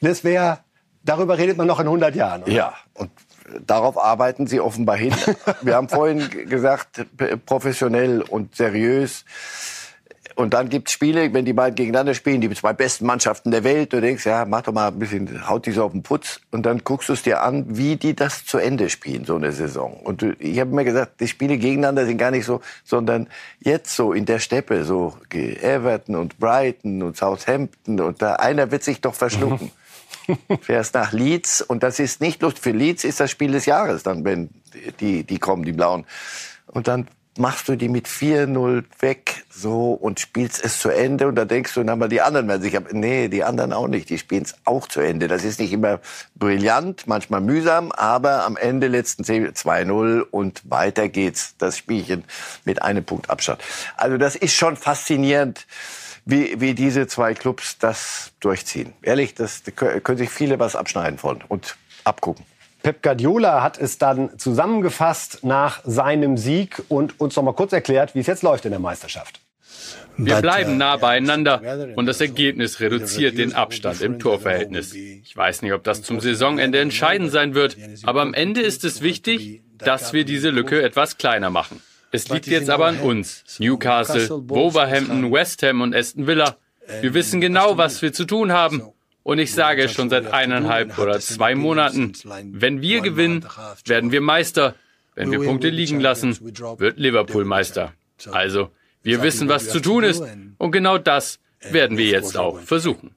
Das 0.00 0.24
wäre, 0.24 0.58
darüber 1.04 1.38
redet 1.38 1.56
man 1.56 1.66
noch 1.66 1.78
in 1.78 1.86
100 1.86 2.14
Jahren. 2.16 2.42
Oder? 2.42 2.52
Ja, 2.52 2.74
und 2.94 3.10
darauf 3.66 3.98
arbeiten 3.98 4.46
Sie 4.46 4.60
offenbar 4.60 4.96
hin. 4.96 5.14
Wir 5.62 5.76
haben 5.76 5.88
vorhin 5.88 6.28
gesagt, 6.48 7.06
professionell 7.46 8.22
und 8.22 8.56
seriös. 8.56 9.24
Und 10.40 10.54
dann 10.54 10.70
gibt's 10.70 10.92
Spiele, 10.92 11.34
wenn 11.34 11.44
die 11.44 11.52
beiden 11.52 11.74
gegeneinander 11.74 12.14
spielen, 12.14 12.40
die 12.40 12.48
zwei 12.48 12.72
besten 12.72 13.04
Mannschaften 13.04 13.50
der 13.50 13.62
Welt, 13.62 13.92
du 13.92 14.00
denkst, 14.00 14.24
ja, 14.24 14.46
mach 14.46 14.62
doch 14.62 14.72
mal 14.72 14.88
ein 14.88 14.98
bisschen, 14.98 15.46
haut 15.46 15.66
die 15.66 15.72
so 15.72 15.84
auf 15.84 15.92
den 15.92 16.02
Putz. 16.02 16.40
Und 16.50 16.64
dann 16.64 16.82
guckst 16.82 17.10
du 17.10 17.12
es 17.12 17.22
dir 17.22 17.42
an, 17.42 17.66
wie 17.76 17.96
die 17.96 18.16
das 18.16 18.46
zu 18.46 18.56
Ende 18.56 18.88
spielen, 18.88 19.26
so 19.26 19.36
eine 19.36 19.52
Saison. 19.52 20.00
Und 20.02 20.24
ich 20.38 20.58
habe 20.58 20.74
mir 20.74 20.84
gesagt, 20.84 21.20
die 21.20 21.28
Spiele 21.28 21.58
gegeneinander 21.58 22.06
sind 22.06 22.16
gar 22.16 22.30
nicht 22.30 22.46
so, 22.46 22.62
sondern 22.84 23.28
jetzt 23.58 23.94
so 23.94 24.14
in 24.14 24.24
der 24.24 24.38
Steppe, 24.38 24.86
so 24.86 25.14
Everton 25.30 26.16
und 26.16 26.38
Brighton 26.38 27.02
und 27.02 27.18
Southampton 27.18 28.00
und 28.00 28.22
da 28.22 28.36
einer 28.36 28.70
wird 28.70 28.82
sich 28.82 29.02
doch 29.02 29.14
verschlucken. 29.14 29.70
Fährst 30.62 30.94
nach 30.94 31.12
Leeds 31.12 31.60
und 31.60 31.82
das 31.82 31.98
ist 31.98 32.22
nicht 32.22 32.40
lustig. 32.40 32.62
Für 32.62 32.70
Leeds 32.70 33.04
ist 33.04 33.20
das 33.20 33.30
Spiel 33.30 33.52
des 33.52 33.66
Jahres 33.66 34.04
dann, 34.04 34.24
wenn 34.24 34.48
die, 35.00 35.22
die 35.22 35.38
kommen, 35.38 35.64
die 35.64 35.72
Blauen. 35.72 36.06
Und 36.66 36.88
dann 36.88 37.08
machst 37.38 37.68
du 37.68 37.76
die 37.76 37.88
mit 37.88 38.08
4-0 38.08 38.84
weg 38.98 39.44
so 39.50 39.92
und 39.92 40.20
spielst 40.20 40.64
es 40.64 40.80
zu 40.80 40.88
Ende 40.90 41.28
und 41.28 41.36
da 41.36 41.44
denkst 41.44 41.74
du, 41.74 41.82
na 41.84 41.94
mal 41.96 42.08
die 42.08 42.20
anderen 42.20 42.48
werden 42.48 42.62
sich, 42.62 42.76
nee, 42.92 43.28
die 43.28 43.44
anderen 43.44 43.72
auch 43.72 43.88
nicht, 43.88 44.10
die 44.10 44.18
spielen 44.18 44.42
es 44.42 44.54
auch 44.64 44.88
zu 44.88 45.00
Ende. 45.00 45.28
Das 45.28 45.44
ist 45.44 45.60
nicht 45.60 45.72
immer 45.72 46.00
brillant, 46.34 47.06
manchmal 47.06 47.40
mühsam, 47.40 47.92
aber 47.92 48.44
am 48.44 48.56
Ende 48.56 48.88
letzten 48.88 49.22
2-0 49.22 50.20
und 50.22 50.62
weiter 50.68 51.08
geht's, 51.08 51.54
das 51.58 51.78
Spielchen 51.78 52.24
mit 52.64 52.82
einem 52.82 53.04
Punkt 53.04 53.30
Abstand. 53.30 53.62
Also 53.96 54.16
das 54.16 54.34
ist 54.34 54.54
schon 54.54 54.76
faszinierend, 54.76 55.66
wie, 56.24 56.60
wie 56.60 56.74
diese 56.74 57.06
zwei 57.06 57.34
Clubs 57.34 57.78
das 57.78 58.32
durchziehen. 58.40 58.92
Ehrlich, 59.02 59.34
das 59.34 59.62
da 59.62 59.70
können 59.70 60.18
sich 60.18 60.30
viele 60.30 60.58
was 60.58 60.76
abschneiden 60.76 61.18
von 61.18 61.42
und 61.48 61.76
abgucken. 62.04 62.44
Pep 62.82 63.02
Guardiola 63.02 63.62
hat 63.62 63.78
es 63.78 63.98
dann 63.98 64.38
zusammengefasst 64.38 65.44
nach 65.44 65.80
seinem 65.84 66.36
Sieg 66.36 66.82
und 66.88 67.20
uns 67.20 67.36
noch 67.36 67.42
mal 67.42 67.52
kurz 67.52 67.72
erklärt, 67.72 68.14
wie 68.14 68.20
es 68.20 68.26
jetzt 68.26 68.42
läuft 68.42 68.64
in 68.64 68.70
der 68.70 68.80
Meisterschaft. 68.80 69.40
Wir 70.16 70.36
bleiben 70.36 70.76
nah 70.76 70.96
beieinander 70.96 71.88
und 71.96 72.06
das 72.06 72.20
Ergebnis 72.20 72.80
reduziert 72.80 73.38
den 73.38 73.54
Abstand 73.54 74.02
im 74.02 74.18
Torverhältnis. 74.18 74.94
Ich 74.94 75.34
weiß 75.34 75.62
nicht, 75.62 75.72
ob 75.72 75.84
das 75.84 76.02
zum 76.02 76.20
Saisonende 76.20 76.78
entscheidend 76.78 77.30
sein 77.30 77.54
wird, 77.54 77.76
aber 78.02 78.20
am 78.22 78.34
Ende 78.34 78.60
ist 78.60 78.84
es 78.84 79.00
wichtig, 79.00 79.62
dass 79.78 80.12
wir 80.12 80.24
diese 80.24 80.50
Lücke 80.50 80.82
etwas 80.82 81.16
kleiner 81.16 81.50
machen. 81.50 81.80
Es 82.12 82.28
liegt 82.28 82.48
jetzt 82.48 82.70
aber 82.70 82.86
an 82.86 83.00
uns. 83.00 83.44
Newcastle, 83.58 84.28
Wolverhampton, 84.48 85.32
West 85.32 85.62
Ham 85.62 85.80
und 85.80 85.94
Aston 85.94 86.26
Villa. 86.26 86.56
Wir 87.00 87.14
wissen 87.14 87.40
genau, 87.40 87.76
was 87.78 88.02
wir 88.02 88.12
zu 88.12 88.24
tun 88.24 88.52
haben. 88.52 88.82
Und 89.22 89.38
ich 89.38 89.52
sage 89.52 89.88
schon 89.88 90.08
seit 90.10 90.32
eineinhalb 90.32 90.98
oder 90.98 91.20
zwei 91.20 91.54
Monaten. 91.54 92.12
Wenn 92.52 92.80
wir 92.80 93.00
gewinnen, 93.00 93.44
werden 93.84 94.12
wir 94.12 94.20
Meister. 94.20 94.74
Wenn 95.14 95.30
wir 95.30 95.40
Punkte 95.40 95.68
liegen 95.68 96.00
lassen, 96.00 96.38
wird 96.78 96.98
Liverpool 96.98 97.44
Meister. 97.44 97.92
Also, 98.30 98.70
wir 99.02 99.22
wissen, 99.22 99.48
was 99.48 99.68
zu 99.68 99.80
tun 99.80 100.04
ist. 100.04 100.22
Und 100.58 100.72
genau 100.72 100.98
das 100.98 101.38
werden 101.60 101.98
wir 101.98 102.06
jetzt 102.06 102.36
auch 102.36 102.60
versuchen. 102.60 103.14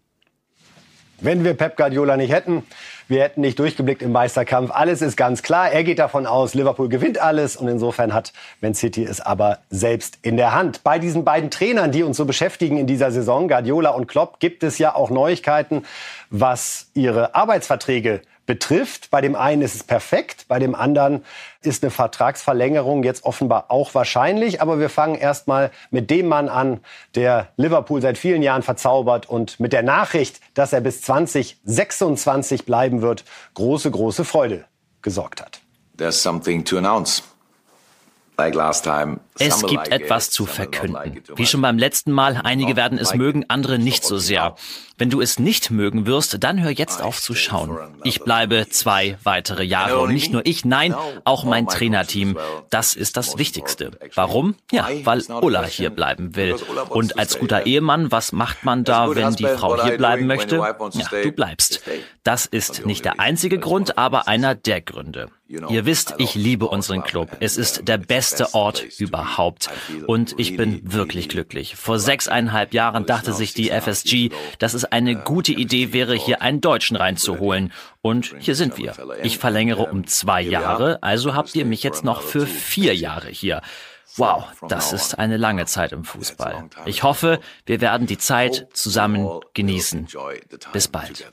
Wenn 1.21 1.43
wir 1.45 1.53
Pep 1.53 1.77
Guardiola 1.77 2.17
nicht 2.17 2.31
hätten, 2.31 2.63
wir 3.07 3.21
hätten 3.21 3.41
nicht 3.41 3.59
durchgeblickt 3.59 4.01
im 4.01 4.11
Meisterkampf. 4.11 4.71
Alles 4.71 5.01
ist 5.01 5.17
ganz 5.17 5.43
klar. 5.43 5.71
Er 5.71 5.83
geht 5.83 5.99
davon 5.99 6.25
aus, 6.25 6.53
Liverpool 6.53 6.89
gewinnt 6.89 7.19
alles 7.19 7.55
und 7.55 7.67
insofern 7.67 8.13
hat 8.13 8.33
Man 8.61 8.73
City 8.73 9.03
es 9.03 9.21
aber 9.21 9.59
selbst 9.69 10.19
in 10.21 10.37
der 10.37 10.53
Hand. 10.53 10.83
Bei 10.83 10.99
diesen 10.99 11.23
beiden 11.25 11.51
Trainern, 11.51 11.91
die 11.91 12.03
uns 12.03 12.17
so 12.17 12.25
beschäftigen 12.25 12.77
in 12.77 12.87
dieser 12.87 13.11
Saison, 13.11 13.47
Guardiola 13.47 13.91
und 13.91 14.07
Klopp, 14.07 14.39
gibt 14.39 14.63
es 14.63 14.77
ja 14.77 14.95
auch 14.95 15.09
Neuigkeiten, 15.09 15.83
was 16.29 16.87
ihre 16.93 17.35
Arbeitsverträge 17.35 18.11
betrifft. 18.13 18.32
Bei 18.45 19.21
dem 19.21 19.35
einen 19.35 19.61
ist 19.61 19.75
es 19.75 19.83
perfekt, 19.83 20.45
bei 20.47 20.59
dem 20.59 20.75
anderen 20.75 21.23
ist 21.61 21.83
eine 21.83 21.91
Vertragsverlängerung 21.91 23.03
jetzt 23.03 23.23
offenbar 23.23 23.65
auch 23.69 23.95
wahrscheinlich. 23.95 24.61
Aber 24.61 24.79
wir 24.79 24.89
fangen 24.89 25.15
erst 25.15 25.47
mal 25.47 25.71
mit 25.91 26.09
dem 26.09 26.27
Mann 26.27 26.49
an, 26.49 26.81
der 27.15 27.49
Liverpool 27.55 28.01
seit 28.01 28.17
vielen 28.17 28.43
Jahren 28.43 28.63
verzaubert 28.63 29.27
und 29.29 29.59
mit 29.59 29.73
der 29.73 29.83
Nachricht, 29.83 30.41
dass 30.53 30.73
er 30.73 30.81
bis 30.81 31.01
2026 31.01 32.65
bleiben 32.65 33.01
wird, 33.01 33.23
große, 33.53 33.89
große 33.89 34.25
Freude 34.25 34.65
gesorgt 35.01 35.41
hat. 35.41 35.61
There's 35.97 36.21
something 36.21 36.65
to 36.65 36.77
announce. 36.77 37.23
Es 39.39 39.65
gibt 39.65 39.91
etwas 39.91 40.29
zu 40.29 40.45
verkünden. 40.45 41.21
Wie 41.35 41.45
schon 41.45 41.61
beim 41.61 41.77
letzten 41.77 42.11
Mal, 42.11 42.41
einige 42.43 42.75
werden 42.75 42.97
es 42.97 43.13
mögen, 43.13 43.45
andere 43.47 43.79
nicht 43.79 44.03
so 44.03 44.17
sehr. 44.17 44.55
Wenn 44.97 45.09
du 45.09 45.21
es 45.21 45.39
nicht 45.39 45.71
mögen 45.71 46.05
wirst, 46.05 46.43
dann 46.43 46.61
hör 46.61 46.69
jetzt 46.69 47.01
auf 47.01 47.19
zu 47.19 47.33
schauen. 47.33 47.77
Ich 48.03 48.21
bleibe 48.21 48.67
zwei 48.69 49.17
weitere 49.23 49.63
Jahre 49.63 49.99
und 49.99 50.13
nicht 50.13 50.31
nur 50.31 50.45
ich, 50.45 50.65
nein, 50.65 50.93
auch 51.23 51.43
mein 51.43 51.67
Trainerteam. 51.67 52.37
Das 52.69 52.93
ist 52.93 53.17
das 53.17 53.37
Wichtigste. 53.37 53.91
Warum? 54.13 54.55
Ja, 54.71 54.87
weil 55.03 55.23
Ulla 55.41 55.63
hier 55.63 55.89
bleiben 55.89 56.35
will. 56.35 56.55
Und 56.89 57.17
als 57.17 57.39
guter 57.39 57.65
Ehemann, 57.65 58.11
was 58.11 58.31
macht 58.31 58.63
man 58.63 58.83
da, 58.83 59.13
wenn 59.15 59.33
die 59.35 59.47
Frau 59.47 59.81
hier 59.83 59.97
bleiben 59.97 60.27
möchte? 60.27 60.57
Ja, 60.57 61.07
du 61.23 61.31
bleibst. 61.31 61.81
Das 62.23 62.45
ist 62.45 62.85
nicht 62.85 63.03
der 63.03 63.19
einzige 63.19 63.59
Grund, 63.59 63.97
aber 63.97 64.27
einer 64.27 64.53
der 64.53 64.81
Gründe. 64.81 65.29
Ihr 65.47 65.85
wisst, 65.85 66.15
ich 66.17 66.35
liebe 66.35 66.67
unseren 66.67 67.03
Club. 67.03 67.37
Es 67.39 67.57
ist 67.57 67.87
der 67.87 67.97
beste 67.97 68.53
Ort 68.53 68.85
überhaupt. 68.97 69.69
Und 70.07 70.35
ich 70.39 70.55
bin 70.55 70.93
wirklich 70.93 71.29
glücklich. 71.29 71.75
Vor 71.75 71.99
sechseinhalb 71.99 72.73
Jahren 72.73 73.05
dachte 73.05 73.33
sich 73.33 73.53
die 73.53 73.69
FSG, 73.69 74.29
dass 74.59 74.73
es 74.73 74.85
eine 74.85 75.15
gute 75.15 75.51
Idee 75.51 75.93
wäre, 75.93 76.15
hier 76.15 76.41
einen 76.41 76.61
Deutschen 76.61 76.95
reinzuholen. 76.95 77.73
Und 78.01 78.33
hier 78.39 78.55
sind 78.55 78.77
wir. 78.77 78.95
Ich 79.21 79.37
verlängere 79.37 79.85
um 79.85 80.07
zwei 80.07 80.41
Jahre, 80.41 81.03
also 81.03 81.35
habt 81.35 81.53
ihr 81.55 81.65
mich 81.65 81.83
jetzt 81.83 82.03
noch 82.03 82.21
für 82.21 82.47
vier 82.47 82.95
Jahre 82.95 83.29
hier. 83.29 83.61
Wow, 84.15 84.45
das 84.67 84.93
ist 84.93 85.17
eine 85.17 85.37
lange 85.37 85.65
Zeit 85.65 85.91
im 85.91 86.03
Fußball. 86.03 86.69
Ich 86.85 87.03
hoffe, 87.03 87.39
wir 87.65 87.81
werden 87.81 88.07
die 88.07 88.17
Zeit 88.17 88.67
zusammen 88.73 89.41
genießen. 89.53 90.07
Bis 90.71 90.87
bald. 90.87 91.31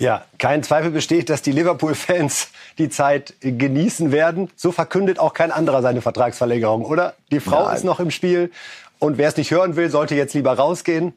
Ja, 0.00 0.24
kein 0.38 0.62
Zweifel 0.62 0.90
besteht, 0.90 1.28
dass 1.28 1.42
die 1.42 1.52
Liverpool-Fans 1.52 2.48
die 2.78 2.88
Zeit 2.88 3.34
genießen 3.42 4.12
werden. 4.12 4.50
So 4.56 4.72
verkündet 4.72 5.18
auch 5.18 5.34
kein 5.34 5.52
anderer 5.52 5.82
seine 5.82 6.00
Vertragsverlängerung, 6.00 6.86
oder? 6.86 7.12
Die 7.30 7.38
Frau 7.38 7.66
Nein. 7.66 7.76
ist 7.76 7.84
noch 7.84 8.00
im 8.00 8.10
Spiel 8.10 8.50
und 8.98 9.18
wer 9.18 9.28
es 9.28 9.36
nicht 9.36 9.50
hören 9.50 9.76
will, 9.76 9.90
sollte 9.90 10.14
jetzt 10.14 10.32
lieber 10.32 10.54
rausgehen. 10.54 11.12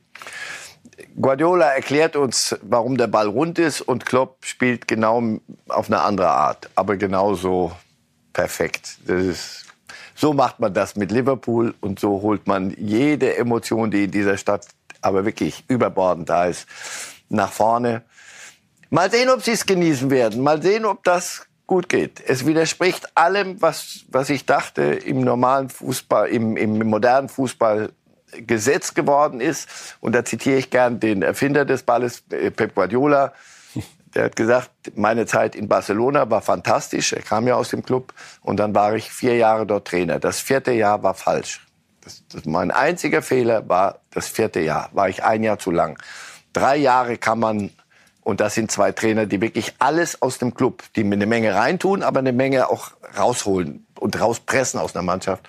Guardiola 1.20 1.68
erklärt 1.68 2.18
uns, 2.18 2.58
warum 2.62 2.98
der 2.98 3.08
Ball 3.08 3.28
rund 3.28 3.58
ist 3.58 3.80
und 3.80 4.06
Klopp 4.06 4.40
spielt 4.42 4.86
genau 4.86 5.40
auf 5.70 5.88
eine 5.88 6.02
andere 6.02 6.30
Art, 6.30 6.70
aber 6.76 6.98
genauso 6.98 7.72
perfekt. 8.34 8.98
Ist, 9.08 9.66
so 10.14 10.34
macht 10.34 10.60
man 10.60 10.74
das 10.74 10.98
mit 10.98 11.10
Liverpool 11.10 11.74
und 11.80 12.02
so 12.02 12.22
holt 12.22 12.48
man 12.48 12.76
jede 12.78 13.38
Emotion, 13.38 13.92
die 13.92 14.04
in 14.04 14.12
dieser 14.12 14.38
Stadt 14.38 14.68
aber 15.00 15.24
wirklich 15.24 15.64
überbordend 15.70 16.28
da 16.28 16.48
ist, 16.48 16.68
nach 17.30 17.52
vorne. 17.52 18.02
Mal 18.94 19.10
sehen, 19.10 19.32
ob 19.32 19.42
sie 19.42 19.54
es 19.54 19.66
genießen 19.66 20.12
werden. 20.12 20.44
Mal 20.44 20.62
sehen, 20.62 20.86
ob 20.86 21.04
das 21.04 21.48
gut 21.66 21.90
geht. 21.90 22.22
Es 22.28 22.46
widerspricht 22.46 23.18
allem, 23.18 23.60
was, 23.60 24.06
was 24.10 24.30
ich 24.30 24.46
dachte, 24.46 24.84
im 24.84 25.22
normalen 25.22 25.70
Fußball, 25.70 26.30
im, 26.30 26.56
im 26.58 26.78
modernen 26.88 27.28
Fußball 27.28 27.92
Gesetz 28.34 28.94
geworden 28.94 29.42
ist. 29.42 29.68
Und 30.00 30.14
da 30.14 30.24
zitiere 30.24 30.60
ich 30.60 30.70
gern 30.70 31.00
den 31.00 31.24
Erfinder 31.24 31.66
des 31.66 31.82
Balles, 31.82 32.22
äh, 32.30 32.52
Pep 32.52 32.76
Guardiola. 32.76 33.34
Der 34.14 34.26
hat 34.26 34.36
gesagt, 34.36 34.70
meine 34.96 35.26
Zeit 35.26 35.56
in 35.56 35.68
Barcelona 35.68 36.30
war 36.30 36.44
fantastisch. 36.44 37.14
Er 37.14 37.24
kam 37.24 37.48
ja 37.48 37.56
aus 37.56 37.70
dem 37.70 37.84
Club. 37.84 38.14
Und 38.44 38.58
dann 38.58 38.76
war 38.76 38.94
ich 38.94 39.12
vier 39.12 39.36
Jahre 39.38 39.66
dort 39.66 39.88
Trainer. 39.88 40.20
Das 40.20 40.40
vierte 40.40 40.72
Jahr 40.72 41.02
war 41.02 41.16
falsch. 41.16 41.66
Das, 42.02 42.22
das, 42.32 42.46
mein 42.46 42.70
einziger 42.70 43.24
Fehler 43.24 43.68
war 43.68 44.02
das 44.12 44.28
vierte 44.28 44.60
Jahr. 44.60 44.90
War 44.92 45.10
ich 45.10 45.24
ein 45.24 45.42
Jahr 45.42 45.58
zu 45.58 45.72
lang. 45.72 45.98
Drei 46.54 46.78
Jahre 46.78 47.18
kann 47.18 47.40
man 47.40 47.72
und 48.24 48.40
das 48.40 48.56
sind 48.56 48.72
zwei 48.72 48.92
Trainer, 48.92 49.26
die 49.26 49.42
wirklich 49.42 49.74
alles 49.80 50.22
aus 50.22 50.38
dem 50.38 50.54
Club, 50.54 50.84
die 50.96 51.04
eine 51.04 51.26
Menge 51.26 51.54
reintun, 51.54 52.04
aber 52.04 52.20
eine 52.20 52.34
Menge 52.34 52.70
auch 52.70 52.92
rausholen 53.18 53.86
und 54.00 54.20
rauspressen 54.20 54.80
aus 54.80 54.96
einer 54.96 55.04
Mannschaft. 55.04 55.48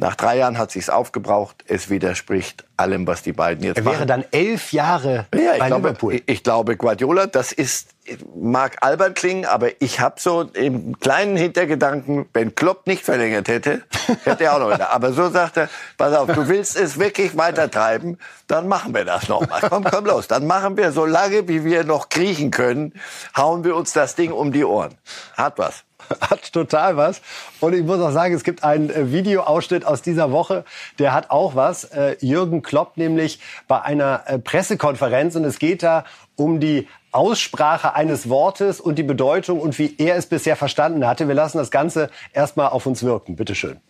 Nach 0.00 0.14
drei 0.14 0.38
Jahren 0.38 0.58
hat 0.58 0.70
sich's 0.70 0.88
aufgebraucht. 0.88 1.64
Es 1.66 1.90
widerspricht 1.90 2.64
allem, 2.76 3.06
was 3.08 3.22
die 3.22 3.32
beiden 3.32 3.64
jetzt 3.64 3.78
er 3.78 3.82
machen. 3.82 3.94
Er 3.94 3.98
wäre 3.98 4.06
dann 4.06 4.24
elf 4.30 4.72
Jahre 4.72 5.26
ja, 5.34 5.54
ich 5.54 5.58
bei 5.58 5.66
glaube, 5.66 5.88
Liverpool. 5.88 6.14
Ich, 6.14 6.22
ich 6.26 6.42
glaube, 6.44 6.76
Guardiola, 6.76 7.26
das 7.26 7.50
ist 7.50 7.88
mag 8.34 8.76
albern 8.80 9.14
klingen, 9.14 9.44
aber 9.44 9.82
ich 9.82 10.00
habe 10.00 10.20
so 10.20 10.42
im 10.42 10.98
kleinen 11.00 11.36
Hintergedanken, 11.36 12.26
wenn 12.32 12.54
Klopp 12.54 12.86
nicht 12.86 13.04
verlängert 13.04 13.48
hätte, 13.48 13.82
hätte 14.24 14.44
er 14.44 14.54
auch 14.54 14.60
noch 14.60 14.72
wieder. 14.72 14.90
Aber 14.92 15.12
so 15.12 15.28
sagt 15.30 15.56
er, 15.56 15.68
pass 15.96 16.14
auf, 16.14 16.28
du 16.28 16.48
willst 16.48 16.76
es 16.76 16.98
wirklich 16.98 17.36
weitertreiben, 17.36 18.18
dann 18.46 18.68
machen 18.68 18.94
wir 18.94 19.04
das 19.04 19.28
noch 19.28 19.46
mal. 19.48 19.60
Komm, 19.68 19.84
komm 19.84 20.06
los. 20.06 20.28
Dann 20.28 20.46
machen 20.46 20.76
wir 20.76 20.92
so 20.92 21.04
lange, 21.06 21.48
wie 21.48 21.64
wir 21.64 21.84
noch 21.84 22.08
kriechen 22.08 22.50
können, 22.50 22.94
hauen 23.36 23.64
wir 23.64 23.74
uns 23.76 23.92
das 23.92 24.14
Ding 24.14 24.32
um 24.32 24.52
die 24.52 24.64
Ohren. 24.64 24.94
Hat 25.36 25.58
was. 25.58 25.84
hat 26.20 26.52
total 26.52 26.96
was. 26.96 27.20
Und 27.60 27.74
ich 27.74 27.82
muss 27.82 28.00
auch 28.00 28.10
sagen, 28.10 28.34
es 28.34 28.44
gibt 28.44 28.64
einen 28.64 28.90
äh, 28.90 29.12
Videoausschnitt 29.12 29.84
aus 29.84 30.02
dieser 30.02 30.32
Woche, 30.32 30.64
der 30.98 31.12
hat 31.12 31.30
auch 31.30 31.54
was. 31.54 31.84
Äh, 31.84 32.16
Jürgen 32.20 32.62
Klopp 32.62 32.96
nämlich 32.96 33.40
bei 33.66 33.80
einer 33.82 34.22
äh, 34.26 34.38
Pressekonferenz 34.38 35.36
und 35.36 35.44
es 35.44 35.58
geht 35.58 35.82
da 35.82 36.04
um 36.36 36.60
die 36.60 36.88
Aussprache 37.10 37.94
eines 37.94 38.28
Wortes 38.28 38.80
und 38.80 38.96
die 38.96 39.02
Bedeutung 39.02 39.60
und 39.60 39.78
wie 39.78 39.94
er 39.98 40.16
es 40.16 40.26
bisher 40.26 40.56
verstanden 40.56 41.06
hatte. 41.06 41.26
Wir 41.26 41.34
lassen 41.34 41.58
das 41.58 41.70
Ganze 41.70 42.10
erstmal 42.32 42.68
auf 42.68 42.86
uns 42.86 43.02
wirken. 43.02 43.36
Bitte 43.36 43.54
schön. 43.54 43.80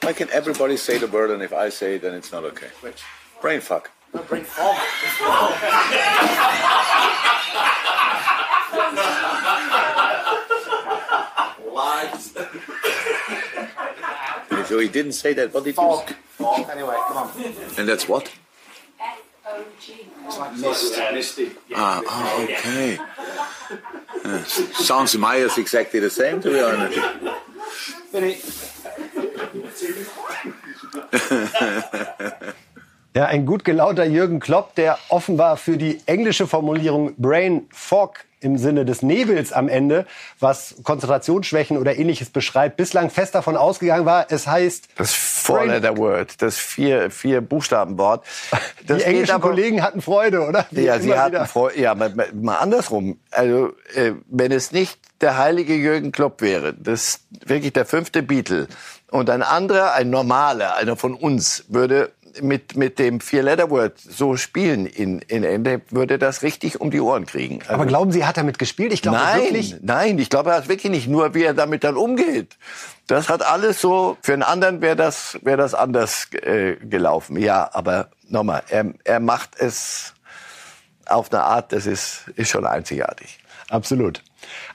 Why 0.00 0.14
can 0.14 0.28
everybody 0.30 0.76
say 0.76 0.98
the 0.98 1.12
word 1.12 1.30
and 1.30 1.42
if 1.42 1.52
I 1.52 1.70
say 1.70 1.96
it 1.96 2.02
then 2.02 2.14
it's 2.14 2.32
not 2.32 2.44
okay? 2.44 2.68
Brain 3.42 3.60
fuck. 3.60 3.90
Brain 4.12 4.44
fuck. 4.44 4.76
Lies. 11.72 12.32
so 14.66 14.78
he 14.78 14.88
didn't 14.88 15.12
say 15.12 15.32
that. 15.34 15.52
What 15.52 15.64
did 15.64 15.74
Fog. 15.74 16.08
you 16.08 16.14
say? 16.38 16.72
Anyway, 16.72 16.96
come 17.08 17.16
on. 17.16 17.30
And 17.78 17.88
that's 17.88 18.08
what? 18.08 18.32
It's 20.26 20.38
like 20.38 20.56
mist. 20.56 20.98
Misty. 21.12 21.50
Ah, 21.74 22.02
oh, 22.06 22.44
okay. 22.44 22.98
Uh, 24.24 24.44
sounds 24.44 25.12
to 25.12 25.18
my 25.18 25.36
exactly 25.36 26.00
the 26.00 26.10
same, 26.10 26.40
to 26.42 26.50
be 26.50 26.60
honest. 26.60 26.98
Ja, 33.18 33.24
ein 33.24 33.46
gut 33.46 33.64
gelaunter 33.64 34.04
Jürgen 34.04 34.38
Klopp, 34.38 34.76
der 34.76 34.96
offenbar 35.08 35.56
für 35.56 35.76
die 35.76 36.00
englische 36.06 36.46
Formulierung 36.46 37.14
Brain 37.16 37.66
Fog 37.72 38.20
im 38.38 38.58
Sinne 38.58 38.84
des 38.84 39.02
Nebels 39.02 39.52
am 39.52 39.68
Ende, 39.68 40.06
was 40.38 40.76
Konzentrationsschwächen 40.84 41.78
oder 41.78 41.98
ähnliches 41.98 42.30
beschreibt, 42.30 42.76
bislang 42.76 43.10
fest 43.10 43.34
davon 43.34 43.56
ausgegangen 43.56 44.06
war, 44.06 44.26
es 44.30 44.46
heißt 44.46 44.90
das 44.94 45.14
Four-Letter-Word, 45.14 46.40
das 46.40 46.58
vier, 46.58 47.10
vier 47.10 47.40
Buchstaben-Wort. 47.40 48.24
Die 48.88 49.02
englischen 49.02 49.32
aber, 49.34 49.48
Kollegen 49.48 49.82
hatten 49.82 50.00
Freude, 50.00 50.46
oder? 50.46 50.66
Wie 50.70 50.82
ja, 50.82 51.00
sie 51.00 51.12
hatten 51.18 51.44
Freude. 51.46 51.80
Ja, 51.80 51.96
mal, 51.96 52.14
mal 52.32 52.58
andersrum. 52.58 53.18
Also, 53.32 53.72
äh, 53.96 54.12
wenn 54.28 54.52
es 54.52 54.70
nicht 54.70 54.96
der 55.20 55.36
heilige 55.36 55.74
Jürgen 55.74 56.12
Klopp 56.12 56.40
wäre, 56.40 56.72
das 56.72 57.22
wirklich 57.44 57.72
der 57.72 57.84
fünfte 57.84 58.22
Beatle 58.22 58.68
und 59.10 59.30
ein 59.30 59.42
anderer, 59.42 59.94
ein 59.94 60.10
normaler, 60.10 60.76
einer 60.76 60.96
von 60.96 61.14
uns, 61.14 61.64
würde 61.68 62.12
mit, 62.42 62.76
mit 62.76 62.98
dem 62.98 63.20
Vier-Letter-Word 63.20 63.98
so 63.98 64.36
spielen 64.36 64.86
in, 64.86 65.20
in 65.20 65.44
Ende, 65.44 65.80
würde 65.90 66.18
das 66.18 66.42
richtig 66.42 66.80
um 66.80 66.90
die 66.90 67.00
Ohren 67.00 67.26
kriegen. 67.26 67.60
Also, 67.62 67.74
Aber 67.74 67.86
glauben 67.86 68.12
Sie, 68.12 68.24
hat 68.24 68.36
er 68.36 68.42
damit 68.42 68.58
gespielt? 68.58 68.92
Ich 68.92 69.02
glaube 69.02 69.18
nein, 69.18 69.40
wirklich. 69.40 69.76
Nein, 69.80 70.18
ich 70.18 70.30
glaube, 70.30 70.50
er 70.50 70.56
hat 70.56 70.68
wirklich 70.68 70.90
nicht. 70.90 71.08
Nur 71.08 71.34
wie 71.34 71.44
er 71.44 71.54
damit 71.54 71.84
dann 71.84 71.96
umgeht. 71.96 72.56
Das 73.06 73.28
hat 73.28 73.42
alles 73.42 73.80
so, 73.80 74.16
für 74.22 74.32
einen 74.32 74.42
anderen 74.42 74.80
wäre 74.80 74.96
das, 74.96 75.38
wäre 75.42 75.56
das 75.56 75.74
anders 75.74 76.28
äh, 76.32 76.76
gelaufen. 76.76 77.38
Ja, 77.38 77.70
aber 77.72 78.10
nochmal, 78.28 78.62
er, 78.68 78.92
er 79.04 79.20
macht 79.20 79.58
es 79.58 80.14
auf 81.06 81.32
eine 81.32 81.42
Art, 81.42 81.72
das 81.72 81.86
ist, 81.86 82.28
ist 82.36 82.50
schon 82.50 82.66
einzigartig. 82.66 83.38
Absolut. 83.70 84.22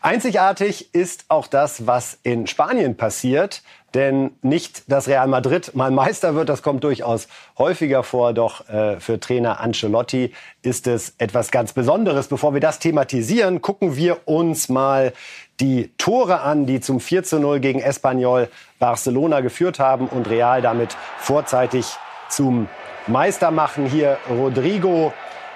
Einzigartig 0.01 0.93
ist 0.93 1.25
auch 1.29 1.47
das, 1.47 1.87
was 1.87 2.17
in 2.23 2.47
Spanien 2.47 2.97
passiert. 2.97 3.63
Denn 3.93 4.31
nicht, 4.41 4.91
dass 4.91 5.07
Real 5.07 5.27
Madrid 5.27 5.75
mal 5.75 5.91
Meister 5.91 6.33
wird, 6.33 6.49
das 6.49 6.63
kommt 6.63 6.83
durchaus 6.83 7.27
häufiger 7.59 8.01
vor. 8.01 8.33
Doch 8.33 8.67
äh, 8.67 8.99
für 8.99 9.19
Trainer 9.19 9.59
Ancelotti 9.59 10.33
ist 10.63 10.87
es 10.87 11.13
etwas 11.19 11.51
ganz 11.51 11.73
Besonderes. 11.73 12.27
Bevor 12.27 12.55
wir 12.55 12.61
das 12.61 12.79
thematisieren, 12.79 13.61
gucken 13.61 13.95
wir 13.95 14.27
uns 14.27 14.67
mal 14.67 15.13
die 15.59 15.91
Tore 15.99 16.41
an, 16.41 16.65
die 16.65 16.79
zum 16.79 16.99
4 16.99 17.23
zu 17.23 17.39
0 17.39 17.59
gegen 17.59 17.79
Espanyol 17.79 18.49
Barcelona 18.79 19.41
geführt 19.41 19.79
haben 19.79 20.07
und 20.07 20.27
Real 20.27 20.63
damit 20.63 20.97
vorzeitig 21.19 21.85
zum 22.29 22.67
Meister 23.05 23.51
machen. 23.51 23.85
Hier 23.85 24.17
Rodrigo 24.27 25.13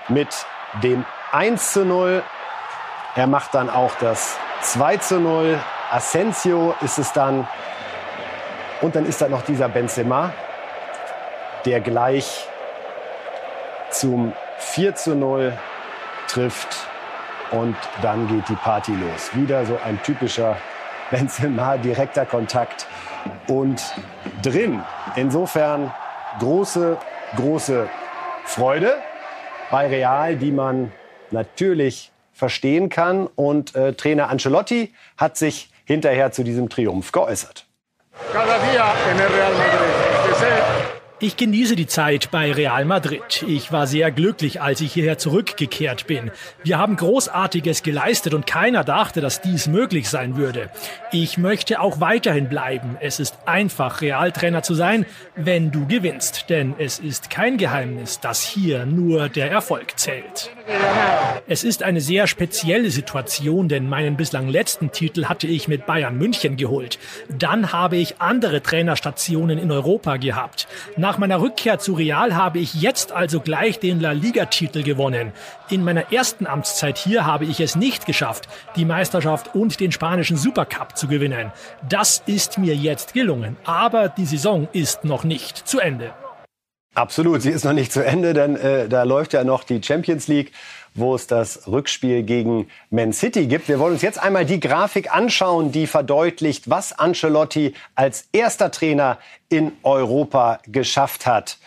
mit 0.09 0.45
dem 0.83 1.05
1 1.31 1.73
zu 1.73 1.85
0. 1.85 2.21
Er 3.15 3.25
macht 3.25 3.55
dann 3.55 3.71
auch 3.71 3.95
das 3.99 4.37
2 4.61 4.97
zu 4.97 5.19
0. 5.19 5.59
Asensio 5.91 6.75
ist 6.81 6.99
es 6.99 7.13
dann. 7.13 7.47
Und 8.81 8.95
dann 8.95 9.05
ist 9.05 9.21
da 9.21 9.27
noch 9.27 9.41
dieser 9.41 9.69
Benzema, 9.69 10.33
der 11.65 11.81
gleich 11.81 12.47
zum 13.89 14.33
4 14.57 14.95
zu 14.95 15.15
0 15.15 15.57
trifft. 16.27 16.87
Und 17.51 17.75
dann 18.01 18.27
geht 18.27 18.49
die 18.49 18.55
Party 18.55 18.91
los. 18.91 19.33
Wieder 19.33 19.65
so 19.65 19.79
ein 19.83 20.01
typischer 20.03 20.57
Benzema, 21.11 21.77
direkter 21.77 22.25
Kontakt 22.25 22.85
und 23.47 23.81
drin. 24.43 24.83
Insofern 25.15 25.93
große, 26.39 26.97
große 27.35 27.87
Freude 28.43 28.95
bei 29.71 29.87
Real, 29.87 30.35
die 30.35 30.51
man 30.51 30.91
natürlich 31.31 32.11
verstehen 32.33 32.89
kann. 32.89 33.27
Und 33.27 33.75
äh, 33.75 33.93
Trainer 33.93 34.29
Ancelotti 34.29 34.93
hat 35.17 35.37
sich 35.37 35.71
hinterher 35.85 36.31
zu 36.31 36.43
diesem 36.43 36.69
Triumph 36.69 37.11
geäußert. 37.11 37.66
Cada 38.33 38.59
día 38.59 38.93
en 39.09 39.19
el 39.19 39.29
Real 39.29 39.53
Madrid. 39.53 39.76
Ich 41.19 41.35
genieße 41.35 41.75
die 41.75 41.87
Zeit 41.87 42.29
bei 42.29 42.51
Real 42.51 42.85
Madrid. 42.85 43.43
Ich 43.47 43.71
war 43.71 43.87
sehr 43.87 44.11
glücklich, 44.11 44.61
als 44.61 44.81
ich 44.81 44.93
hierher 44.93 45.17
zurückgekehrt 45.17 46.05
bin. 46.05 46.29
Wir 46.63 46.77
haben 46.77 46.95
Großartiges 46.95 47.81
geleistet 47.81 48.35
und 48.35 48.45
keiner 48.45 48.83
dachte, 48.83 49.19
dass 49.19 49.41
dies 49.41 49.65
möglich 49.65 50.09
sein 50.09 50.37
würde. 50.37 50.69
Ich 51.11 51.39
möchte 51.39 51.81
auch 51.81 51.99
weiterhin 51.99 52.49
bleiben. 52.49 52.97
Es 52.99 53.19
ist 53.19 53.35
einfach, 53.47 54.01
Realtrainer 54.01 54.61
zu 54.61 54.75
sein, 54.75 55.07
wenn 55.35 55.71
du 55.71 55.87
gewinnst. 55.87 56.45
Denn 56.49 56.75
es 56.77 56.99
ist 56.99 57.31
kein 57.31 57.57
Geheimnis, 57.57 58.19
dass 58.19 58.43
hier 58.43 58.85
nur 58.85 59.27
der 59.27 59.49
Erfolg 59.49 59.97
zählt. 59.97 60.51
Es 61.47 61.63
ist 61.63 61.81
eine 61.81 62.01
sehr 62.01 62.27
spezielle 62.27 62.91
Situation, 62.91 63.69
denn 63.69 63.89
meinen 63.89 64.17
bislang 64.17 64.49
letzten 64.49 64.91
Titel 64.91 65.25
hatte 65.25 65.47
ich 65.47 65.67
mit 65.67 65.87
Bayern 65.87 66.17
München 66.17 66.57
geholt. 66.57 66.99
Dann 67.29 67.71
habe 67.71 67.97
ich 67.97 68.21
andere 68.21 68.61
Trainerstationen 68.61 69.57
in 69.57 69.71
Europa 69.71 70.17
gehabt. 70.17 70.67
Meiner 71.15 71.39
Rückkehr 71.39 71.79
zu 71.79 71.93
Real 71.93 72.35
habe 72.35 72.59
ich 72.59 72.73
jetzt 72.73 73.13
also 73.13 73.39
gleich 73.39 73.79
den 73.79 74.01
La 74.01 74.11
Liga-Titel 74.11 74.83
gewonnen. 74.83 75.31
In 75.69 75.83
meiner 75.83 76.11
ersten 76.11 76.45
Amtszeit 76.45 76.97
hier 76.97 77.25
habe 77.25 77.45
ich 77.45 77.61
es 77.61 77.77
nicht 77.77 78.05
geschafft, 78.05 78.49
die 78.75 78.83
Meisterschaft 78.83 79.55
und 79.55 79.79
den 79.79 79.93
spanischen 79.93 80.35
Supercup 80.35 80.97
zu 80.97 81.07
gewinnen. 81.07 81.53
Das 81.87 82.21
ist 82.25 82.57
mir 82.57 82.75
jetzt 82.75 83.13
gelungen, 83.13 83.55
aber 83.63 84.09
die 84.09 84.25
Saison 84.25 84.67
ist 84.73 85.05
noch 85.05 85.23
nicht 85.23 85.57
zu 85.65 85.79
Ende. 85.79 86.13
Absolut, 86.93 87.41
sie 87.43 87.51
ist 87.51 87.63
noch 87.63 87.73
nicht 87.73 87.93
zu 87.93 88.03
Ende, 88.03 88.33
denn 88.33 88.55
äh, 88.55 88.89
da 88.89 89.03
läuft 89.03 89.31
ja 89.31 89.43
noch 89.43 89.63
die 89.63 89.81
Champions 89.83 90.27
League 90.27 90.51
wo 90.97 91.15
es 91.15 91.27
das 91.27 91.67
Rückspiel 91.67 92.23
gegen 92.23 92.67
Man 92.89 93.13
City 93.13 93.47
gibt. 93.47 93.67
Wir 93.67 93.79
wollen 93.79 93.93
uns 93.93 94.01
jetzt 94.01 94.21
einmal 94.21 94.45
die 94.45 94.59
Grafik 94.59 95.13
anschauen, 95.13 95.71
die 95.71 95.87
verdeutlicht, 95.87 96.69
was 96.69 96.97
Ancelotti 96.97 97.73
als 97.95 98.27
erster 98.31 98.71
Trainer 98.71 99.17
in 99.49 99.71
Europa 99.83 100.59
geschafft 100.65 101.25
hat. 101.25 101.57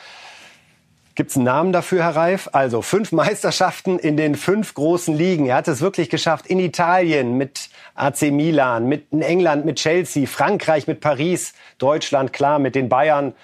Gibt 1.14 1.30
es 1.30 1.36
einen 1.36 1.44
Namen 1.44 1.72
dafür, 1.72 2.02
Herr 2.02 2.16
Reif? 2.16 2.48
Also 2.52 2.82
fünf 2.82 3.12
Meisterschaften 3.12 3.98
in 3.98 4.16
den 4.16 4.34
fünf 4.34 4.74
großen 4.74 5.14
Ligen. 5.14 5.46
Er 5.46 5.56
hat 5.56 5.68
es 5.68 5.80
wirklich 5.80 6.08
geschafft 6.08 6.46
in 6.46 6.58
Italien 6.58 7.36
mit 7.36 7.68
AC 7.94 8.30
Milan, 8.30 8.86
mit 8.88 9.12
in 9.12 9.22
England 9.22 9.64
mit 9.64 9.76
Chelsea, 9.76 10.26
Frankreich 10.26 10.86
mit 10.86 11.00
Paris, 11.00 11.52
Deutschland 11.78 12.32
klar 12.32 12.58
mit 12.58 12.74
den 12.74 12.88
Bayern 12.88 13.34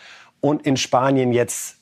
und 0.41 0.65
in 0.65 0.77
Spanien 0.77 1.33
jetzt 1.33 1.77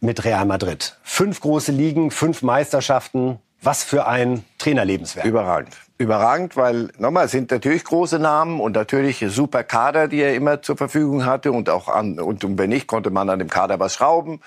mit 0.00 0.24
Real 0.24 0.44
Madrid. 0.46 0.96
Fünf 1.02 1.40
große 1.40 1.72
Ligen, 1.72 2.10
fünf 2.10 2.42
Meisterschaften. 2.42 3.38
Was 3.62 3.84
für 3.84 4.06
ein 4.06 4.44
Trainerlebenswerk. 4.56 5.26
Überragend. 5.26 5.76
Überragend, 5.98 6.56
weil 6.56 6.90
nochmal 6.96 7.28
sind 7.28 7.50
natürlich 7.50 7.84
große 7.84 8.18
Namen 8.18 8.58
und 8.58 8.74
natürlich 8.74 9.22
super 9.28 9.64
Kader, 9.64 10.08
die 10.08 10.22
er 10.22 10.34
immer 10.34 10.62
zur 10.62 10.78
Verfügung 10.78 11.26
hatte 11.26 11.52
und 11.52 11.68
auch 11.68 11.88
an, 11.88 12.18
und 12.18 12.42
wenn 12.58 12.70
nicht, 12.70 12.86
konnte 12.86 13.10
man 13.10 13.28
an 13.28 13.38
dem 13.38 13.50
Kader 13.50 13.78
was 13.78 13.94
schrauben. 13.94 14.40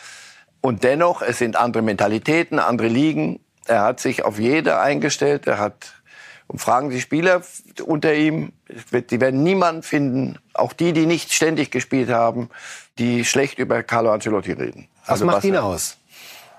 Und 0.61 0.83
dennoch, 0.83 1.21
es 1.21 1.37
sind 1.37 1.55
andere 1.55 1.83
Mentalitäten, 1.83 2.57
andere 2.57 2.87
Ligen. 2.87 3.39
Er 3.67 3.81
hat 3.83 3.99
sich 3.99 4.25
auf 4.25 4.39
jede 4.39 4.79
eingestellt. 4.79 5.45
Er 5.45 5.59
hat, 5.59 5.93
und 6.47 6.59
fragen 6.59 6.89
die 6.89 7.01
Spieler 7.01 7.43
unter 7.85 8.15
ihm, 8.15 8.53
die 8.91 9.21
werden 9.21 9.43
niemanden 9.43 9.83
finden, 9.83 10.39
auch 10.55 10.73
die, 10.73 10.91
die 10.91 11.05
nicht 11.05 11.33
ständig 11.33 11.69
gespielt 11.69 12.09
haben, 12.09 12.49
die 12.97 13.25
schlecht 13.25 13.59
über 13.59 13.83
Carlo 13.83 14.11
Ancelotti 14.11 14.53
reden. 14.53 14.87
Was 15.01 15.09
also 15.09 15.25
macht 15.25 15.37
was 15.37 15.43
ihn 15.45 15.57
aus? 15.57 15.97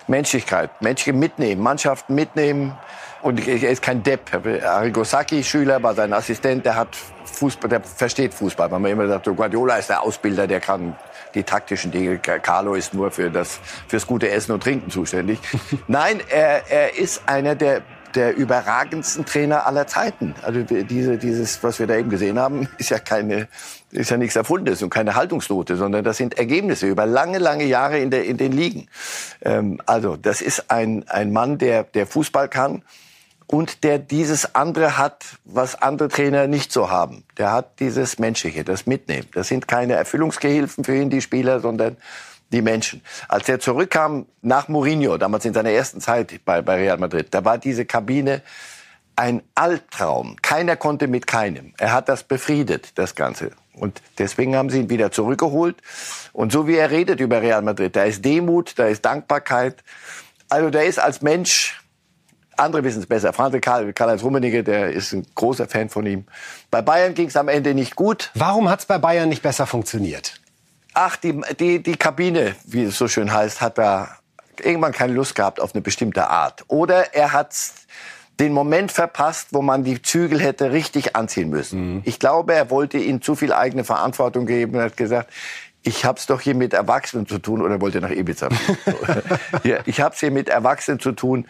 Menschlichkeit, 0.07 0.83
Menschen 0.83 1.19
mitnehmen, 1.19 1.63
Mannschaften 1.63 2.15
mitnehmen. 2.15 2.77
Und 3.23 3.47
er 3.49 3.71
ist 3.71 3.81
kein 3.81 4.03
Depp. 4.03 4.35
Arrigo 4.63 5.03
Sacchi, 5.03 5.43
Schüler, 5.43 5.83
war 5.83 5.95
sein 5.95 6.13
Assistent, 6.13 6.67
der 6.67 6.77
hat 6.77 6.95
Fußball, 7.25 7.71
der 7.71 7.81
versteht 7.81 8.35
Fußball. 8.35 8.69
Man 8.69 8.85
hat 8.85 8.91
immer 8.91 9.05
gesagt, 9.05 9.25
Guardiola 9.25 9.77
ist 9.77 9.89
der 9.89 10.03
Ausbilder, 10.03 10.47
der 10.47 10.61
kann 10.61 10.95
die 11.35 11.43
taktischen 11.43 11.91
Dinge. 11.91 12.19
Carlo 12.19 12.75
ist 12.75 12.93
nur 12.93 13.11
für 13.11 13.31
das, 13.31 13.61
fürs 13.89 14.07
gute 14.07 14.31
Essen 14.31 14.53
und 14.53 14.63
Trinken 14.63 14.91
zuständig. 14.91 15.39
Nein, 15.89 16.21
er, 16.29 16.71
er 16.71 16.99
ist 16.99 17.23
einer 17.27 17.55
der 17.55 17.81
der 18.15 18.37
überragendsten 18.37 19.25
Trainer 19.25 19.67
aller 19.67 19.87
Zeiten. 19.87 20.35
Also 20.43 20.63
diese, 20.63 21.19
dieses, 21.19 21.63
was 21.63 21.79
wir 21.79 21.87
da 21.87 21.97
eben 21.97 22.11
gesehen 22.11 22.39
haben, 22.39 22.69
ist 22.79 22.91
ja 22.91 22.99
keine, 22.99 23.49
ist 23.91 24.11
ja 24.11 24.17
nichts 24.17 24.37
Erfundenes 24.37 24.83
und 24.83 24.91
keine 24.91 25.15
Haltungsnote, 25.15 25.77
sondern 25.77 26.05
das 26.05 26.17
sind 26.17 26.39
Ergebnisse 26.39 26.87
über 26.87 27.07
lange, 27.07 27.39
lange 27.39 27.65
Jahre 27.65 27.99
in, 27.99 28.11
der, 28.11 28.25
in 28.25 28.37
den 28.37 28.53
Ligen. 28.53 28.89
Ähm, 29.43 29.81
also 29.87 30.17
das 30.17 30.41
ist 30.41 30.71
ein, 30.71 31.09
ein 31.09 31.33
Mann, 31.33 31.59
der, 31.59 31.85
der 31.85 32.07
Fußball 32.07 32.49
kann 32.49 32.83
und 33.47 33.85
der 33.85 33.99
dieses 33.99 34.55
andere 34.55 34.97
hat, 34.97 35.25
was 35.45 35.81
andere 35.81 36.09
Trainer 36.09 36.47
nicht 36.47 36.73
so 36.73 36.91
haben. 36.91 37.25
Der 37.37 37.53
hat 37.53 37.79
dieses 37.81 38.19
Menschliche, 38.19 38.65
das 38.65 38.87
Mitnehmen. 38.87 39.29
Das 39.33 39.49
sind 39.49 39.69
keine 39.69 39.95
Erfüllungsgehilfen 39.95 40.85
für 40.85 40.97
ihn, 40.97 41.11
die 41.11 41.21
Spieler, 41.21 41.61
sondern 41.61 41.97
die 42.53 42.63
Menschen. 42.63 43.03
Als 43.29 43.49
er 43.49 43.61
zurückkam 43.61 44.27
nach 44.43 44.69
Mourinho, 44.69 45.17
damals 45.19 45.45
in 45.45 45.55
seiner 45.55 45.71
ersten 45.71 46.01
Zeit 46.01 46.45
bei, 46.45 46.63
bei 46.63 46.77
Real 46.77 46.99
Madrid, 46.99 47.29
da 47.31 47.45
war 47.45 47.59
diese 47.59 47.85
Kabine 47.85 48.43
ein 49.17 49.43
Albtraum. 49.55 50.37
Keiner 50.43 50.77
konnte 50.77 51.07
mit 51.07 51.27
keinem. 51.27 51.73
Er 51.79 51.93
hat 51.93 52.09
das 52.09 52.25
befriedet, 52.25 52.99
das 52.99 53.15
Ganze. 53.15 53.53
Und 53.75 54.03
deswegen 54.19 54.57
haben 54.57 54.71
sie 54.71 54.81
ihn 54.81 54.91
wieder 54.91 55.11
zurückgeholt. 55.11 55.77
Und 56.33 56.53
so 56.53 56.67
wie 56.67 56.77
er 56.77 56.91
redet 56.91 57.21
über 57.21 57.43
Real 57.43 57.63
Madrid, 57.63 57.95
da 57.97 58.05
ist 58.05 58.25
Demut, 58.25 58.79
da 58.79 58.87
ist 58.87 59.05
Dankbarkeit. 59.05 59.83
Also 60.49 60.71
der 60.71 60.85
ist 60.85 60.99
als 60.99 61.23
Mensch, 61.23 61.81
andere 62.57 62.85
wissen 62.85 63.01
es 63.01 63.07
besser. 63.07 63.33
Franz 63.33 63.57
Karl, 63.61 63.93
Karl-Heinz 63.93 64.23
Rummenigge, 64.23 64.63
der 64.63 64.93
ist 64.93 65.13
ein 65.13 65.27
großer 65.35 65.67
Fan 65.67 65.89
von 65.89 66.07
ihm. 66.07 66.25
Bei 66.71 66.83
Bayern 66.83 67.15
ging 67.15 67.29
es 67.29 67.37
am 67.37 67.49
Ende 67.49 67.75
nicht 67.75 67.97
gut. 67.97 68.31
Warum 68.35 68.69
hat 68.69 68.81
es 68.81 68.87
bei 68.87 68.99
Bayern 68.99 69.29
nicht 69.29 69.43
besser 69.43 69.67
funktioniert? 69.67 70.41
Ach, 70.95 71.17
die, 71.17 71.41
die, 71.59 71.83
die 71.83 71.97
Kabine, 71.97 72.55
wie 72.65 72.85
es 72.85 72.97
so 72.97 73.09
schön 73.09 73.33
heißt, 73.33 73.61
hat 73.61 73.79
da 73.79 74.17
irgendwann 74.63 74.93
keine 74.93 75.13
Lust 75.13 75.35
gehabt 75.35 75.61
auf 75.61 75.75
eine 75.75 75.83
bestimmte 75.83 76.29
Art. 76.29 76.65
Oder 76.69 77.15
er 77.15 77.33
hat 77.33 77.55
den 78.41 78.53
Moment 78.53 78.93
verpasst, 78.93 79.49
wo 79.51 79.63
man 79.63 79.85
die 79.85 80.03
Zügel 80.03 80.41
hätte 80.41 80.73
richtig 80.73 81.15
anziehen 81.17 81.51
müssen. 81.51 81.97
Mhm. 81.97 82.03
Ich 82.05 82.19
glaube, 82.19 82.55
er 82.55 82.71
wollte 82.71 82.99
ihnen 82.99 83.23
zu 83.23 83.35
viel 83.35 83.53
eigene 83.53 83.85
Verantwortung 83.85 84.47
geben 84.47 84.77
und 84.77 84.83
hat 84.83 84.97
gesagt, 84.97 85.33
ich 85.83 86.05
habe 86.05 86.19
es 86.19 86.27
doch 86.27 86.41
hier 86.41 86.55
mit 86.55 86.73
Erwachsenen 86.73 87.27
zu 87.27 87.39
tun 87.39 87.61
oder 87.61 87.81
wollte 87.81 88.01
nach 88.01 88.11
Ibiza. 88.11 88.49
ja, 89.65 89.79
ich 89.85 90.01
habe 90.01 90.15
es 90.15 90.21
hier 90.21 90.31
mit 90.31 90.49
Erwachsenen 90.49 90.99
zu 90.99 91.13
tun 91.13 91.47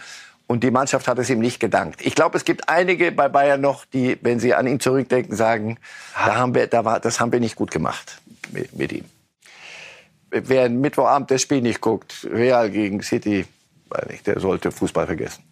und 0.46 0.64
die 0.64 0.70
Mannschaft 0.70 1.06
hat 1.08 1.18
es 1.18 1.30
ihm 1.30 1.38
nicht 1.38 1.60
gedankt. 1.60 2.00
Ich 2.04 2.14
glaube, 2.14 2.36
es 2.36 2.44
gibt 2.44 2.68
einige 2.68 3.12
bei 3.12 3.28
Bayern 3.28 3.60
noch, 3.60 3.84
die, 3.86 4.18
wenn 4.22 4.40
sie 4.40 4.54
an 4.54 4.66
ihn 4.66 4.80
zurückdenken, 4.80 5.36
sagen, 5.36 5.78
da 6.14 6.36
haben 6.36 6.54
wir, 6.54 6.66
da 6.66 6.84
war, 6.84 7.00
das 7.00 7.20
haben 7.20 7.32
wir 7.32 7.40
nicht 7.40 7.56
gut 7.56 7.70
gemacht 7.70 8.20
mit, 8.52 8.76
mit 8.76 8.92
ihm. 8.92 9.04
Wer 10.34 10.68
Mittwochabend 10.68 11.30
das 11.30 11.42
Spiel 11.42 11.60
nicht 11.60 11.80
guckt, 11.80 12.26
Real 12.30 12.70
gegen 12.70 13.02
City, 13.02 13.46
der 14.26 14.40
sollte 14.40 14.72
Fußball 14.72 15.06
vergessen. 15.06 15.44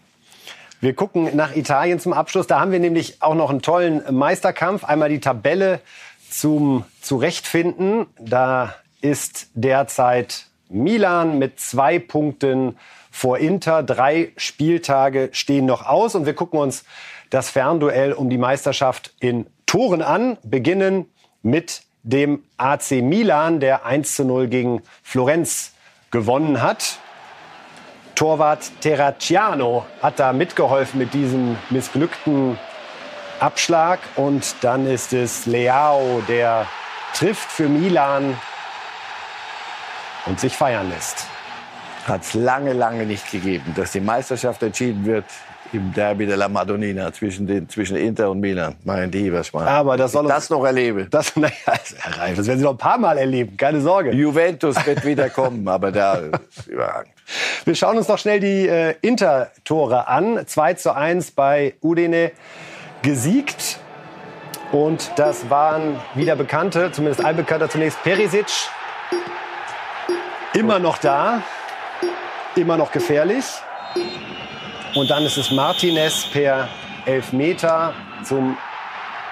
Wir 0.80 0.94
gucken 0.94 1.36
nach 1.36 1.54
Italien 1.54 2.00
zum 2.00 2.12
Abschluss. 2.12 2.48
Da 2.48 2.58
haben 2.58 2.72
wir 2.72 2.80
nämlich 2.80 3.22
auch 3.22 3.36
noch 3.36 3.50
einen 3.50 3.62
tollen 3.62 4.02
Meisterkampf. 4.12 4.82
Einmal 4.82 5.10
die 5.10 5.20
Tabelle 5.20 5.80
zum 6.28 6.84
Zurechtfinden. 7.00 8.06
Da 8.18 8.74
ist 9.00 9.48
derzeit 9.54 10.46
Milan 10.68 11.38
mit 11.38 11.60
zwei 11.60 12.00
Punkten 12.00 12.76
vor 13.12 13.38
Inter. 13.38 13.84
Drei 13.84 14.32
Spieltage 14.36 15.28
stehen 15.30 15.66
noch 15.66 15.86
aus 15.86 16.16
und 16.16 16.26
wir 16.26 16.34
gucken 16.34 16.58
uns 16.58 16.84
das 17.30 17.48
Fernduell 17.48 18.12
um 18.12 18.28
die 18.28 18.38
Meisterschaft 18.38 19.14
in 19.20 19.46
Toren 19.66 20.02
an. 20.02 20.36
Beginnen 20.42 21.06
mit 21.42 21.82
dem 22.02 22.42
AC 22.56 23.02
Milan, 23.02 23.60
der 23.60 23.86
1 23.86 24.16
zu 24.16 24.24
0 24.24 24.48
gegen 24.48 24.82
Florenz 25.02 25.72
gewonnen 26.10 26.62
hat. 26.62 26.98
Torwart 28.14 28.70
Terracciano 28.80 29.86
hat 30.02 30.18
da 30.18 30.32
mitgeholfen 30.32 30.98
mit 30.98 31.14
diesem 31.14 31.56
missglückten 31.70 32.58
Abschlag. 33.40 34.00
Und 34.16 34.54
dann 34.60 34.86
ist 34.86 35.12
es 35.12 35.46
Leao, 35.46 36.22
der 36.28 36.66
trifft 37.14 37.50
für 37.50 37.68
Milan 37.68 38.36
und 40.26 40.38
sich 40.38 40.54
feiern 40.54 40.90
lässt. 40.90 41.26
Hat 42.06 42.22
es 42.22 42.34
lange, 42.34 42.72
lange 42.72 43.06
nicht 43.06 43.30
gegeben, 43.30 43.72
dass 43.76 43.92
die 43.92 44.00
Meisterschaft 44.00 44.62
entschieden 44.62 45.04
wird 45.04 45.24
im 45.72 45.92
Derby 45.92 46.26
della 46.26 46.48
Madonnina 46.48 47.12
zwischen, 47.12 47.46
den, 47.46 47.68
zwischen 47.68 47.96
Inter 47.96 48.30
und 48.30 48.40
Milan. 48.40 48.74
Mein 48.84 49.10
lieber 49.10 49.42
Schmarrn. 49.42 49.68
Aber 49.68 49.96
das 49.96 50.12
soll 50.12 50.26
ich 50.26 50.32
das 50.32 50.50
noch 50.50 50.64
erleben. 50.64 51.08
Das, 51.10 51.34
naja, 51.36 51.52
Herr 51.64 52.18
Reif, 52.18 52.36
das 52.36 52.46
werden 52.46 52.58
Sie 52.58 52.64
noch 52.64 52.72
ein 52.72 52.78
paar 52.78 52.98
Mal 52.98 53.18
erleben, 53.18 53.56
keine 53.56 53.80
Sorge. 53.80 54.12
Juventus 54.12 54.76
wird 54.86 55.04
wieder 55.04 55.30
kommen, 55.30 55.66
aber 55.68 55.92
da 55.92 56.14
ist 56.56 56.66
überragend. 56.66 57.12
Wir 57.64 57.74
schauen 57.74 57.96
uns 57.96 58.08
noch 58.08 58.18
schnell 58.18 58.40
die 58.40 58.68
äh, 58.68 58.94
Inter-Tore 59.00 60.08
an. 60.08 60.46
2 60.46 60.74
zu 60.74 60.94
1 60.94 61.30
bei 61.32 61.74
Udine 61.82 62.32
gesiegt. 63.02 63.78
Und 64.72 65.12
das 65.16 65.50
waren 65.50 66.00
wieder 66.14 66.34
Bekannte, 66.34 66.92
zumindest 66.92 67.24
ein 67.24 67.36
Bekannter 67.36 67.68
zunächst, 67.68 68.02
Perisic. 68.02 68.46
Immer 70.54 70.78
noch 70.78 70.98
da, 70.98 71.42
immer 72.56 72.76
noch 72.76 72.92
gefährlich. 72.92 73.44
Und 74.94 75.10
dann 75.10 75.24
ist 75.24 75.38
es 75.38 75.50
Martinez 75.50 76.26
per 76.32 76.68
Elfmeter 77.06 77.94
zum 78.24 78.56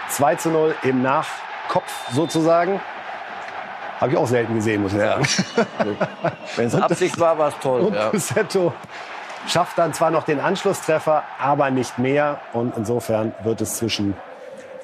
2 0.09 0.35
zu 0.37 0.51
0 0.51 0.75
im 0.83 1.03
Nachkopf 1.03 2.11
sozusagen. 2.13 2.81
Habe 4.01 4.13
ich 4.13 4.17
auch 4.17 4.27
selten 4.27 4.55
gesehen, 4.55 4.83
muss 4.83 4.95
ich 4.95 5.01
sagen. 5.01 5.27
Wenn 6.57 6.67
es 6.67 6.75
Absicht 6.75 7.21
war, 7.21 7.37
war 7.39 7.49
es 7.49 7.59
toll. 7.59 7.83
Und 7.83 7.95
ja. 7.95 8.11
schafft 9.47 9.77
dann 9.77 9.93
zwar 9.93 10.11
noch 10.11 10.25
den 10.25 10.41
Anschlusstreffer, 10.41 11.25
aber 11.39 11.71
nicht 11.71 11.99
mehr. 11.99 12.41
Und 12.55 12.77
insofern 12.79 13.35
wird 13.43 13.61
es 13.61 13.77
zwischen 13.77 14.15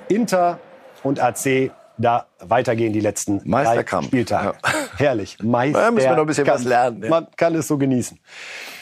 Inter 0.08 0.58
und 1.02 1.20
AC 1.20 1.70
da 1.98 2.26
weitergehen 2.40 2.92
die 2.92 3.00
letzten 3.00 3.38
drei 3.50 3.84
Spieltage. 4.02 4.54
Ja. 4.64 4.72
Herrlich. 4.96 5.38
Meisterkampf. 5.42 5.76
Da 5.86 5.90
müssen 5.90 6.08
wir 6.08 6.16
noch 6.16 6.22
ein 6.22 6.26
bisschen 6.26 6.46
was 6.46 6.64
lernen. 6.64 7.02
Ja. 7.02 7.10
Man 7.10 7.26
kann 7.36 7.54
es 7.54 7.68
so 7.68 7.78
genießen. 7.78 8.18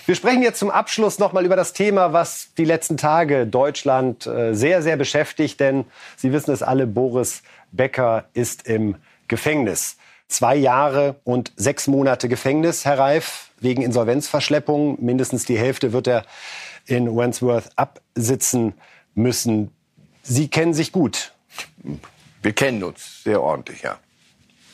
Wir 0.06 0.14
sprechen 0.14 0.42
jetzt 0.42 0.58
zum 0.58 0.70
Abschluss 0.70 1.18
noch 1.18 1.32
mal 1.32 1.44
über 1.44 1.56
das 1.56 1.72
Thema, 1.72 2.12
was 2.12 2.48
die 2.58 2.64
letzten 2.64 2.96
Tage 2.96 3.46
Deutschland 3.46 4.26
äh, 4.26 4.54
sehr, 4.54 4.82
sehr 4.82 4.96
beschäftigt. 4.96 5.60
Denn 5.60 5.84
Sie 6.16 6.32
wissen 6.32 6.50
es 6.50 6.62
alle, 6.62 6.86
Boris 6.86 7.42
Becker 7.72 8.24
ist 8.34 8.66
im 8.68 8.96
Gefängnis. 9.28 9.96
Zwei 10.28 10.56
Jahre 10.56 11.16
und 11.24 11.52
sechs 11.56 11.86
Monate 11.86 12.28
Gefängnis, 12.28 12.84
Herr 12.84 12.98
Reif, 12.98 13.50
wegen 13.60 13.82
Insolvenzverschleppung. 13.82 15.02
Mindestens 15.02 15.44
die 15.44 15.58
Hälfte 15.58 15.92
wird 15.92 16.06
er 16.06 16.24
in 16.86 17.14
Wandsworth 17.14 17.70
absitzen 17.76 18.74
müssen. 19.14 19.70
Sie 20.22 20.48
kennen 20.48 20.74
sich 20.74 20.92
gut. 20.92 21.32
Wir 22.44 22.52
kennen 22.52 22.84
uns 22.84 23.22
sehr 23.24 23.42
ordentlich, 23.42 23.82
ja. 23.82 23.96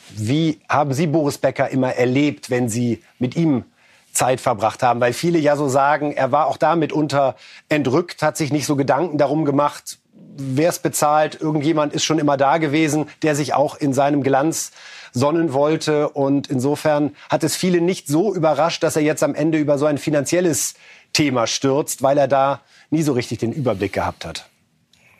Wie 0.09 0.59
haben 0.67 0.93
Sie 0.93 1.07
Boris 1.07 1.37
Becker 1.37 1.69
immer 1.69 1.93
erlebt, 1.93 2.49
wenn 2.49 2.67
Sie 2.67 3.01
mit 3.17 3.37
ihm 3.37 3.63
Zeit 4.11 4.41
verbracht 4.41 4.83
haben, 4.83 4.99
weil 4.99 5.13
viele 5.13 5.39
ja 5.39 5.55
so 5.55 5.69
sagen, 5.69 6.11
er 6.11 6.33
war 6.33 6.47
auch 6.47 6.57
da 6.57 6.75
mitunter 6.75 7.37
entrückt, 7.69 8.23
hat 8.23 8.35
sich 8.35 8.51
nicht 8.51 8.65
so 8.65 8.75
Gedanken 8.75 9.17
darum 9.17 9.45
gemacht, 9.45 9.99
wer 10.35 10.67
es 10.67 10.79
bezahlt. 10.79 11.39
Irgendjemand 11.39 11.93
ist 11.93 12.03
schon 12.03 12.19
immer 12.19 12.35
da 12.35 12.57
gewesen, 12.57 13.05
der 13.21 13.35
sich 13.35 13.53
auch 13.53 13.75
in 13.75 13.93
seinem 13.93 14.21
Glanz 14.21 14.73
sonnen 15.13 15.53
wollte. 15.53 16.09
Und 16.09 16.49
insofern 16.49 17.15
hat 17.29 17.45
es 17.45 17.55
viele 17.55 17.79
nicht 17.79 18.09
so 18.09 18.35
überrascht, 18.35 18.83
dass 18.83 18.97
er 18.97 19.01
jetzt 19.01 19.23
am 19.23 19.33
Ende 19.33 19.57
über 19.57 19.77
so 19.77 19.85
ein 19.85 19.97
finanzielles 19.97 20.73
Thema 21.13 21.47
stürzt, 21.47 22.03
weil 22.03 22.17
er 22.17 22.27
da 22.27 22.59
nie 22.89 23.01
so 23.01 23.13
richtig 23.13 23.39
den 23.39 23.53
Überblick 23.53 23.93
gehabt 23.93 24.25
hat. 24.25 24.50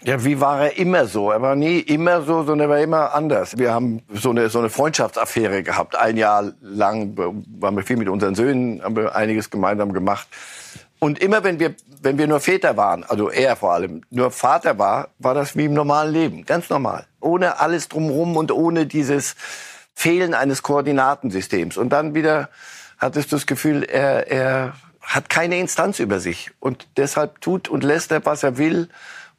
Ja, 0.04 0.24
wie 0.26 0.40
war 0.40 0.62
er 0.62 0.78
immer 0.78 1.06
so? 1.06 1.30
Er 1.30 1.44
war 1.44 1.56
nie 1.56 1.80
immer 1.80 2.24
so, 2.24 2.44
sondern 2.44 2.62
er 2.62 2.70
war 2.70 2.80
immer 2.80 3.14
anders. 3.14 3.60
Wir 3.60 3.72
haben 3.72 4.02
so 4.12 4.32
eine, 4.32 4.50
so 4.50 4.58
eine 4.58 4.72
Freundschaftsaffäre 4.72 5.62
gehabt. 5.62 5.96
Ein 5.96 6.18
Jahr 6.18 6.54
lang 6.60 7.16
waren 7.16 7.76
wir 7.76 7.84
viel 7.84 7.98
mit 7.98 8.10
unseren 8.10 8.34
Söhnen, 8.34 8.82
haben 8.84 8.96
wir 8.96 9.14
einiges 9.14 9.52
gemeinsam 9.52 9.94
gemacht. 9.94 10.28
Und 10.98 11.20
immer 11.20 11.44
wenn 11.44 11.60
wir, 11.60 11.76
wenn 12.02 12.18
wir 12.18 12.26
nur 12.26 12.40
Väter 12.40 12.78
waren, 12.78 13.04
also 13.04 13.30
er 13.30 13.56
vor 13.56 13.74
allem, 13.74 14.02
nur 14.10 14.32
Vater 14.32 14.80
war, 14.80 15.10
war 15.20 15.36
das 15.36 15.56
wie 15.56 15.66
im 15.66 15.74
normalen 15.74 16.12
Leben. 16.12 16.46
Ganz 16.46 16.72
normal. 16.72 17.06
Ohne 17.20 17.60
alles 17.60 17.88
drumherum 17.88 18.38
und 18.38 18.52
ohne 18.52 18.88
dieses 18.88 19.36
Fehlen 19.94 20.34
eines 20.34 20.64
Koordinatensystems. 20.64 21.78
Und 21.78 21.90
dann 21.90 22.16
wieder 22.16 22.50
hattest 22.98 23.32
du 23.32 23.36
das 23.36 23.46
Gefühl, 23.46 23.84
er, 23.84 24.32
er 24.32 24.74
hat 25.02 25.30
keine 25.30 25.60
Instanz 25.60 26.00
über 26.00 26.20
sich. 26.20 26.50
Und 26.60 26.88
deshalb 26.98 27.40
tut 27.42 27.70
und 27.70 27.84
lässt 27.84 28.12
er, 28.12 28.26
was 28.26 28.42
er 28.42 28.58
will 28.58 28.90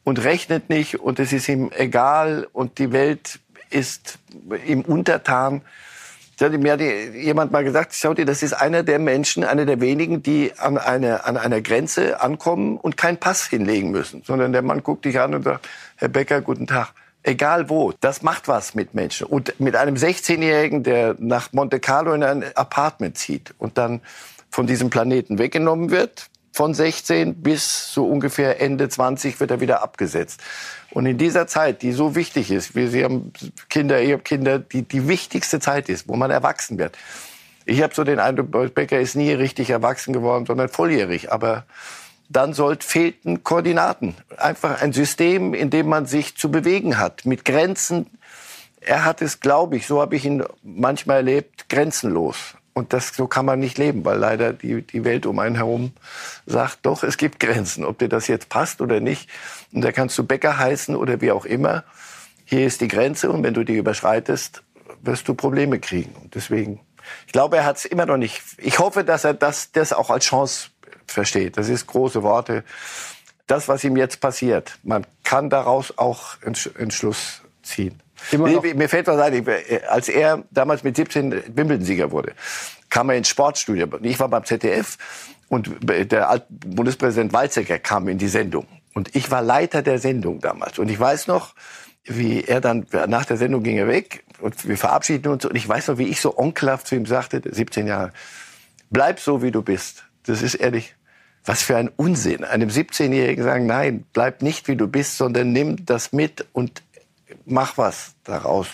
und 0.05 0.22
rechnet 0.24 0.68
nicht 0.68 1.00
und 1.00 1.18
es 1.18 1.32
ist 1.32 1.48
ihm 1.48 1.70
egal 1.74 2.46
und 2.53 2.78
die 2.78 2.92
Welt 2.92 3.38
ist 3.70 4.18
ihm 4.66 4.82
untertan. 4.82 5.62
Mir 6.40 6.72
hat 6.72 6.80
jemand 6.80 7.53
mal 7.53 7.62
gesagt, 7.62 7.94
schau 7.94 8.14
dir, 8.14 8.24
das 8.24 8.42
ist 8.42 8.53
einer 8.53 8.82
der 8.82 8.98
Menschen, 8.98 9.44
einer 9.44 9.64
der 9.64 9.80
wenigen, 9.80 10.24
die 10.24 10.53
an, 10.59 10.76
eine, 10.76 11.24
an 11.24 11.36
einer 11.36 11.61
Grenze 11.61 12.20
ankommen 12.20 12.78
und 12.78 12.96
keinen 12.96 13.18
Pass 13.18 13.46
hinlegen 13.46 13.92
müssen, 13.92 14.24
sondern 14.24 14.53
der 14.53 14.62
Mann 14.62 14.82
guckt 14.82 15.05
dich 15.05 15.20
an 15.20 15.34
und 15.34 15.44
sagt, 15.44 15.68
Herr 15.96 16.09
Becker, 16.09 16.40
guten 16.40 16.66
Tag. 16.66 16.94
Egal 17.22 17.70
wo, 17.70 17.92
das 18.00 18.22
macht 18.22 18.48
was 18.48 18.74
mit 18.74 18.94
Menschen. 18.94 19.28
Und 19.28 19.61
mit 19.61 19.76
einem 19.76 19.94
16-Jährigen, 19.94 20.82
der 20.82 21.14
nach 21.20 21.53
Monte 21.53 21.78
Carlo 21.78 22.12
in 22.12 22.24
ein 22.24 22.44
Apartment 22.57 23.16
zieht 23.16 23.55
und 23.59 23.78
dann 23.78 24.00
von 24.50 24.66
diesem 24.66 24.90
Planeten 24.90 25.38
weggenommen 25.38 25.90
wird, 25.90 26.28
von 26.53 26.74
16 26.74 27.42
bis 27.42 27.92
so 27.92 28.07
ungefähr 28.07 28.61
Ende 28.61 28.88
20 28.88 29.40
wird 29.40 29.50
er 29.50 29.61
wieder 29.61 29.82
abgesetzt. 29.82 30.40
Und 30.90 31.07
in 31.07 31.16
dieser 31.16 31.46
Zeit, 31.46 31.80
die 31.80 31.92
so 31.92 32.14
wichtig 32.14 32.50
ist, 32.50 32.74
wir, 32.74 32.88
Sie 32.90 33.03
haben 33.03 33.32
Kinder, 33.70 34.00
ich 34.03 34.12
habe 34.12 34.22
Kinder, 34.22 34.59
die 34.59 34.82
die 34.82 35.09
wichtigste 35.09 35.61
Zeit 35.61 35.88
ist, 35.88 36.09
wo 36.09 36.16
man 36.16 36.30
erwachsen 36.30 36.78
wird. 36.78 36.98
Ich 37.64 37.82
habe 37.82 37.94
so 37.94 38.05
den 38.05 38.18
Eindruck, 38.18 38.74
Becker 38.74 39.00
ist 39.00 39.14
nie 39.14 39.32
richtig 39.32 39.70
erwachsen 39.70 40.12
geworden, 40.12 40.44
sondern 40.44 40.68
volljährig. 40.68 41.32
Aber 41.32 41.64
dann 42.28 42.53
sollt, 42.53 42.84
fehlten 42.84 43.44
Koordinaten. 43.44 44.14
Einfach 44.36 44.82
ein 44.82 44.92
System, 44.92 45.55
in 45.55 45.70
dem 45.70 45.88
man 45.88 46.07
sich 46.07 46.36
zu 46.36 46.50
bewegen 46.50 46.98
hat, 46.98 47.24
mit 47.24 47.44
Grenzen. 47.44 48.07
Er 48.80 49.05
hat 49.05 49.22
es, 49.22 49.40
glaube 49.40 49.76
ich, 49.76 49.86
so 49.86 50.00
habe 50.00 50.16
ich 50.16 50.24
ihn 50.26 50.44
manchmal 50.62 51.18
erlebt, 51.18 51.68
grenzenlos. 51.68 52.57
Und 52.75 52.93
das, 52.95 53.09
so 53.09 53.27
kann 53.27 53.45
man 53.45 53.61
nicht 53.61 53.77
leben, 53.77 54.05
weil 54.05 54.18
leider 54.18 54.53
die, 54.53 54.83
die 54.83 55.05
Welt 55.05 55.27
um 55.27 55.39
einen 55.39 55.57
herum 55.57 55.93
sagt, 56.47 56.79
doch, 56.83 57.03
es 57.03 57.18
gibt 57.18 57.39
Grenzen, 57.39 57.85
ob 57.85 57.99
dir 57.99 58.09
das 58.09 58.29
jetzt 58.29 58.49
passt 58.49 58.81
oder 58.81 59.01
nicht. 59.01 59.29
Und 59.73 59.83
da 59.83 59.93
kannst 59.93 60.16
du 60.16 60.25
Bäcker 60.25 60.59
heißen 60.59 60.97
oder 60.97 61.20
wie 61.20 61.33
auch 61.33 61.45
immer. 61.45 61.85
Hier 62.45 62.66
ist 62.66 62.81
die 62.81 62.89
Grenze 62.89 63.31
und 63.31 63.43
wenn 63.43 63.55
du 63.55 63.64
die 63.64 63.77
überschreitest, 63.77 64.62
wirst 65.03 65.29
du 65.29 65.35
Probleme 65.35 65.81
kriegen. 65.81 66.14
Und 66.23 66.35
deswegen, 66.35 66.81
ich 67.27 67.33
glaube, 67.33 67.59
er 67.59 67.64
hat 67.66 67.77
es 67.77 67.85
immer 67.85 68.07
noch 68.07 68.16
nicht. 68.16 68.43
Ich 68.57 68.79
hoffe, 68.79 69.05
dass 69.05 69.25
er 69.25 69.35
das, 69.35 69.73
das 69.73 69.93
auch 69.93 70.09
als 70.09 70.25
Chance 70.25 70.68
versteht. 71.07 71.59
Das 71.59 71.68
ist 71.68 71.87
große 71.87 72.23
Worte. 72.23 72.64
Das, 73.47 73.68
was 73.68 73.85
ihm 73.85 73.97
jetzt 73.97 74.20
passiert, 74.20 74.79
man 74.83 75.07
kann 75.25 75.51
daraus 75.51 75.99
auch 75.99 76.37
einen 76.43 76.91
Schluss 76.91 77.43
ziehen. 77.62 78.01
Nee, 78.31 78.75
mir 78.75 78.89
fällt 78.89 79.07
was 79.09 79.20
ein, 79.20 79.45
als 79.89 80.09
er 80.09 80.45
damals 80.51 80.85
mit 80.85 80.97
17 80.97 81.57
Wimbledon-Sieger 81.57 82.11
wurde, 82.11 82.33
kam 82.89 83.11
er 83.11 83.16
ins 83.16 83.29
Sportstudio. 83.29 83.89
Ich 84.03 84.20
war 84.20 84.29
beim 84.29 84.45
ZDF 84.45 84.97
und 85.49 85.70
der 85.83 86.47
Bundespräsident 86.49 87.33
Weizsäcker 87.33 87.79
kam 87.79 88.09
in 88.09 88.18
die 88.18 88.29
Sendung. 88.29 88.66
Und 88.95 89.14
ich 89.16 89.31
war 89.31 89.43
Leiter 89.43 89.83
der 89.83 89.99
Sendung 89.99 90.41
damals. 90.41 90.79
Und 90.79 90.91
ich 90.91 91.01
weiß 91.01 91.27
noch, 91.27 91.55
wie 92.05 92.45
er 92.45 92.61
dann, 92.61 92.87
nach 93.09 93.25
der 93.25 93.37
Sendung 93.37 93.62
ging 93.62 93.79
er 93.79 93.89
weg 93.89 94.25
und 94.41 94.68
wir 94.68 94.77
verabschieden 94.77 95.29
uns. 95.33 95.45
Und 95.45 95.57
ich 95.57 95.68
weiß 95.68 95.89
noch, 95.89 95.99
wie 95.99 96.09
ich 96.09 96.20
so 96.20 96.37
onkelhaft 96.37 96.87
zu 96.87 96.97
ihm 96.97 97.07
sagte, 97.07 97.41
17 97.45 97.87
Jahre, 97.87 98.12
bleib 98.91 99.20
so, 99.20 99.43
wie 99.43 99.51
du 99.51 99.62
bist. 99.62 100.05
Das 100.27 100.43
ist 100.43 100.55
ehrlich, 100.55 100.95
was 101.45 101.62
für 101.62 101.77
ein 101.77 101.91
Unsinn. 101.97 102.45
Einem 102.45 102.68
17-Jährigen 102.68 103.43
sagen, 103.45 103.66
nein, 103.66 104.05
bleib 104.12 104.43
nicht, 104.43 104.68
wie 104.68 104.77
du 104.77 104.89
bist, 104.89 105.16
sondern 105.16 105.53
nimm 105.53 105.85
das 105.87 106.12
mit 106.12 106.47
und 106.53 106.83
mach 107.45 107.78
was 107.78 108.14
daraus. 108.24 108.68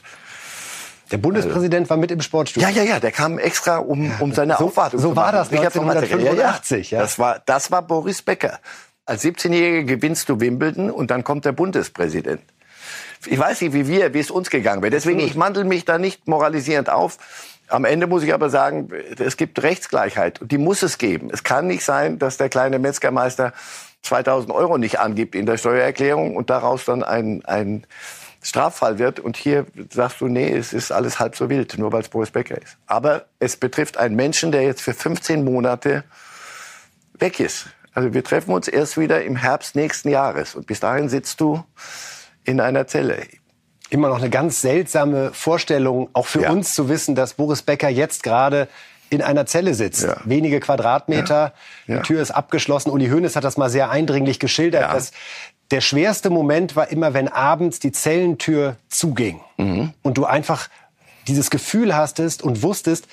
Der 1.11 1.19
Bundespräsident 1.19 1.89
war 1.89 1.97
mit 1.97 2.11
im 2.11 2.21
Sportstudio. 2.21 2.69
Ja, 2.69 2.75
ja, 2.75 2.83
ja, 2.83 3.01
der 3.01 3.13
kam 3.13 3.39
extra, 3.39 3.79
um, 3.79 4.13
um 4.21 4.35
seine 4.35 4.57
so, 4.59 4.67
Aufwartung 4.67 5.01
so 5.01 5.09
zu 5.09 5.15
machen. 5.15 5.25
war 5.25 5.33
das 5.33 5.51
1985, 5.51 6.91
ja, 6.91 6.99
ja. 6.99 7.03
Das, 7.03 7.19
war, 7.19 7.43
das 7.47 7.71
war 7.71 7.83
Boris 7.83 8.21
Becker. 8.21 8.61
Als 9.07 9.25
17-Jähriger 9.25 9.85
gewinnst 9.85 10.29
du 10.29 10.39
Wimbledon 10.39 10.91
und 10.91 11.11
dann 11.11 11.25
kommt 11.25 11.47
der 11.47 11.53
Bundespräsident. 11.53 12.43
Ich 13.27 13.39
weiß 13.39 13.63
nicht, 13.63 13.73
wie 13.73 13.89
wir, 13.89 14.13
wie 14.13 14.19
es 14.19 14.31
uns 14.31 14.51
gegangen 14.51 14.83
wäre. 14.83 14.91
Deswegen, 14.91 15.19
ich 15.19 15.35
mandel 15.35 15.65
mich 15.65 15.85
da 15.85 15.99
nicht 15.99 16.29
moralisierend 16.29 16.91
auf. 16.91 17.17
Am 17.69 17.85
Ende 17.85 18.07
muss 18.07 18.23
ich 18.23 18.33
aber 18.33 18.51
sagen, 18.51 18.91
es 19.19 19.37
gibt 19.37 19.63
Rechtsgleichheit 19.63 20.41
und 20.41 20.53
die 20.53 20.59
muss 20.59 20.83
es 20.83 20.99
geben. 20.99 21.31
Es 21.33 21.43
kann 21.43 21.67
nicht 21.67 21.85
sein, 21.85 22.19
dass 22.19 22.37
der 22.37 22.49
kleine 22.49 22.79
Metzgermeister 22.79 23.53
2000 24.03 24.53
Euro 24.53 24.79
nicht 24.79 25.01
angibt 25.01 25.35
in 25.35 25.47
der 25.47 25.57
Steuererklärung 25.57 26.37
und 26.37 26.51
daraus 26.51 26.85
dann 26.85 27.03
ein, 27.03 27.45
ein 27.45 27.87
Straffall 28.43 28.99
wird. 28.99 29.21
Und 29.21 29.37
hier 29.37 29.67
sagst 29.91 30.21
du, 30.21 30.29
nee, 30.29 30.51
es 30.51 30.73
ist 30.73 30.93
alles 30.93 31.19
halb 31.19 31.37
so 31.37 31.51
wild, 31.51 31.79
nur 31.79 31.93
weil 31.93 32.03
es 32.03 32.09
Boris 32.09 32.31
Becker 32.31 32.61
ist. 32.61 32.77
Aber 32.87 33.27
es 33.39 33.57
betrifft 33.57 33.97
einen 33.97 34.17
Menschen, 34.17 34.53
der 34.53 34.63
jetzt 34.63 34.81
für 34.81 34.95
15 34.95 35.45
Monate 35.45 36.05
weg 37.19 37.41
ist. 37.41 37.67
Also 37.93 38.15
wir 38.15 38.23
treffen 38.23 38.53
uns 38.53 38.69
erst 38.69 38.97
wieder 38.97 39.25
im 39.25 39.37
Herbst 39.37 39.75
nächsten 39.75 40.09
Jahres. 40.09 40.55
Und 40.55 40.67
bis 40.67 40.81
dahin 40.81 41.09
sitzt 41.09 41.41
du 41.41 41.65
in 42.45 42.61
einer 42.61 42.87
Zelle. 42.87 43.27
Immer 43.91 44.09
noch 44.09 44.19
eine 44.19 44.31
ganz 44.31 44.61
seltsame 44.61 45.33
Vorstellung, 45.33 46.11
auch 46.13 46.27
für 46.27 46.43
ja. 46.43 46.51
uns 46.51 46.75
zu 46.75 46.89
wissen, 46.89 47.15
dass 47.15 47.35
Boris 47.35 47.63
Becker 47.63 47.89
jetzt 47.89 48.23
gerade 48.23 48.69
in 49.11 49.23
einer 49.23 49.47
Zelle 49.47 49.75
sitzt. 49.75 50.03
Ja. 50.03 50.17
Wenige 50.25 50.61
Quadratmeter, 50.61 51.55
ja. 51.87 51.97
die 51.97 52.03
Tür 52.03 52.21
ist 52.21 52.31
abgeschlossen. 52.31 52.91
Uli 52.91 53.09
Hoeneß 53.09 53.37
hat 53.37 53.45
das 53.45 53.57
mal 53.57 53.71
sehr 53.71 53.91
eindringlich 53.91 54.39
geschildert, 54.39 54.93
dass 54.93 55.13
der 55.71 55.81
schwerste 55.81 56.31
Moment 56.31 56.77
war 56.77 56.91
immer, 56.91 57.15
wenn 57.15 57.29
abends 57.29 57.79
die 57.79 57.93
Zellentür 57.93 58.77
zuging 58.89 59.41
mhm. 59.57 59.93
und 60.03 60.19
du 60.19 60.25
einfach 60.25 60.69
dieses 61.27 61.51
Gefühl 61.51 61.95
hastest 61.95 62.43
und 62.43 62.63
wusstest, 62.63 63.07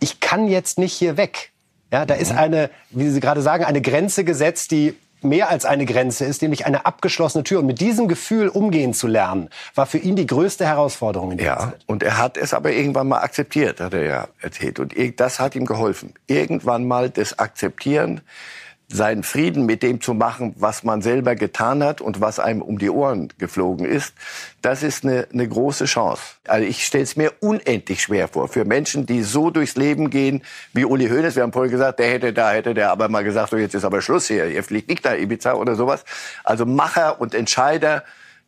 ich 0.00 0.20
kann 0.20 0.48
jetzt 0.48 0.78
nicht 0.78 0.94
hier 0.94 1.16
weg. 1.16 1.52
Ja, 1.92 2.06
da 2.06 2.14
mhm. 2.14 2.20
ist 2.20 2.32
eine, 2.32 2.70
wie 2.90 3.08
Sie 3.08 3.20
gerade 3.20 3.42
sagen, 3.42 3.64
eine 3.64 3.82
Grenze 3.82 4.24
gesetzt, 4.24 4.70
die 4.70 4.94
mehr 5.22 5.50
als 5.50 5.66
eine 5.66 5.84
Grenze 5.84 6.24
ist, 6.24 6.40
nämlich 6.40 6.64
eine 6.64 6.86
abgeschlossene 6.86 7.44
Tür. 7.44 7.60
Und 7.60 7.66
mit 7.66 7.80
diesem 7.80 8.08
Gefühl 8.08 8.48
umgehen 8.48 8.94
zu 8.94 9.06
lernen, 9.06 9.50
war 9.74 9.84
für 9.86 9.98
ihn 9.98 10.16
die 10.16 10.26
größte 10.26 10.66
Herausforderung 10.66 11.32
in 11.32 11.38
der 11.38 11.46
ja, 11.46 11.58
Zeit. 11.58 11.80
Und 11.86 12.02
er 12.02 12.16
hat 12.16 12.38
es 12.38 12.54
aber 12.54 12.72
irgendwann 12.72 13.08
mal 13.08 13.20
akzeptiert, 13.20 13.80
hat 13.80 13.92
er 13.92 14.04
ja 14.04 14.28
erzählt. 14.40 14.78
Und 14.78 14.94
das 15.16 15.38
hat 15.38 15.54
ihm 15.54 15.66
geholfen. 15.66 16.14
Irgendwann 16.26 16.86
mal 16.88 17.10
das 17.10 17.38
Akzeptieren, 17.38 18.22
seinen 18.92 19.22
Frieden 19.22 19.66
mit 19.66 19.82
dem 19.82 20.00
zu 20.00 20.14
machen, 20.14 20.54
was 20.58 20.82
man 20.82 21.00
selber 21.00 21.36
getan 21.36 21.82
hat 21.82 22.00
und 22.00 22.20
was 22.20 22.40
einem 22.40 22.60
um 22.60 22.78
die 22.78 22.90
Ohren 22.90 23.32
geflogen 23.38 23.86
ist, 23.86 24.14
das 24.62 24.82
ist 24.82 25.04
eine, 25.04 25.28
eine 25.32 25.48
große 25.48 25.84
Chance. 25.84 26.22
Also 26.46 26.66
ich 26.66 26.84
stelle 26.84 27.04
es 27.04 27.16
mir 27.16 27.32
unendlich 27.40 28.02
schwer 28.02 28.26
vor 28.26 28.48
für 28.48 28.64
Menschen, 28.64 29.06
die 29.06 29.22
so 29.22 29.50
durchs 29.50 29.76
Leben 29.76 30.10
gehen 30.10 30.42
wie 30.72 30.84
Uli 30.84 31.08
Hoeneß. 31.08 31.36
Wir 31.36 31.44
haben 31.44 31.52
vorhin 31.52 31.70
gesagt, 31.70 32.00
der 32.00 32.10
hätte 32.10 32.32
da, 32.32 32.50
hätte 32.50 32.74
der 32.74 32.90
aber 32.90 33.08
mal 33.08 33.22
gesagt, 33.22 33.50
so 33.50 33.56
jetzt 33.56 33.74
ist 33.74 33.84
aber 33.84 34.02
Schluss 34.02 34.26
hier, 34.26 34.46
ihr 34.46 34.64
fliegt 34.64 34.88
nicht 34.88 35.04
nach 35.04 35.14
Ibiza 35.14 35.54
oder 35.54 35.76
sowas. 35.76 36.04
Also 36.42 36.66
Macher 36.66 37.20
und 37.20 37.32
Entscheider, 37.32 38.02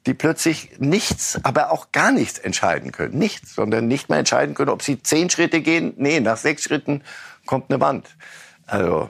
die 0.07 0.14
plötzlich 0.14 0.70
nichts, 0.78 1.38
aber 1.45 1.70
auch 1.70 1.93
gar 1.93 2.11
nichts 2.11 2.40
entscheiden 2.40 2.90
können. 2.90 3.16
Nichts, 3.16 3.55
sondern 3.55 3.86
nicht 3.86 4.09
mehr 4.09 4.18
entscheiden 4.18 4.57
können, 4.57 4.70
ob 4.70 4.82
sie 4.82 5.01
zehn 5.01 5.30
Schritte 5.30 5.61
gehen. 5.61 5.95
Nee, 5.97 6.18
nach 6.18 6.36
sechs 6.36 6.64
Schritten 6.64 7.03
kommt 7.47 7.70
eine 7.70 7.80
Wand. 7.80 8.09
Also 8.66 9.09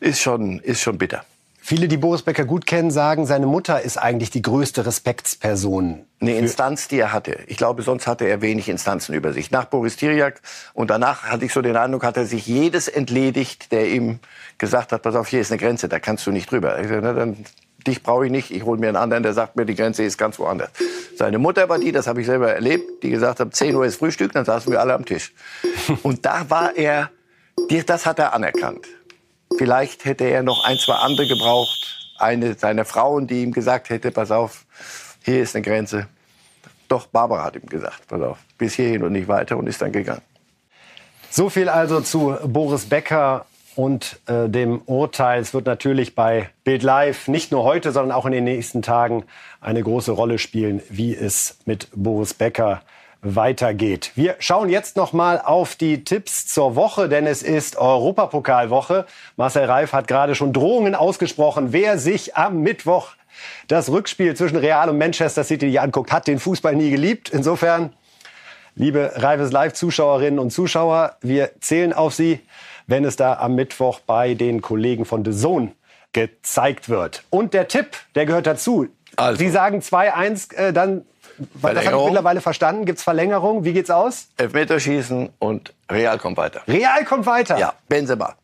ist 0.00 0.20
schon, 0.20 0.58
ist 0.60 0.80
schon 0.80 0.98
bitter. 0.98 1.24
Viele, 1.68 1.88
die 1.88 1.96
Boris 1.96 2.22
Becker 2.22 2.44
gut 2.44 2.64
kennen, 2.64 2.92
sagen, 2.92 3.26
seine 3.26 3.46
Mutter 3.46 3.82
ist 3.82 3.96
eigentlich 3.96 4.30
die 4.30 4.40
größte 4.40 4.86
Respektsperson. 4.86 6.04
Eine 6.20 6.36
Instanz, 6.36 6.86
die 6.86 7.00
er 7.00 7.12
hatte. 7.12 7.40
Ich 7.48 7.56
glaube, 7.56 7.82
sonst 7.82 8.06
hatte 8.06 8.24
er 8.24 8.40
wenig 8.40 8.68
Instanzen 8.68 9.16
über 9.16 9.32
sich. 9.32 9.50
Nach 9.50 9.64
Boris 9.64 9.96
Tiriak 9.96 10.40
und 10.74 10.90
danach 10.90 11.24
hatte 11.24 11.44
ich 11.44 11.52
so 11.52 11.62
den 11.62 11.76
Eindruck, 11.76 12.04
hat 12.04 12.16
er 12.16 12.24
sich 12.24 12.46
jedes 12.46 12.86
entledigt, 12.86 13.72
der 13.72 13.88
ihm 13.88 14.20
gesagt 14.58 14.92
hat, 14.92 15.02
pass 15.02 15.16
auf, 15.16 15.26
hier 15.26 15.40
ist 15.40 15.50
eine 15.50 15.58
Grenze, 15.58 15.88
da 15.88 15.98
kannst 15.98 16.24
du 16.28 16.30
nicht 16.30 16.52
drüber. 16.52 16.78
Ich 16.78 16.86
sag, 16.86 17.02
na, 17.02 17.12
dann, 17.12 17.44
dich 17.84 18.00
brauche 18.04 18.26
ich 18.26 18.30
nicht, 18.30 18.52
ich 18.52 18.62
hole 18.62 18.78
mir 18.78 18.86
einen 18.86 18.96
anderen, 18.96 19.24
der 19.24 19.32
sagt 19.32 19.56
mir, 19.56 19.66
die 19.66 19.74
Grenze 19.74 20.04
ist 20.04 20.18
ganz 20.18 20.38
woanders. 20.38 20.70
Seine 21.16 21.38
Mutter 21.38 21.68
war 21.68 21.80
die, 21.80 21.90
das 21.90 22.06
habe 22.06 22.20
ich 22.20 22.26
selber 22.26 22.52
erlebt, 22.52 23.02
die 23.02 23.10
gesagt 23.10 23.40
hat, 23.40 23.56
10 23.56 23.74
Uhr 23.74 23.86
ist 23.86 23.96
Frühstück, 23.96 24.30
dann 24.30 24.44
saßen 24.44 24.70
wir 24.70 24.80
alle 24.80 24.94
am 24.94 25.04
Tisch. 25.04 25.32
Und 26.04 26.24
da 26.24 26.48
war 26.48 26.76
er, 26.76 27.10
das 27.86 28.06
hat 28.06 28.20
er 28.20 28.34
anerkannt. 28.34 28.86
Vielleicht 29.58 30.04
hätte 30.04 30.24
er 30.24 30.42
noch 30.42 30.64
ein, 30.64 30.78
zwei 30.78 30.94
andere 30.94 31.26
gebraucht. 31.26 32.12
Eine 32.18 32.54
seiner 32.54 32.84
Frauen, 32.84 33.26
die 33.26 33.42
ihm 33.42 33.52
gesagt 33.52 33.90
hätte, 33.90 34.10
pass 34.10 34.30
auf, 34.30 34.64
hier 35.24 35.42
ist 35.42 35.54
eine 35.54 35.64
Grenze. 35.64 36.08
Doch 36.88 37.06
Barbara 37.06 37.44
hat 37.44 37.56
ihm 37.56 37.66
gesagt, 37.66 38.06
pass 38.08 38.20
auf, 38.20 38.38
bis 38.58 38.74
hierhin 38.74 39.02
und 39.02 39.12
nicht 39.12 39.28
weiter 39.28 39.56
und 39.56 39.66
ist 39.66 39.82
dann 39.82 39.92
gegangen. 39.92 40.22
So 41.30 41.50
viel 41.50 41.68
also 41.68 42.00
zu 42.00 42.36
Boris 42.44 42.86
Becker 42.86 43.46
und 43.74 44.20
äh, 44.26 44.48
dem 44.48 44.80
Urteil. 44.86 45.40
Es 45.40 45.52
wird 45.52 45.66
natürlich 45.66 46.14
bei 46.14 46.48
Bild 46.64 46.82
Live 46.82 47.28
nicht 47.28 47.52
nur 47.52 47.64
heute, 47.64 47.92
sondern 47.92 48.16
auch 48.16 48.24
in 48.24 48.32
den 48.32 48.44
nächsten 48.44 48.82
Tagen 48.82 49.24
eine 49.60 49.82
große 49.82 50.12
Rolle 50.12 50.38
spielen, 50.38 50.82
wie 50.88 51.14
es 51.14 51.58
mit 51.66 51.88
Boris 51.94 52.34
Becker 52.34 52.82
weitergeht. 53.34 54.12
Wir 54.14 54.36
schauen 54.38 54.68
jetzt 54.68 54.96
noch 54.96 55.12
mal 55.12 55.40
auf 55.40 55.74
die 55.74 56.04
Tipps 56.04 56.46
zur 56.46 56.76
Woche, 56.76 57.08
denn 57.08 57.26
es 57.26 57.42
ist 57.42 57.76
Europapokalwoche. 57.76 59.06
Marcel 59.36 59.64
Reif 59.64 59.92
hat 59.92 60.06
gerade 60.06 60.34
schon 60.34 60.52
Drohungen 60.52 60.94
ausgesprochen, 60.94 61.72
wer 61.72 61.98
sich 61.98 62.36
am 62.36 62.60
Mittwoch 62.60 63.16
das 63.68 63.90
Rückspiel 63.90 64.34
zwischen 64.36 64.56
Real 64.56 64.88
und 64.88 64.98
Manchester 64.98 65.44
City 65.44 65.78
anguckt, 65.78 66.12
hat 66.12 66.26
den 66.26 66.38
Fußball 66.38 66.74
nie 66.76 66.90
geliebt. 66.90 67.30
Insofern, 67.30 67.92
liebe 68.74 69.12
Reifes 69.16 69.52
Live-Zuschauerinnen 69.52 70.38
und 70.38 70.50
Zuschauer, 70.50 71.16
wir 71.20 71.50
zählen 71.60 71.92
auf 71.92 72.14
Sie, 72.14 72.40
wenn 72.86 73.04
es 73.04 73.16
da 73.16 73.34
am 73.34 73.54
Mittwoch 73.54 74.00
bei 74.00 74.34
den 74.34 74.62
Kollegen 74.62 75.04
von 75.04 75.24
The 75.24 75.32
Zone 75.32 75.72
gezeigt 76.12 76.88
wird. 76.88 77.24
Und 77.30 77.52
der 77.52 77.68
Tipp, 77.68 77.96
der 78.14 78.26
gehört 78.26 78.46
dazu. 78.46 78.86
Also. 79.16 79.38
Sie 79.38 79.50
sagen 79.50 79.80
2-1, 79.80 80.54
äh, 80.54 80.72
dann 80.72 81.04
das 81.62 81.86
habe 81.86 81.96
ich 81.96 82.04
mittlerweile 82.04 82.40
verstanden. 82.40 82.84
Gibt 82.84 82.98
es 82.98 83.04
Verlängerung? 83.04 83.64
Wie 83.64 83.72
geht's 83.72 83.90
aus? 83.90 84.28
Elfmeterschießen 84.36 85.30
und 85.38 85.72
Real 85.90 86.18
kommt 86.18 86.36
weiter. 86.36 86.62
Real 86.66 87.04
kommt 87.04 87.26
weiter? 87.26 87.58
Ja, 87.58 87.74
Benzema. 87.88 88.34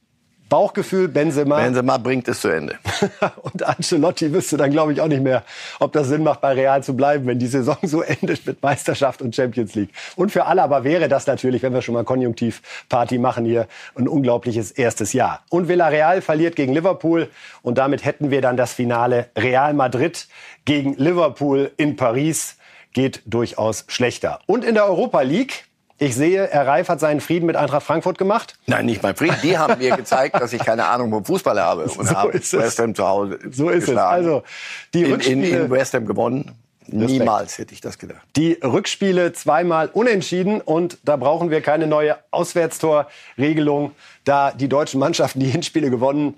Bauchgefühl, 0.53 1.09
Benzema. 1.09 1.57
Benzema 1.62 1.97
bringt 1.97 2.28
es 2.28 2.43
zu 2.43 2.49
Ende. 2.49 2.76
und 3.40 3.62
Ancelotti 3.62 4.34
wüsste 4.34 4.59
dann, 4.59 4.70
glaube 4.70 4.93
ich, 4.93 5.01
auch 5.01 5.09
nicht 5.09 5.22
mehr, 5.22 5.45
ob 5.80 5.95
das 5.95 6.09
Sinn 6.09 6.22
macht, 6.22 6.43
bei 6.43 6.53
Real 6.53 6.82
zu 6.82 6.95
bleiben, 6.95 7.26
wenn 7.26 7.38
die 7.38 7.47
Saison 7.47 7.78
so 7.80 8.03
endet 8.20 8.45
mit 8.47 8.62
Meisterschaft 8.62 9.22
und 9.22 9.34
Champions 9.34 9.74
League. 9.74 9.88
Und 10.14 10.30
für 10.30 10.45
alle 10.45 10.62
aber 10.62 10.84
wäre 10.84 11.09
das 11.09 11.26
natürlich, 11.26 11.62
wenn 11.62 11.72
wir 11.72 11.80
schon 11.80 11.95
mal 11.95 12.05
Konjunktiv-Party 12.05 13.16
machen 13.16 13.47
hier, 13.47 13.66
ein 13.95 14.07
unglaubliches 14.07 14.72
erstes 14.72 15.14
Jahr. 15.14 15.43
Und 15.49 15.68
Villarreal 15.68 16.20
verliert 16.20 16.55
gegen 16.55 16.74
Liverpool 16.74 17.30
und 17.62 17.78
damit 17.78 18.05
hätten 18.05 18.30
wir 18.30 18.43
dann 18.43 18.59
das 18.59 18.74
Finale 18.74 19.30
Real 19.34 19.72
Madrid 19.72 20.28
gegen 20.66 20.99
Liverpool 20.99 21.70
in 21.78 21.97
Paris 21.97 22.59
geht 22.93 23.22
durchaus 23.26 23.84
schlechter. 23.88 24.40
Und 24.47 24.64
in 24.64 24.74
der 24.74 24.86
Europa 24.86 25.20
League 25.22 25.64
ich 26.03 26.16
sehe, 26.16 26.49
Herr 26.51 26.66
Reif 26.66 26.88
hat 26.88 26.99
seinen 26.99 27.20
Frieden 27.20 27.47
mit 27.47 27.55
Eintracht 27.55 27.86
Frankfurt 27.86 28.18
gemacht. 28.18 28.59
Nein, 28.66 28.86
nicht 28.86 29.05
mein 29.05 29.14
Frieden. 29.14 29.36
Die 29.45 29.57
haben 29.57 29.78
mir 29.78 29.97
gezeigt, 29.97 30.34
dass 30.34 30.53
ich 30.53 30.64
keine 30.64 30.86
Ahnung 30.86 31.11
vom 31.11 31.24
Fußball 31.24 31.61
habe. 31.61 31.84
Und 31.84 32.09
so 32.09 32.16
habe 32.16 32.34
West 32.34 32.78
Ham 32.80 32.93
zu 32.93 33.07
Hause 33.07 33.38
So 33.53 33.68
ist 33.68 33.86
geschlagen. 33.86 34.24
es. 34.24 34.28
Also, 34.28 34.43
die 34.95 35.03
in, 35.05 35.12
Rückspiele, 35.12 35.49
in, 35.49 35.64
in 35.66 35.70
West 35.70 35.95
Ham 35.95 36.05
gewonnen. 36.05 36.57
Niemals 36.88 37.59
hätte 37.59 37.72
ich 37.72 37.80
das 37.80 37.99
gedacht. 37.99 38.22
Die 38.34 38.55
Rückspiele 38.55 39.32
zweimal 39.32 39.88
unentschieden 39.93 40.61
und 40.61 40.99
da 41.05 41.16
brauchen 41.16 41.51
wir 41.51 41.61
keine 41.61 41.86
neue 41.86 42.18
Auswärtstorregelung. 42.32 43.93
Da 44.24 44.51
die 44.51 44.68
deutschen 44.68 44.99
Mannschaften 44.99 45.38
die 45.38 45.51
Hinspiele 45.51 45.90
gewonnen 45.90 46.34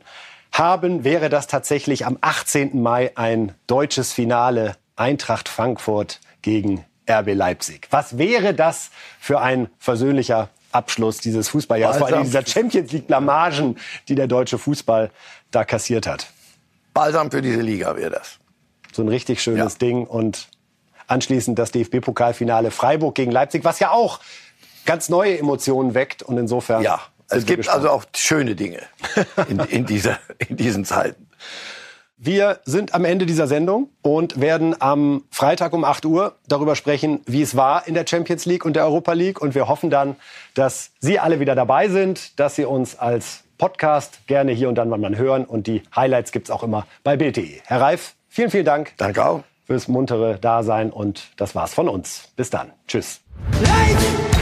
haben, 0.52 1.04
wäre 1.04 1.30
das 1.30 1.46
tatsächlich 1.46 2.04
am 2.04 2.18
18. 2.20 2.82
Mai 2.82 3.12
ein 3.14 3.54
deutsches 3.66 4.12
Finale 4.12 4.76
Eintracht 4.96 5.48
Frankfurt 5.48 6.20
gegen 6.44 6.84
RB 7.10 7.34
Leipzig. 7.34 7.88
Was 7.90 8.18
wäre 8.18 8.54
das 8.54 8.90
für 9.18 9.40
ein 9.40 9.68
versöhnlicher 9.78 10.50
Abschluss 10.72 11.18
dieses 11.18 11.48
Fußballjahres, 11.48 11.98
vor 11.98 12.08
allem 12.08 12.24
dieser 12.24 12.44
Champions 12.44 12.92
League 12.92 13.06
Blamagen, 13.06 13.78
die 14.08 14.14
der 14.14 14.26
deutsche 14.26 14.58
Fußball 14.58 15.10
da 15.50 15.64
kassiert 15.64 16.06
hat. 16.06 16.26
Balsam 16.92 17.30
für 17.30 17.42
diese 17.42 17.60
Liga 17.60 17.96
wäre 17.96 18.10
das. 18.10 18.38
So 18.92 19.02
ein 19.02 19.08
richtig 19.08 19.42
schönes 19.42 19.74
ja. 19.74 19.78
Ding 19.78 20.06
und 20.06 20.48
anschließend 21.06 21.58
das 21.58 21.70
DFB-Pokalfinale 21.72 22.70
Freiburg 22.70 23.14
gegen 23.14 23.30
Leipzig, 23.30 23.64
was 23.64 23.78
ja 23.78 23.90
auch 23.90 24.20
ganz 24.84 25.08
neue 25.08 25.38
Emotionen 25.38 25.94
weckt 25.94 26.22
und 26.22 26.38
insofern. 26.38 26.82
Ja, 26.82 27.00
es 27.28 27.46
gibt 27.46 27.68
also 27.68 27.90
auch 27.90 28.04
schöne 28.14 28.54
Dinge 28.54 28.82
in, 29.48 29.60
in, 29.60 29.86
dieser, 29.86 30.18
in 30.48 30.56
diesen 30.56 30.84
Zeiten. 30.84 31.28
Wir 32.24 32.60
sind 32.64 32.94
am 32.94 33.04
Ende 33.04 33.26
dieser 33.26 33.46
Sendung 33.46 33.90
und 34.00 34.40
werden 34.40 34.74
am 34.80 35.24
Freitag 35.30 35.74
um 35.74 35.84
8 35.84 36.06
Uhr 36.06 36.36
darüber 36.48 36.74
sprechen, 36.74 37.20
wie 37.26 37.42
es 37.42 37.54
war 37.54 37.86
in 37.86 37.92
der 37.92 38.06
Champions 38.06 38.46
League 38.46 38.64
und 38.64 38.76
der 38.76 38.86
Europa 38.86 39.12
League. 39.12 39.42
Und 39.42 39.54
wir 39.54 39.68
hoffen 39.68 39.90
dann, 39.90 40.16
dass 40.54 40.92
Sie 41.00 41.18
alle 41.18 41.38
wieder 41.38 41.54
dabei 41.54 41.88
sind, 41.88 42.40
dass 42.40 42.54
Sie 42.54 42.64
uns 42.64 42.98
als 42.98 43.44
Podcast 43.58 44.26
gerne 44.26 44.52
hier 44.52 44.70
und 44.70 44.76
dann 44.76 44.88
mal 44.88 45.18
hören. 45.18 45.44
Und 45.44 45.66
die 45.66 45.82
Highlights 45.94 46.32
gibt 46.32 46.48
es 46.48 46.50
auch 46.50 46.62
immer 46.62 46.86
bei 47.02 47.18
Bild.de. 47.18 47.60
Herr 47.66 47.82
Reif, 47.82 48.14
vielen, 48.30 48.50
vielen 48.50 48.64
Dank. 48.64 48.94
Danke 48.96 49.26
auch. 49.26 49.42
fürs 49.66 49.88
muntere 49.88 50.38
Dasein 50.38 50.90
und 50.92 51.28
das 51.36 51.54
war's 51.54 51.74
von 51.74 51.90
uns. 51.90 52.32
Bis 52.36 52.48
dann. 52.48 52.72
Tschüss. 52.88 53.20
Light! 53.60 54.33